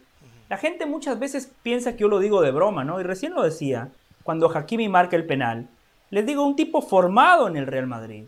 [0.50, 3.00] la gente muchas veces piensa que yo lo digo de broma, ¿no?
[3.00, 3.90] Y recién lo decía,
[4.24, 5.68] cuando Hakimi marca el penal.
[6.10, 8.24] Les digo, un tipo formado en el Real Madrid.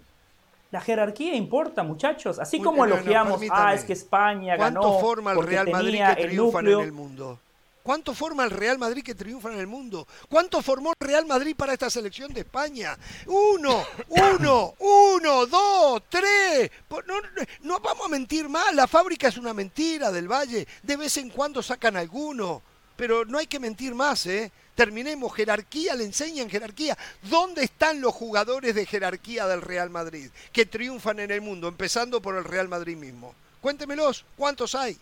[0.73, 2.39] La jerarquía importa, muchachos.
[2.39, 4.81] Así como elogiamos, ah, es que España ganó.
[4.81, 7.39] ¿Cuánto forma el Real Madrid que triunfan en el mundo?
[7.83, 10.07] ¿Cuánto forma el Real Madrid que triunfa en el mundo?
[10.27, 12.97] ¿Cuánto formó el Real Madrid para esta selección de España?
[13.27, 16.71] Uno, uno, uno, dos, tres.
[16.89, 17.21] No,
[17.61, 18.73] no, vamos a mentir más.
[18.73, 20.67] La fábrica es una mentira del Valle.
[20.81, 22.63] De vez en cuando sacan alguno.
[22.95, 24.51] Pero no hay que mentir más, ¿eh?
[24.75, 26.97] Terminemos, jerarquía, le enseñan jerarquía.
[27.29, 32.21] ¿Dónde están los jugadores de jerarquía del Real Madrid que triunfan en el mundo, empezando
[32.21, 33.35] por el Real Madrid mismo?
[33.61, 34.97] Cuéntemelos, ¿cuántos hay?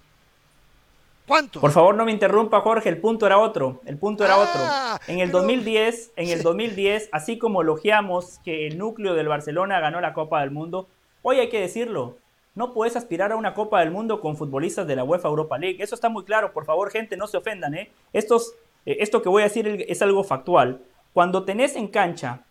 [1.62, 4.62] Por favor, no me interrumpa, Jorge, el punto era otro, el punto era otro.
[4.66, 9.80] Ah, en el 2010, en el 2010, así como elogiamos que el núcleo del Barcelona
[9.80, 10.90] ganó la Copa del Mundo,
[11.22, 12.18] hoy hay que decirlo,
[12.54, 15.82] no puedes aspirar a una Copa del Mundo con futbolistas de la UEFA Europa League.
[15.82, 17.90] Eso está muy claro, por favor, gente, no se ofendan, ¿eh?
[18.12, 18.54] Estos,
[18.86, 20.82] eh, esto que voy a decir es algo factual.
[21.14, 22.42] Cuando tenés en cancha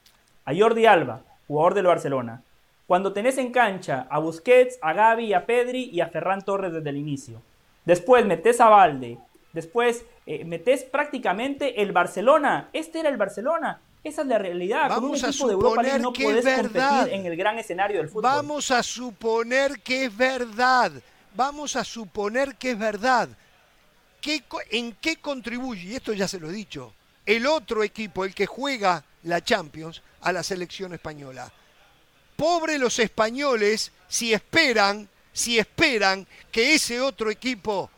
[0.44, 2.42] a Jordi Alba, jugador del Barcelona,
[2.86, 6.90] cuando tenés en cancha a Busquets, a Gaby, a Pedri y a Ferran Torres desde
[6.90, 7.40] el inicio,
[7.84, 9.18] Después metes a Valde.
[9.52, 12.68] Después eh, metes prácticamente el Barcelona.
[12.72, 13.80] Este era el Barcelona.
[14.04, 14.88] Esa es la realidad.
[14.88, 17.08] Vamos a suponer no que es verdad.
[17.08, 18.22] en el gran escenario del fútbol.
[18.22, 20.92] Vamos a suponer que es verdad.
[21.34, 23.28] Vamos a suponer que es verdad.
[24.20, 25.88] ¿Qué, ¿En qué contribuye?
[25.88, 26.94] Y esto ya se lo he dicho.
[27.24, 31.50] El otro equipo, el que juega la Champions, a la selección española.
[32.36, 37.90] Pobre los españoles si esperan si esperan que ese otro equipo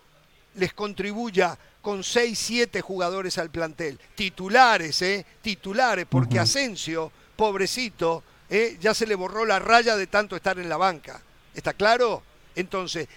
[0.55, 3.99] les contribuya con 6, 7 jugadores al plantel.
[4.15, 5.25] Titulares, ¿eh?
[5.41, 8.77] Titulares, porque Asensio, pobrecito, ¿eh?
[8.81, 11.21] ya se le borró la raya de tanto estar en la banca.
[11.55, 12.23] ¿Está claro?
[12.55, 13.09] Entonces,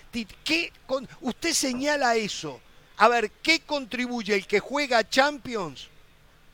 [0.44, 0.72] ¿qué
[1.22, 2.62] usted señala eso.
[2.98, 5.90] A ver, ¿qué contribuye el que juega Champions?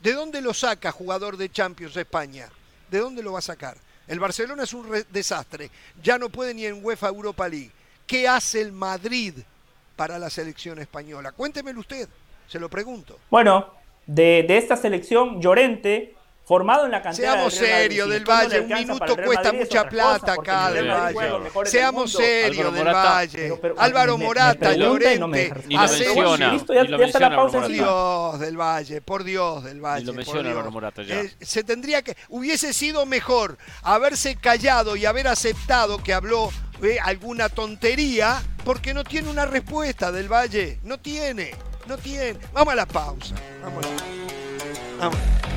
[0.02, 2.50] ¿De dónde lo saca jugador de Champions España?
[2.90, 3.78] ¿De dónde lo va a sacar?
[4.08, 5.70] El Barcelona es un desastre.
[6.02, 7.72] Ya no puede ni en UEFA Europa League.
[8.08, 9.36] ¿Qué hace el Madrid
[9.96, 11.32] para la selección española?
[11.32, 12.10] Cuéntemelo usted,
[12.48, 13.20] se lo pregunto.
[13.30, 13.74] Bueno,
[14.08, 19.16] de, de esta selección, Llorente formado en la cantera Seamos serios del Valle, un minuto
[19.24, 21.50] cuesta mucha plata acá del Valle.
[21.66, 23.54] Seamos serios del Valle.
[23.78, 30.06] Álvaro Morata, Llorente, ni lo menciona, Por Dios del Valle, por Dios del Valle.
[30.06, 31.22] lo menciona Álvaro Morata ya.
[31.22, 36.52] Eh, se tendría que, hubiese sido mejor haberse callado y haber aceptado que habló
[36.84, 40.80] eh, alguna tontería porque no tiene una respuesta del Valle.
[40.84, 41.52] No tiene,
[41.88, 42.40] no tiene.
[42.54, 43.36] Vamos a la pausa.
[43.62, 44.16] Vamos a la pausa.
[45.00, 45.51] Vamos.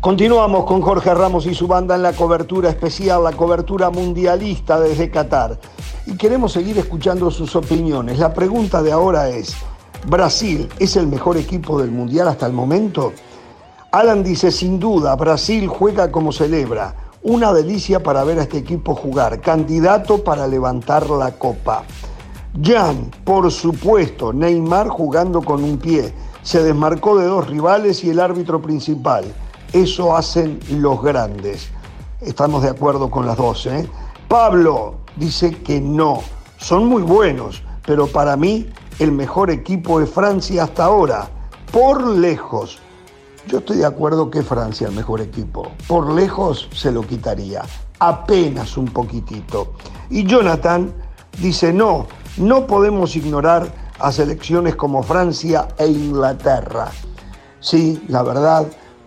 [0.00, 5.10] Continuamos con Jorge Ramos y su banda en la cobertura especial, la cobertura mundialista desde
[5.10, 5.58] Qatar.
[6.06, 8.20] Y queremos seguir escuchando sus opiniones.
[8.20, 9.56] La pregunta de ahora es,
[10.06, 13.12] ¿Brasil es el mejor equipo del mundial hasta el momento?
[13.90, 16.94] Alan dice, sin duda, Brasil juega como celebra.
[17.24, 19.40] Una delicia para ver a este equipo jugar.
[19.40, 21.82] Candidato para levantar la copa.
[22.62, 26.14] Jan, por supuesto, Neymar jugando con un pie.
[26.42, 29.24] Se desmarcó de dos rivales y el árbitro principal.
[29.72, 31.68] Eso hacen los grandes.
[32.20, 33.66] Estamos de acuerdo con las dos.
[33.66, 33.88] ¿eh?
[34.28, 36.22] Pablo dice que no.
[36.56, 38.68] Son muy buenos, pero para mí
[38.98, 41.28] el mejor equipo de Francia hasta ahora,
[41.72, 42.78] por lejos.
[43.46, 45.70] Yo estoy de acuerdo que Francia el mejor equipo.
[45.86, 47.62] Por lejos se lo quitaría,
[47.98, 49.74] apenas un poquitito.
[50.10, 50.92] Y Jonathan
[51.38, 53.68] dice, no, no podemos ignorar
[53.98, 56.90] a selecciones como Francia e Inglaterra.
[57.60, 58.66] Sí, la verdad,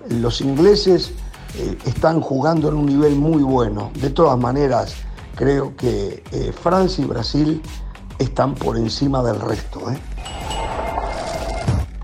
[0.10, 1.11] los ingleses
[1.57, 3.91] eh, están jugando en un nivel muy bueno.
[3.95, 4.95] De todas maneras,
[5.36, 7.61] creo que eh, Francia y Brasil
[8.19, 9.91] están por encima del resto.
[9.91, 9.98] ¿eh?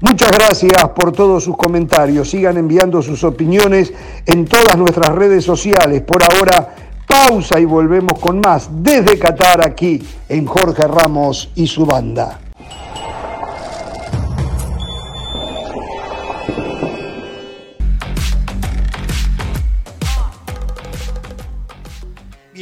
[0.02, 2.30] Muchas gracias por todos sus comentarios.
[2.30, 3.94] Sigan enviando sus opiniones
[4.26, 6.02] en todas nuestras redes sociales.
[6.02, 6.76] Por ahora,
[7.08, 12.40] pausa y volvemos con más desde Qatar aquí en Jorge Ramos y su banda.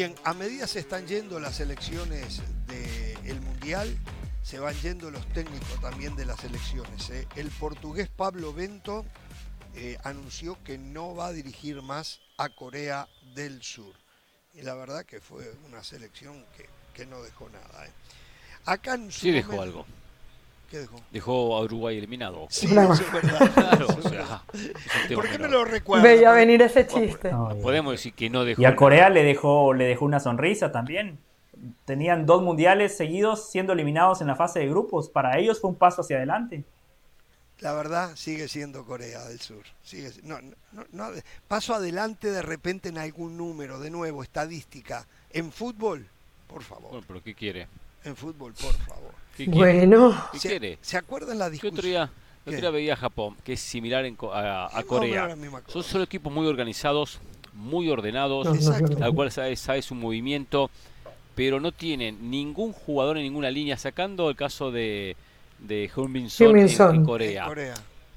[0.06, 3.98] Bien, a medida se están yendo las elecciones del Mundial,
[4.44, 7.10] se van yendo los técnicos también de las elecciones.
[7.10, 7.28] ¿eh?
[7.36, 9.04] El portugués Pablo Bento
[9.74, 13.96] eh, anunció que no va a dirigir más a Corea del Sur.
[14.54, 16.46] Y la verdad que fue una selección
[16.94, 17.88] que, no dejó nada.
[17.88, 17.92] ¿eh?
[18.66, 19.88] Acá en sí dejó algo.
[20.70, 21.02] ¿Qué dejó?
[21.12, 22.48] Dejó a Uruguay eliminado.
[22.50, 23.52] Sí, eso es verdad.
[23.54, 24.44] claro, o sea,
[25.14, 26.04] ¿Por qué me lo recuerda?
[26.04, 27.32] Veía venir ese chiste.
[27.62, 28.62] podemos decir que no dejó.
[28.62, 31.20] Y a Corea le dejó, le dejó una sonrisa también
[31.86, 35.10] tenían dos mundiales seguidos siendo eliminados en la fase de grupos.
[35.10, 36.64] Para ellos fue un paso hacia adelante.
[37.60, 39.64] La verdad sigue siendo Corea del Sur.
[39.82, 40.40] Sigue, no,
[40.92, 41.08] no,
[41.48, 45.08] paso adelante de repente en algún número, de nuevo, estadística.
[45.32, 46.06] En fútbol,
[46.48, 47.02] por favor.
[47.08, 47.68] ¿Pero qué quiere?
[48.06, 49.12] En fútbol, por favor.
[49.48, 50.30] bueno.
[50.32, 50.80] ¿Qué quiere?
[50.82, 51.78] ¿Se acuerdan la discusión?
[51.78, 52.10] otro día,
[52.46, 55.36] otro día veía a Japón, que es similar a, Corea.
[55.68, 57.20] Son solo equipos muy organizados,
[57.54, 58.48] muy ordenados,
[59.02, 60.70] al cual sabe, sabe su movimiento
[61.36, 65.16] pero no tienen ningún jugador en ninguna línea, sacando el caso de,
[65.60, 67.52] de Heung-Min Son, en, Corea,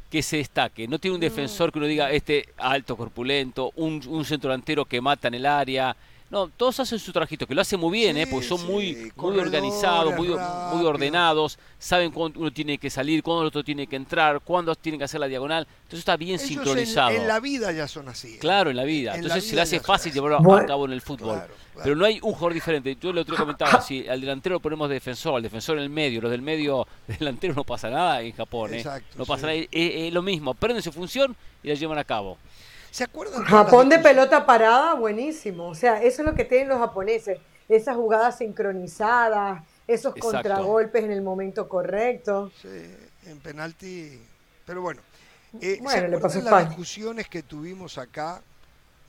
[0.09, 0.87] Que se destaque.
[0.87, 5.01] No tiene un defensor que uno diga este alto, corpulento, un, un centro delantero que
[5.01, 5.95] mata en el área.
[6.31, 8.27] No, todos hacen su trajito, que lo hacen muy bien, ¿eh?
[8.27, 13.43] porque son muy, muy organizados, muy, muy ordenados, saben cuándo uno tiene que salir, cuándo
[13.43, 15.67] el otro tiene que entrar, cuándo tiene que hacer la diagonal.
[15.79, 17.11] Entonces está bien sincronizado.
[17.11, 18.35] En, la vida ya son así.
[18.35, 18.39] ¿eh?
[18.39, 19.15] Claro, en la vida.
[19.15, 21.43] Entonces se le hace fácil llevarlo a cabo en el fútbol.
[21.83, 22.97] Pero no hay un jugador diferente.
[23.01, 26.21] Yo lo otro comentaba, si al delantero lo ponemos defensor, al defensor en el medio,
[26.21, 28.75] los del medio delantero no pasa nada en Japón.
[28.75, 28.85] ¿eh?
[29.17, 29.59] no pasa nada.
[29.71, 32.39] Es, lo mismo, aprenden su función y la llevan a cabo.
[32.99, 33.45] ¿Se acuerdan?
[33.45, 35.69] Japón de pelota parada, buenísimo.
[35.69, 37.39] O sea, eso es lo que tienen los japoneses.
[37.69, 42.51] Esas jugadas sincronizadas, esos contragolpes en el momento correcto.
[42.61, 42.69] Sí,
[43.27, 44.21] en penalti.
[44.67, 45.01] Pero bueno.
[45.61, 48.43] Eh, bueno, le pasó las discusiones que tuvimos acá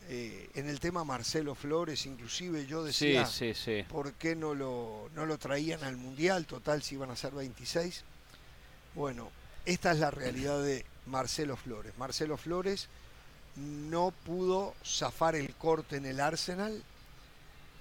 [0.07, 5.09] eh, en el tema Marcelo Flores, inclusive yo decía, sí, sí, ¿por qué no lo,
[5.15, 6.45] no lo traían al Mundial?
[6.45, 8.03] Total, si iban a ser 26.
[8.93, 9.31] Bueno,
[9.65, 11.97] esta es la realidad de Marcelo Flores.
[11.97, 12.87] Marcelo Flores
[13.55, 16.83] no pudo zafar el corte en el Arsenal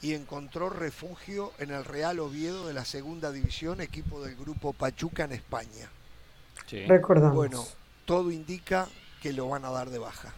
[0.01, 5.25] y encontró refugio en el Real Oviedo de la segunda división, equipo del grupo Pachuca
[5.25, 5.91] en España.
[6.67, 6.85] Sí.
[6.87, 7.35] Recordamos.
[7.35, 7.67] Bueno,
[8.05, 8.89] todo indica
[9.21, 10.33] que lo van a dar de baja.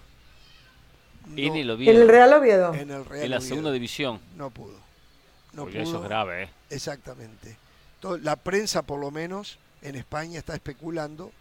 [1.36, 2.74] en, el Real Oviedo.
[2.74, 4.20] En, el Real en la segunda división.
[4.36, 4.78] No pudo.
[5.52, 5.78] No pudo.
[5.78, 6.44] eso es grave.
[6.44, 6.50] ¿eh?
[6.70, 7.56] Exactamente.
[8.22, 11.32] la prensa, por lo menos, en España está especulando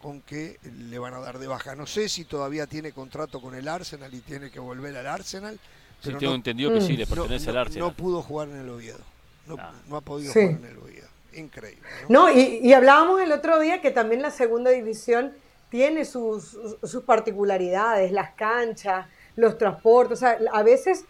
[0.00, 1.74] con que le van a dar de baja.
[1.74, 5.58] No sé si todavía tiene contrato con el Arsenal y tiene que volver al Arsenal.
[6.00, 7.88] Sí, tengo entendido que sí, le pertenece al Arsenal.
[7.88, 9.00] No pudo jugar en el Oviedo.
[9.46, 11.08] No, ha podido jugar en el Oviedo.
[11.32, 11.82] Increíble.
[12.08, 15.32] No, y, hablábamos el otro día que también la segunda división
[15.70, 19.06] tiene sus, sus particularidades, las canchas,
[19.36, 20.18] los transportes.
[20.18, 21.04] O sea, a veces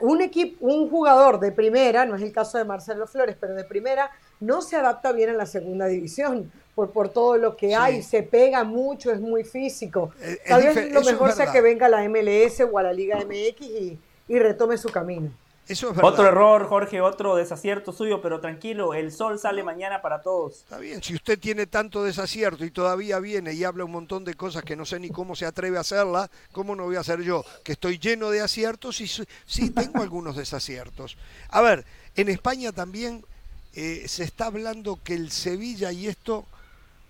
[0.00, 3.64] un equipo, un jugador de primera, no es el caso de Marcelo Flores, pero de
[3.64, 4.10] primera,
[4.40, 8.22] no se adapta bien a la segunda división por, por todo lo que hay, se
[8.22, 10.12] pega mucho, es muy físico.
[10.46, 13.60] Tal vez lo mejor sea que venga a la MLS o a la Liga MX
[13.60, 13.98] y,
[14.28, 15.30] y retome su camino.
[15.66, 20.20] Eso es otro error, Jorge, otro desacierto suyo, pero tranquilo, el sol sale mañana para
[20.20, 20.56] todos.
[20.56, 24.34] Está bien, si usted tiene tanto desacierto y todavía viene y habla un montón de
[24.34, 27.22] cosas que no sé ni cómo se atreve a hacerla, ¿cómo no voy a hacer
[27.22, 27.46] yo?
[27.62, 31.16] Que estoy lleno de aciertos y sí tengo algunos desaciertos.
[31.48, 33.24] A ver, en España también
[33.72, 36.44] eh, se está hablando que el Sevilla y esto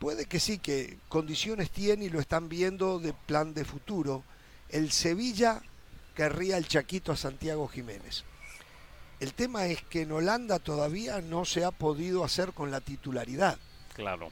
[0.05, 4.23] puede que sí, que condiciones tiene y lo están viendo de plan de futuro.
[4.69, 5.63] El Sevilla
[6.15, 8.23] querría el Chaquito a Santiago Jiménez.
[9.19, 13.57] El tema es que en Holanda todavía no se ha podido hacer con la titularidad.
[13.95, 14.29] Claro.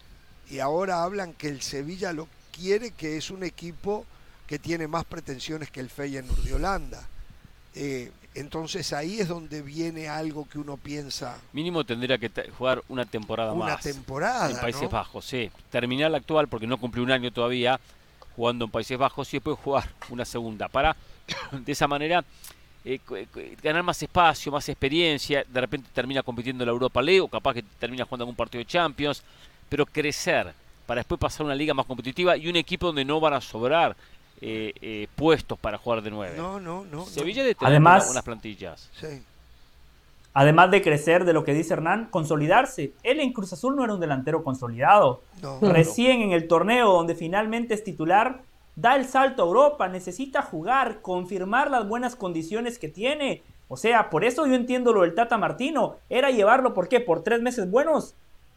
[0.51, 4.05] Y ahora hablan que el Sevilla lo quiere, que es un equipo
[4.47, 7.09] que tiene más pretensiones que el Feyenoord de Holanda.
[7.75, 11.39] Eh, entonces ahí es donde viene algo que uno piensa.
[11.53, 13.85] Mínimo tendría que jugar una temporada más.
[13.85, 14.51] Una temporada.
[14.51, 15.51] En Países Bajos, sí.
[15.71, 17.79] Terminar la actual porque no cumplió un año todavía.
[18.35, 20.97] jugando en Países Bajos y después jugar una segunda para
[21.53, 22.25] de esa manera
[22.85, 22.99] eh,
[23.63, 27.55] ganar más espacio, más experiencia, de repente termina compitiendo en la Europa League o capaz
[27.55, 29.23] que termina jugando algún partido de Champions,
[29.69, 30.53] pero crecer
[30.87, 33.41] para después pasar a una liga más competitiva y un equipo donde no van a
[33.41, 33.97] sobrar
[34.45, 36.35] eh, eh, puestos para jugar de nuevo.
[36.37, 37.07] No, no, no.
[37.07, 38.91] Sevilla de tener Además, unas plantillas.
[38.99, 39.23] Sí.
[40.35, 42.93] Además de crecer, de lo que dice Hernán, consolidarse.
[43.05, 45.23] Él en Cruz Azul no era un delantero consolidado.
[45.61, 48.41] Recién en el torneo donde finalmente es titular,
[48.75, 53.43] da el salto a Europa, necesita jugar, confirmar las buenas condiciones que tiene.
[53.69, 55.97] O sea, por eso yo entiendo lo del Tata Martino.
[56.11, 56.99] Era llevarlo, ¿por qué?
[56.99, 58.15] Por tres meses buenos.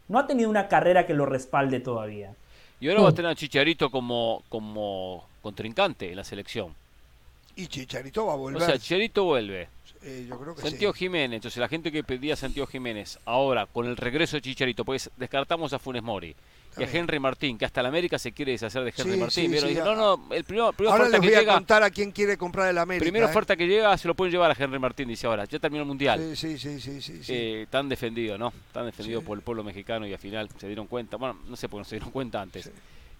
[0.08, 2.34] No ha tenido una carrera que lo respalde todavía.
[2.80, 6.74] Y ahora va a tener a Chicharito como, como contrincante en la selección.
[7.54, 8.60] Y Chicharito va a volver.
[8.60, 9.68] O sea, Chicharito vuelve.
[10.02, 13.66] Eh, yo creo que Santiago Jiménez, entonces la gente que pedía a Santiago Jiménez, ahora
[13.66, 16.34] con el regreso de Chicharito, pues descartamos a Funes Mori
[16.76, 19.54] y a Henry Martín, que hasta la América se quiere deshacer de Henry Martín.
[19.78, 23.04] no, no, el primero, ahora les voy a contar a quién quiere comprar el América.
[23.04, 23.30] Primera ¿eh?
[23.30, 25.44] oferta que llega se lo pueden llevar a Henry Martín, dice ahora.
[25.44, 26.36] Ya terminó el Mundial.
[26.36, 27.20] Sí, sí, sí, sí.
[27.28, 28.52] Eh, tan defendido, ¿no?
[28.72, 31.16] Tan defendido por el pueblo mexicano y al final se dieron cuenta.
[31.16, 32.70] Bueno, no sé por qué no se dieron cuenta antes.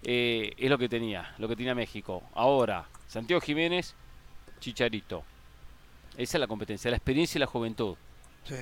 [0.09, 2.23] Eh, es lo que tenía, lo que tenía México.
[2.33, 3.93] Ahora, Santiago Jiménez,
[4.61, 5.21] Chicharito.
[6.15, 7.97] Esa es la competencia, la experiencia y la juventud.
[8.45, 8.55] Sí.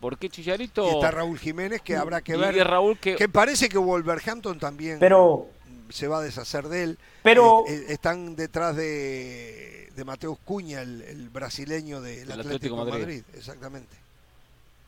[0.00, 0.84] ¿Por qué Chicharito?
[0.84, 2.56] Y está Raúl Jiménez, que habrá que ver.
[2.56, 3.14] Y Raúl que...
[3.14, 5.46] que parece que Wolverhampton también pero...
[5.90, 6.98] se va a deshacer de él.
[7.22, 7.64] Pero...
[7.68, 13.22] Eh, eh, están detrás de, de Mateus Cuña, el, brasileño del Atlético, de Madrid.
[13.34, 13.96] Exactamente.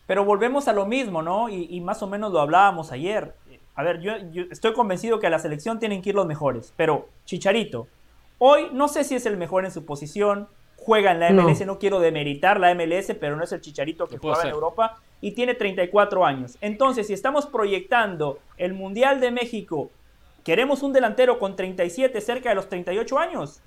[0.07, 1.49] Pero volvemos a lo mismo, ¿no?
[1.49, 3.35] Y, más o menos lo hablábamos ayer.
[3.75, 6.73] A ver, yo, yo estoy convencido que a la selección tienen que ir los mejores.
[6.77, 7.89] Pero Chicharito,
[8.39, 10.49] hoy no sé si es el mejor en su posición
[10.85, 11.79] juega en la MLS, no.
[11.79, 15.55] quiero demeritar la MLS, pero no es el chicharito que juega en Europa y tiene
[15.55, 16.59] 34 años.
[16.61, 19.91] Entonces, si estamos proyectando el Mundial de México,
[20.45, 23.61] ¿queremos un delantero con 37 cerca de los 38 años?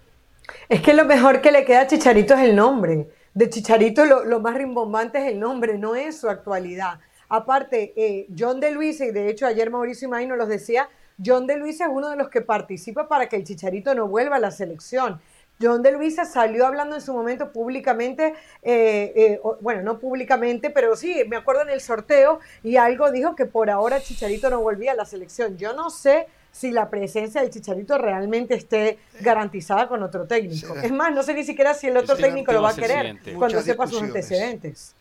[0.67, 3.07] Es que lo mejor que le queda a Chicharito es el nombre.
[3.33, 6.99] De Chicharito lo, más rimbombante es el nombre, no es su actualidad.
[7.29, 10.89] Aparte, eh, John de Luisa, y de hecho ayer Mauricio May nos los decía,
[11.23, 14.35] John de Luisa es uno de los que participa para que el Chicharito no vuelva
[14.35, 15.21] a la selección.
[15.61, 20.95] John de Luisa salió hablando en su momento públicamente, eh, eh, bueno, no públicamente, pero
[20.97, 24.91] sí, me acuerdo en el sorteo y algo dijo que por ahora Chicharito no volvía
[24.91, 25.57] a la selección.
[25.57, 30.75] Yo no sé si la presencia de Chicharito realmente esté garantizada con otro técnico.
[30.75, 33.61] Es más, no sé ni siquiera si el otro técnico lo va a querer cuando
[33.61, 34.95] sepa sus antecedentes.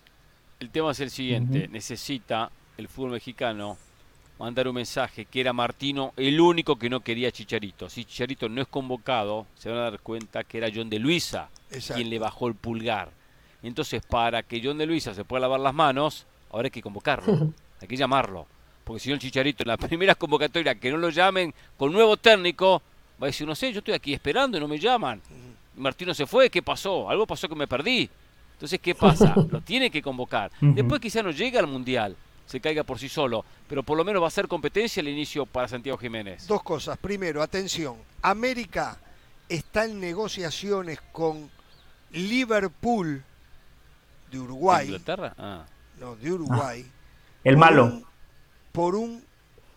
[0.60, 3.76] El tema es el siguiente, necesita el fútbol mexicano
[4.38, 7.88] mandar un mensaje que era Martino el único que no quería Chicharito.
[7.88, 11.48] Si Chicharito no es convocado, se van a dar cuenta que era John de Luisa
[11.94, 13.10] quien le bajó el pulgar.
[13.62, 17.52] Entonces, para que John de Luisa se pueda lavar las manos, ahora hay que convocarlo,
[17.80, 18.46] hay que llamarlo.
[18.84, 22.16] Porque si no el Chicharito en la primera convocatoria que no lo llamen con nuevo
[22.16, 22.82] técnico,
[23.20, 25.20] va a decir, no sé, yo estoy aquí esperando y no me llaman.
[25.76, 27.08] Martino se fue, ¿qué pasó?
[27.08, 28.08] Algo pasó que me perdí.
[28.54, 29.34] Entonces, ¿qué pasa?
[29.50, 30.50] Lo tiene que convocar.
[30.60, 32.16] Después quizá no llega al Mundial,
[32.46, 35.46] se caiga por sí solo, pero por lo menos va a ser competencia el inicio
[35.46, 36.46] para Santiago Jiménez.
[36.46, 36.96] Dos cosas.
[36.98, 38.98] Primero, atención, América
[39.48, 41.50] está en negociaciones con
[42.12, 43.22] Liverpool
[44.30, 44.86] de Uruguay.
[44.86, 45.34] ¿Inglaterra?
[45.38, 45.64] Ah.
[46.00, 46.84] No, de Uruguay.
[46.86, 48.02] Ah, el malo.
[48.72, 49.22] por un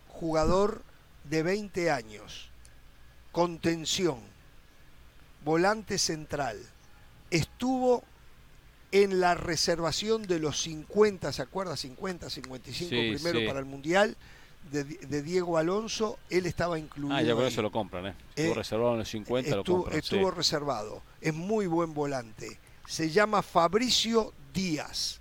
[0.08, 0.82] jugador
[1.24, 2.48] de 20 años,
[3.32, 4.18] contención,
[5.44, 6.58] volante central.
[7.30, 8.02] Estuvo
[8.92, 11.76] en la reservación de los 50, ¿se acuerda?
[11.76, 14.16] 50, 55 primero para el Mundial
[14.70, 17.16] de, Diego Alonso, él estaba incluido.
[17.16, 18.14] Ah, ya por eso lo compran, ¿eh?
[18.34, 19.98] Estuvo eh, reservado en los 50, estuvo, lo compran.
[19.98, 22.58] Estuvo reservado, es muy buen volante.
[22.86, 25.20] Se llama Fabricio Díaz,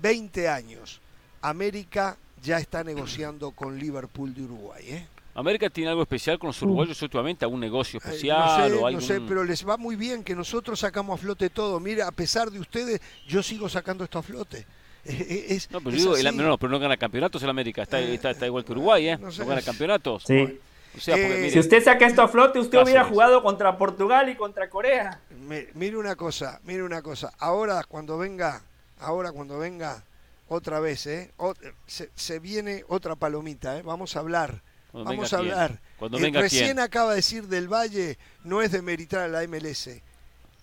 [0.00, 1.00] 20 años.
[1.40, 5.06] América ya está negociando con Liverpool de Uruguay, ¿eh?
[5.38, 9.00] América tiene algo especial con los uruguayos últimamente, algún negocio eh, especial no sé, No
[9.00, 11.78] sé, pero les va muy bien que nosotros sacamos a flote todo.
[11.78, 14.66] Mira, a pesar de ustedes, yo sigo sacando esto a flote.
[15.70, 18.72] no, pero, digo, no, pero no gana campeonatos en América, está, eh, está, igual que
[18.72, 19.16] Uruguay, ¿eh?
[19.16, 20.24] No, gana campeonatos.
[20.26, 20.58] Sí.
[20.98, 25.20] si usted saca esto a flote, usted hubiera jugado contra Portugal y contra Corea.
[25.74, 27.32] mire una cosa, mire una cosa.
[27.38, 28.60] Ahora cuando venga,
[28.98, 30.02] ahora cuando venga
[30.48, 31.30] otra vez, ¿eh?
[31.86, 33.82] se, se, viene otra palomita, ¿eh?
[33.82, 34.62] Vamos a hablar
[34.92, 35.80] Vamos a hablar.
[35.98, 39.90] Cuando venga recién acaba de decir del Valle, no es de meritar a la MLS.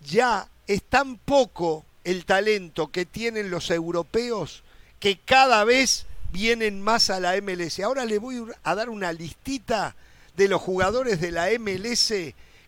[0.04, 4.64] Ya es tan poco el talento que tienen los europeos
[5.00, 7.80] que cada vez vienen más a la MLS.
[7.80, 9.96] Ahora le voy a dar una listita
[10.36, 12.14] de los jugadores de la MLS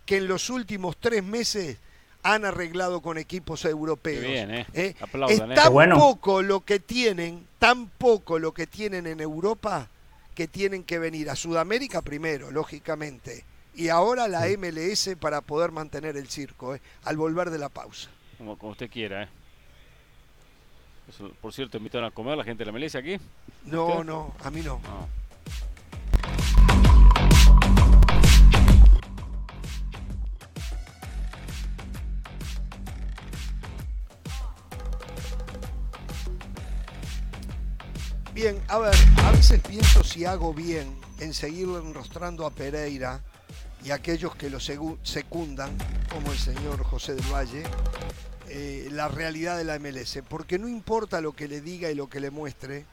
[0.06, 1.78] que en los últimos tres meses
[2.24, 4.24] han arreglado con equipos europeos.
[4.26, 4.66] ¿eh?
[4.74, 4.96] ¿Eh?
[5.30, 5.48] es ¿eh?
[5.56, 9.90] tan poco lo que tienen, tan poco lo que tienen en Europa
[10.38, 13.44] que tienen que venir a Sudamérica primero, lógicamente,
[13.74, 16.82] y ahora la MLS para poder mantener el circo, ¿eh?
[17.06, 18.12] al volver de la pausa.
[18.38, 19.30] Como, usted quiera, ¿eh?
[21.42, 23.18] por cierto, ¿invitaron a comer la gente de la MLS aquí?
[23.66, 24.80] No, no, a mí no.
[38.38, 38.94] Bien, a ver,
[39.24, 43.20] a veces pienso si hago bien en seguir enrostrando a Pereira
[43.84, 45.76] y a aquellos que lo secundan,
[46.08, 47.64] como el señor José del Valle,
[48.48, 52.10] eh, la realidad de la MLS, porque no importa lo que le diga y lo
[52.10, 52.86] que le muestre,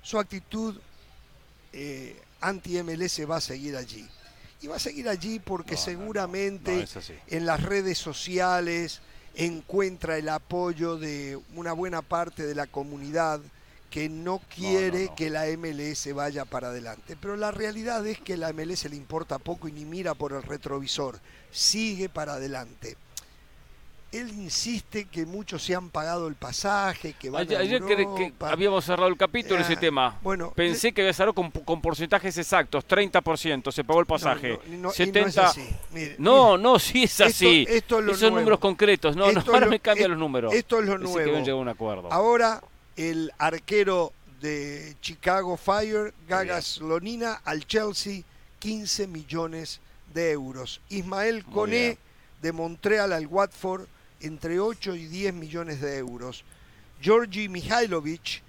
[0.00, 0.78] su actitud
[1.72, 4.08] eh, anti-MLS va a seguir allí.
[4.62, 6.86] Y va a seguir allí porque seguramente
[7.26, 9.00] en las redes sociales
[9.34, 13.40] encuentra el apoyo de una buena parte de la comunidad
[13.94, 17.16] que no quiere que la MLS vaya para adelante.
[17.20, 20.42] Pero la realidad es que la MLS le importa poco y ni mira por el
[20.42, 21.20] retrovisor,
[21.52, 22.96] sigue para adelante.
[24.10, 28.84] Él insiste que muchos se han pagado el pasaje, que van ayer, a que habíamos
[28.84, 30.18] cerrado el capítulo ese ah, tema.
[30.22, 35.52] Bueno, Pensé que había cerrado con, porcentajes exactos, 30% se pagó el pasaje, no, 70
[36.18, 37.64] no, no, sí es así.
[37.68, 40.52] Esos números concretos, no, no ahora me cambian los números.
[40.52, 41.56] Esto es lo nuevo.
[41.60, 42.12] un acuerdo.
[42.12, 42.60] Ahora
[42.96, 48.22] el arquero de Chicago Fire, Gagas Lonina, al Chelsea,
[48.58, 49.80] 15 millones
[50.12, 50.80] de euros.
[50.88, 51.98] Ismael Cone
[52.42, 53.86] de Montreal al Watford,
[54.20, 56.44] entre 8 y 10 millones de euros.
[57.00, 58.42] Georgi Mihailovic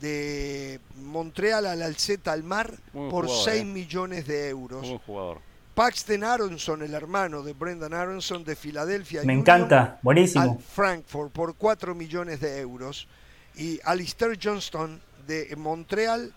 [0.00, 3.64] de Montreal al Alceta al Mar por 6 eh.
[3.64, 5.00] millones de euros.
[5.06, 5.40] jugador.
[5.74, 9.22] Paxton Aronson, el hermano de Brendan Aronson de Filadelfia.
[9.24, 10.44] Me encanta, buenísimo.
[10.44, 13.08] Al Frankfurt por 4 millones de euros
[13.56, 16.32] y Alistair Johnston de Montreal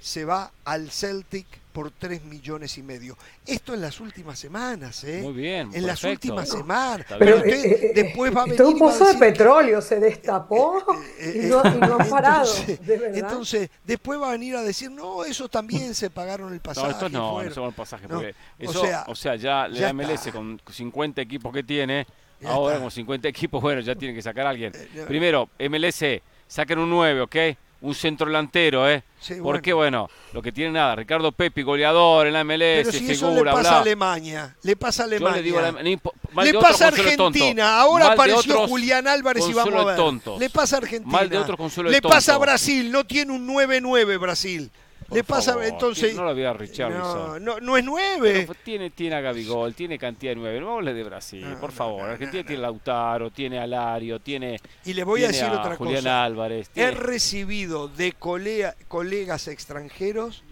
[0.00, 3.18] se va al Celtic por 3 millones y medio.
[3.44, 5.20] Esto en las últimas semanas, ¿eh?
[5.22, 5.70] Muy bien.
[5.74, 7.06] En las últimas semanas.
[7.18, 8.62] Pero usted eh, eh, después va a venir.
[8.62, 10.82] un pozo de petróleo se destapó
[11.34, 11.80] y, no, han
[12.10, 12.50] parado.
[13.12, 16.86] Entonces, después va a venir a decir, no, eso también se pagaron el pasaje.
[16.86, 18.08] No, esto no, no se el pasaje.
[18.08, 22.06] Porque eso, o, sea, o sea, ya la MLS con 50 equipos que tiene,
[22.44, 24.72] ahora con 50 equipos, bueno, ya tiene que sacar a alguien.
[25.06, 26.04] Primero, MLS
[26.46, 27.36] saquen un 9, ¿ok?
[27.82, 29.02] Un centro delantero, ¿eh?
[29.42, 30.08] Porque, bueno.
[30.32, 33.76] lo que tiene nada, Ricardo Pepi, goleador en la MLS, Pero si eso le pasa
[33.76, 35.42] a Alemania, le pasa a Alemania.
[35.82, 40.40] le, pasa a Argentina, ahora apareció Julián Álvarez y vamos a ver.
[40.40, 41.12] Le pasa a Argentina.
[41.12, 44.70] Mal de otros consuelo le pasa a Brasil, no tiene un 9-9 Brasil
[45.10, 46.14] le pasa entonces.
[46.14, 48.48] No lo había a No, no, es nueve.
[48.64, 50.60] tiene, tiene a Gabigol, tiene cantidad de nueve.
[50.60, 52.08] No hable de Brasil, por favor.
[52.10, 54.60] Argentina tiene Lautaro, tiene a Lario, tiene.
[54.84, 56.70] Y le voy a decir otra Julián Álvarez.
[56.74, 60.42] He recibido de colegas extranjeros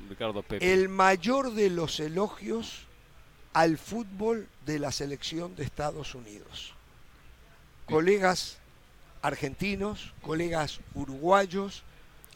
[0.61, 2.87] el mayor de los elogios
[3.53, 6.75] al fútbol de la selección de Estados Unidos.
[7.87, 8.59] Colegas
[9.23, 11.83] argentinos, colegas uruguayos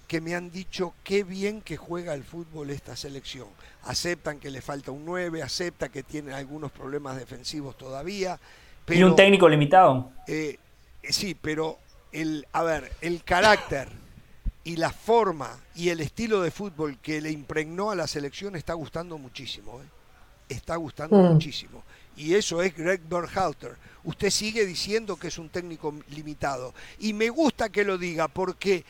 [0.09, 3.47] que me han dicho qué bien que juega el fútbol esta selección.
[3.85, 8.41] Aceptan que le falta un 9, aceptan que tiene algunos problemas defensivos todavía.
[8.89, 10.11] y un técnico limitado.
[10.27, 10.59] Eh,
[11.03, 11.79] sí, pero
[12.11, 13.89] el, a ver, el carácter
[14.65, 18.73] y la forma y el estilo de fútbol que le impregnó a la selección está
[18.73, 19.79] gustando muchísimo.
[19.83, 19.87] ¿eh?
[20.49, 21.33] Está gustando mm.
[21.35, 21.85] muchísimo.
[22.17, 23.77] Y eso es Greg Berhalter.
[24.05, 26.73] Usted sigue diciendo que es un técnico limitado.
[26.99, 28.85] Y me gusta que lo diga porque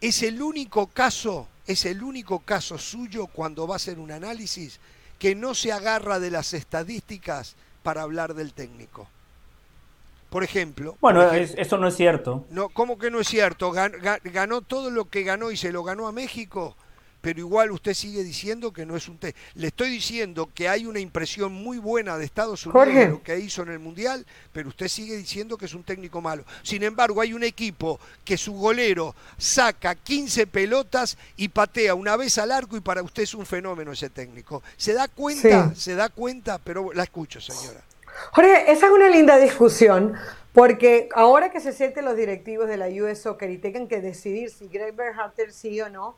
[0.00, 4.80] es el único caso, es el único caso suyo cuando va a hacer un análisis
[5.18, 9.08] que no se agarra de las estadísticas para hablar del técnico.
[10.30, 10.96] Por ejemplo.
[11.00, 12.46] Bueno, eso no es cierto.
[12.50, 13.72] No, ¿Cómo que no es cierto?
[13.72, 16.76] ganó todo lo que ganó y se lo ganó a México
[17.20, 19.34] pero igual usted sigue diciendo que no es un té.
[19.54, 23.38] Le estoy diciendo que hay una impresión muy buena de Estados Unidos de lo que
[23.38, 26.44] hizo en el Mundial, pero usted sigue diciendo que es un técnico malo.
[26.62, 32.38] Sin embargo, hay un equipo que su golero saca 15 pelotas y patea una vez
[32.38, 34.62] al arco y para usted es un fenómeno ese técnico.
[34.76, 35.74] ¿Se da cuenta?
[35.74, 36.58] ¿Se da cuenta?
[36.58, 37.80] Pero la escucho, señora.
[38.32, 40.14] Jorge, esa es una linda discusión,
[40.52, 44.50] porque ahora que se sienten los directivos de la US Soccer y tengan que decidir
[44.50, 46.16] si Greg Berhalter sí o no,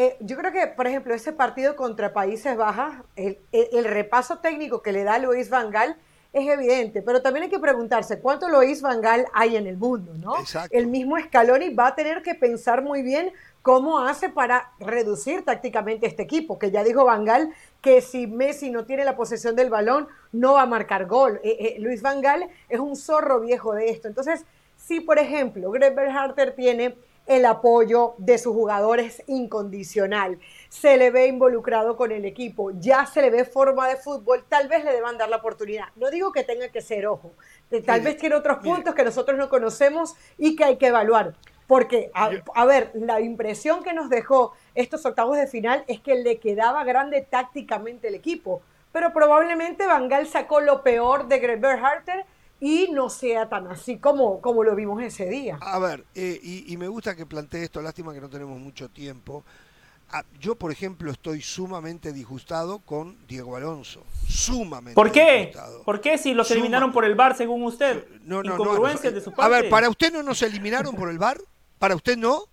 [0.00, 4.92] eh, yo creo que, por ejemplo, ese partido contra Países Bajos, el, repaso técnico que
[4.92, 5.96] le da Luis Van Gaal
[6.32, 10.14] es evidente, pero también hay que preguntarse cuánto Luis Van Gaal hay en el mundo,
[10.14, 10.34] ¿no?
[10.70, 16.06] El mismo Scaloni va a tener que pensar muy bien cómo hace para reducir tácticamente
[16.06, 19.68] este equipo, que ya dijo Van Gaal que si Messi no tiene la posesión del
[19.68, 21.40] balón, no va a marcar gol.
[21.42, 24.06] Eh, eh, Luis Van Gaal es un zorro viejo de esto.
[24.06, 24.44] Entonces,
[24.76, 26.96] si por ejemplo Greg Berharter tiene
[27.28, 30.38] el apoyo de sus jugadores incondicional.
[30.70, 34.66] Se le ve involucrado con el equipo, ya se le ve forma de fútbol, tal
[34.66, 35.86] vez le deban dar la oportunidad.
[35.96, 37.32] No digo que tenga que ser ojo,
[37.86, 41.34] tal vez tiene otros puntos que nosotros no conocemos y que hay que evaluar.
[41.66, 46.38] Porque, a, ver, la impresión que nos dejó estos octavos de final es que le
[46.38, 48.62] quedaba grande tácticamente el equipo.
[48.90, 52.24] Pero probablemente Van Gaal sacó lo peor de Greg Berharter
[52.60, 55.58] y no sea tan así como, como lo vimos ese día.
[55.60, 59.44] A ver, eh, y, me gusta que plantee esto, lástima que no tenemos mucho tiempo.
[60.10, 64.04] Ah, yo, por ejemplo, estoy sumamente disgustado con Diego Alonso.
[64.26, 65.52] Sumamente ¿Por qué?
[65.84, 68.06] ¿Por qué si los eliminaron por el bar, según usted?
[68.22, 69.42] No, no, no, de su parte.
[69.42, 71.38] A ver, ¿para usted no nos eliminaron por el bar?
[71.78, 72.44] ¿Para usted no?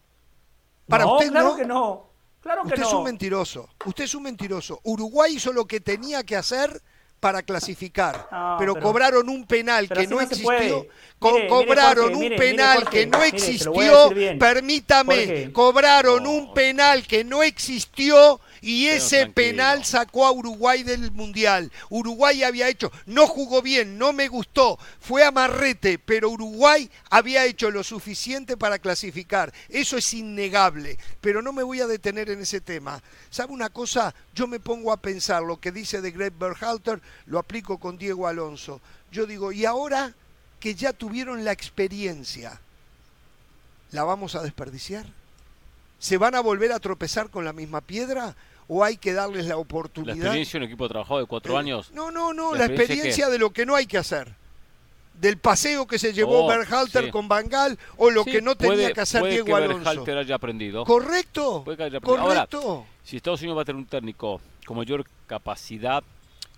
[0.88, 1.56] ¿Para usted claro no?
[1.56, 2.10] que no.
[2.41, 3.69] Claro usted es un mentiroso.
[3.86, 4.80] Usted es un mentiroso.
[4.84, 6.82] Uruguay hizo lo que tenía que hacer
[7.19, 8.27] para clasificar,
[8.59, 10.85] pero, cobraron un penal que no, existió,
[11.19, 19.27] cobraron un penal que no existió, permítame, cobraron un penal que no existió y ese
[19.27, 21.71] penal sacó a Uruguay del Mundial.
[21.91, 27.69] Uruguay había hecho, no jugó bien, no me gustó, fue amarrete, pero Uruguay había hecho
[27.69, 29.53] lo suficiente para clasificar.
[29.69, 33.03] Eso es innegable, pero no me voy a detener en ese tema.
[33.29, 34.15] ¿Sabe una cosa?
[34.33, 38.27] Yo me pongo a pensar lo que dice de Greg Berhalter, lo aplico con Diego
[38.27, 38.81] Alonso.
[39.11, 40.15] Yo digo, ¿y ahora
[40.59, 42.59] que ya tuvieron la experiencia,
[43.91, 45.05] la vamos a desperdiciar?
[45.99, 48.35] ¿Se van a volver a tropezar con la misma piedra?
[48.67, 50.15] O hay que darles la oportunidad.
[50.15, 51.91] ¿La experiencia en un equipo de trabajo de cuatro eh, años?
[51.91, 54.33] No, no, no, la, experiencia, de lo que no hay que hacer.
[55.19, 58.99] Del paseo que se llevó oh, Berhalter con Bangal o lo que no tenía que
[58.99, 59.77] hacer Diego que Alonso.
[59.77, 60.83] Berhalter haya aprendido.
[60.83, 61.63] Correcto.
[62.03, 62.85] Correcto.
[63.03, 66.03] si Estados Unidos va a tener un técnico con mayor capacidad,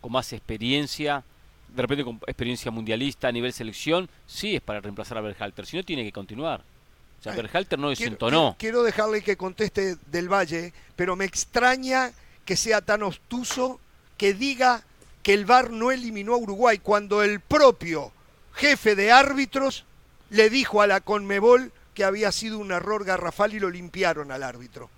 [0.01, 1.23] con más experiencia,
[1.67, 5.67] de repente con experiencia mundialista a nivel selección, sí es para reemplazar a Berhalter.
[5.67, 6.63] Si no, tiene que continuar.
[7.19, 8.55] O sea, Berhalter no desentonó.
[8.57, 12.11] Quiero, quiero dejarle que conteste del Valle, pero me extraña
[12.45, 13.79] que sea tan obtuso
[14.17, 14.83] que diga
[15.23, 18.11] que el VAR no eliminó a Uruguay cuando el propio
[18.53, 19.85] jefe de árbitros
[20.29, 24.43] le dijo a la Conmebol que había sido un error garrafal y lo limpiaron al
[24.43, 24.89] árbitro.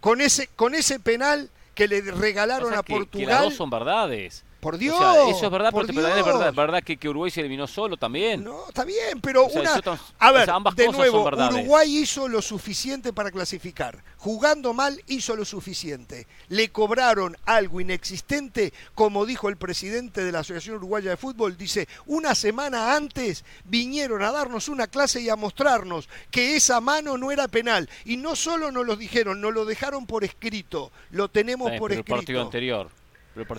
[0.00, 3.48] Con ese, con ese penal que le regalaron a Portugal.
[3.50, 4.44] Que son verdades.
[4.60, 4.98] Por Dios.
[5.28, 8.42] eso es verdad, porque es verdad, verdad que, que, Uruguay se eliminó solo también.
[8.42, 9.80] No, está bien, pero una.
[10.18, 14.02] a ver, de nuevo, Uruguay hizo lo suficiente para clasificar.
[14.16, 16.26] Jugando mal, hizo lo suficiente.
[16.48, 21.56] Le cobraron algo inexistente, como dijo el presidente de la Asociación Uruguaya de Fútbol.
[21.56, 27.16] Dice: una semana antes vinieron a darnos una clase y a mostrarnos que esa mano
[27.16, 27.88] no era penal.
[28.04, 30.90] Y no solo nos lo dijeron, nos lo dejaron por escrito.
[31.12, 32.14] Lo tenemos por escrito.
[32.14, 32.90] El partido anterior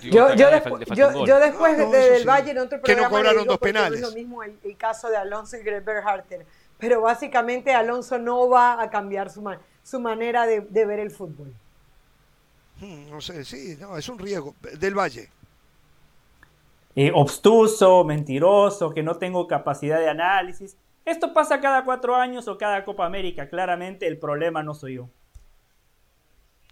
[0.04, 4.02] yo, yo, yo, después del Valle en otro programa que no cobraron dos penales.
[4.02, 6.46] Es lo mismo el, caso de Alonso y Greber Harter.
[6.78, 9.44] Pero básicamente Alonso no va a cambiar su,
[9.84, 11.54] su manera de, ver el fútbol.
[12.80, 14.56] Hmm, no sé, sí, no, es un riesgo.
[14.80, 15.30] Del Valle.
[16.96, 20.78] Eh, obstuso, mentiroso, que no tengo capacidad de análisis.
[21.06, 23.50] Esto pasa cada cuatro años o cada Copa América.
[23.50, 25.10] Claramente el problema no soy yo.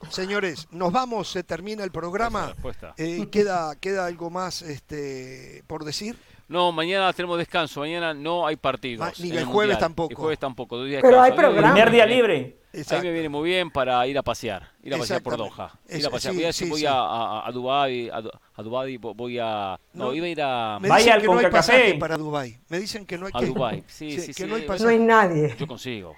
[0.10, 2.54] Señores, nos vamos, se termina el programa.
[2.98, 6.18] Eh, ¿queda, ¿Queda algo más este, por decir?
[6.48, 9.06] No, mañana tenemos descanso, mañana no hay partido.
[9.20, 10.12] ni el, jueves tampoco.
[10.12, 10.78] El jueves tampoco.
[10.80, 11.74] Pero hay programa.
[11.74, 12.58] Primer día libre.
[12.74, 15.80] Ahí me viene muy bien para ir a pasear, ir a pasear por Doha.
[15.90, 16.36] Ir a pasear.
[16.36, 19.80] voy a, voy a, a, Dubái, a, Dubái voy a...
[19.94, 20.78] No, iba a ir a...
[20.80, 22.60] Me Vaya al que no hay pasaje para Dubái.
[22.70, 23.32] Me dicen que no hay...
[23.34, 24.46] A Dubái, sí, sí, sí.
[24.46, 25.56] no, hay no hay nadie.
[25.58, 26.16] Yo consigo.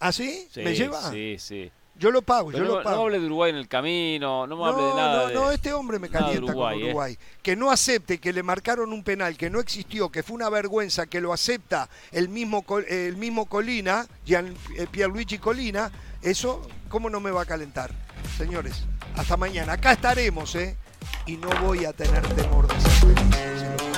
[0.00, 0.48] ¿Ah, sí?
[0.56, 1.10] ¿Me lleva?
[1.10, 1.70] Sí, sí.
[2.00, 2.96] Yo lo pago, yo lo pago.
[2.96, 5.28] No hable de Uruguay en el camino, no me hable de nada.
[5.28, 6.84] No, no, este hombre me calienta con ¿eh?
[6.84, 7.18] Uruguay.
[7.42, 11.06] Que no acepte que le marcaron un penal que no existió, que fue una vergüenza,
[11.06, 17.20] que lo acepta el mismo, el mismo Colina, Gian, eh, Pierluigi Colina, eso, ¿cómo no
[17.20, 17.90] me va a calentar?
[18.38, 19.74] Señores, hasta mañana.
[19.74, 20.78] Acá estaremos, ¿eh?
[21.26, 23.89] Y no voy a tener temor de ser feliz.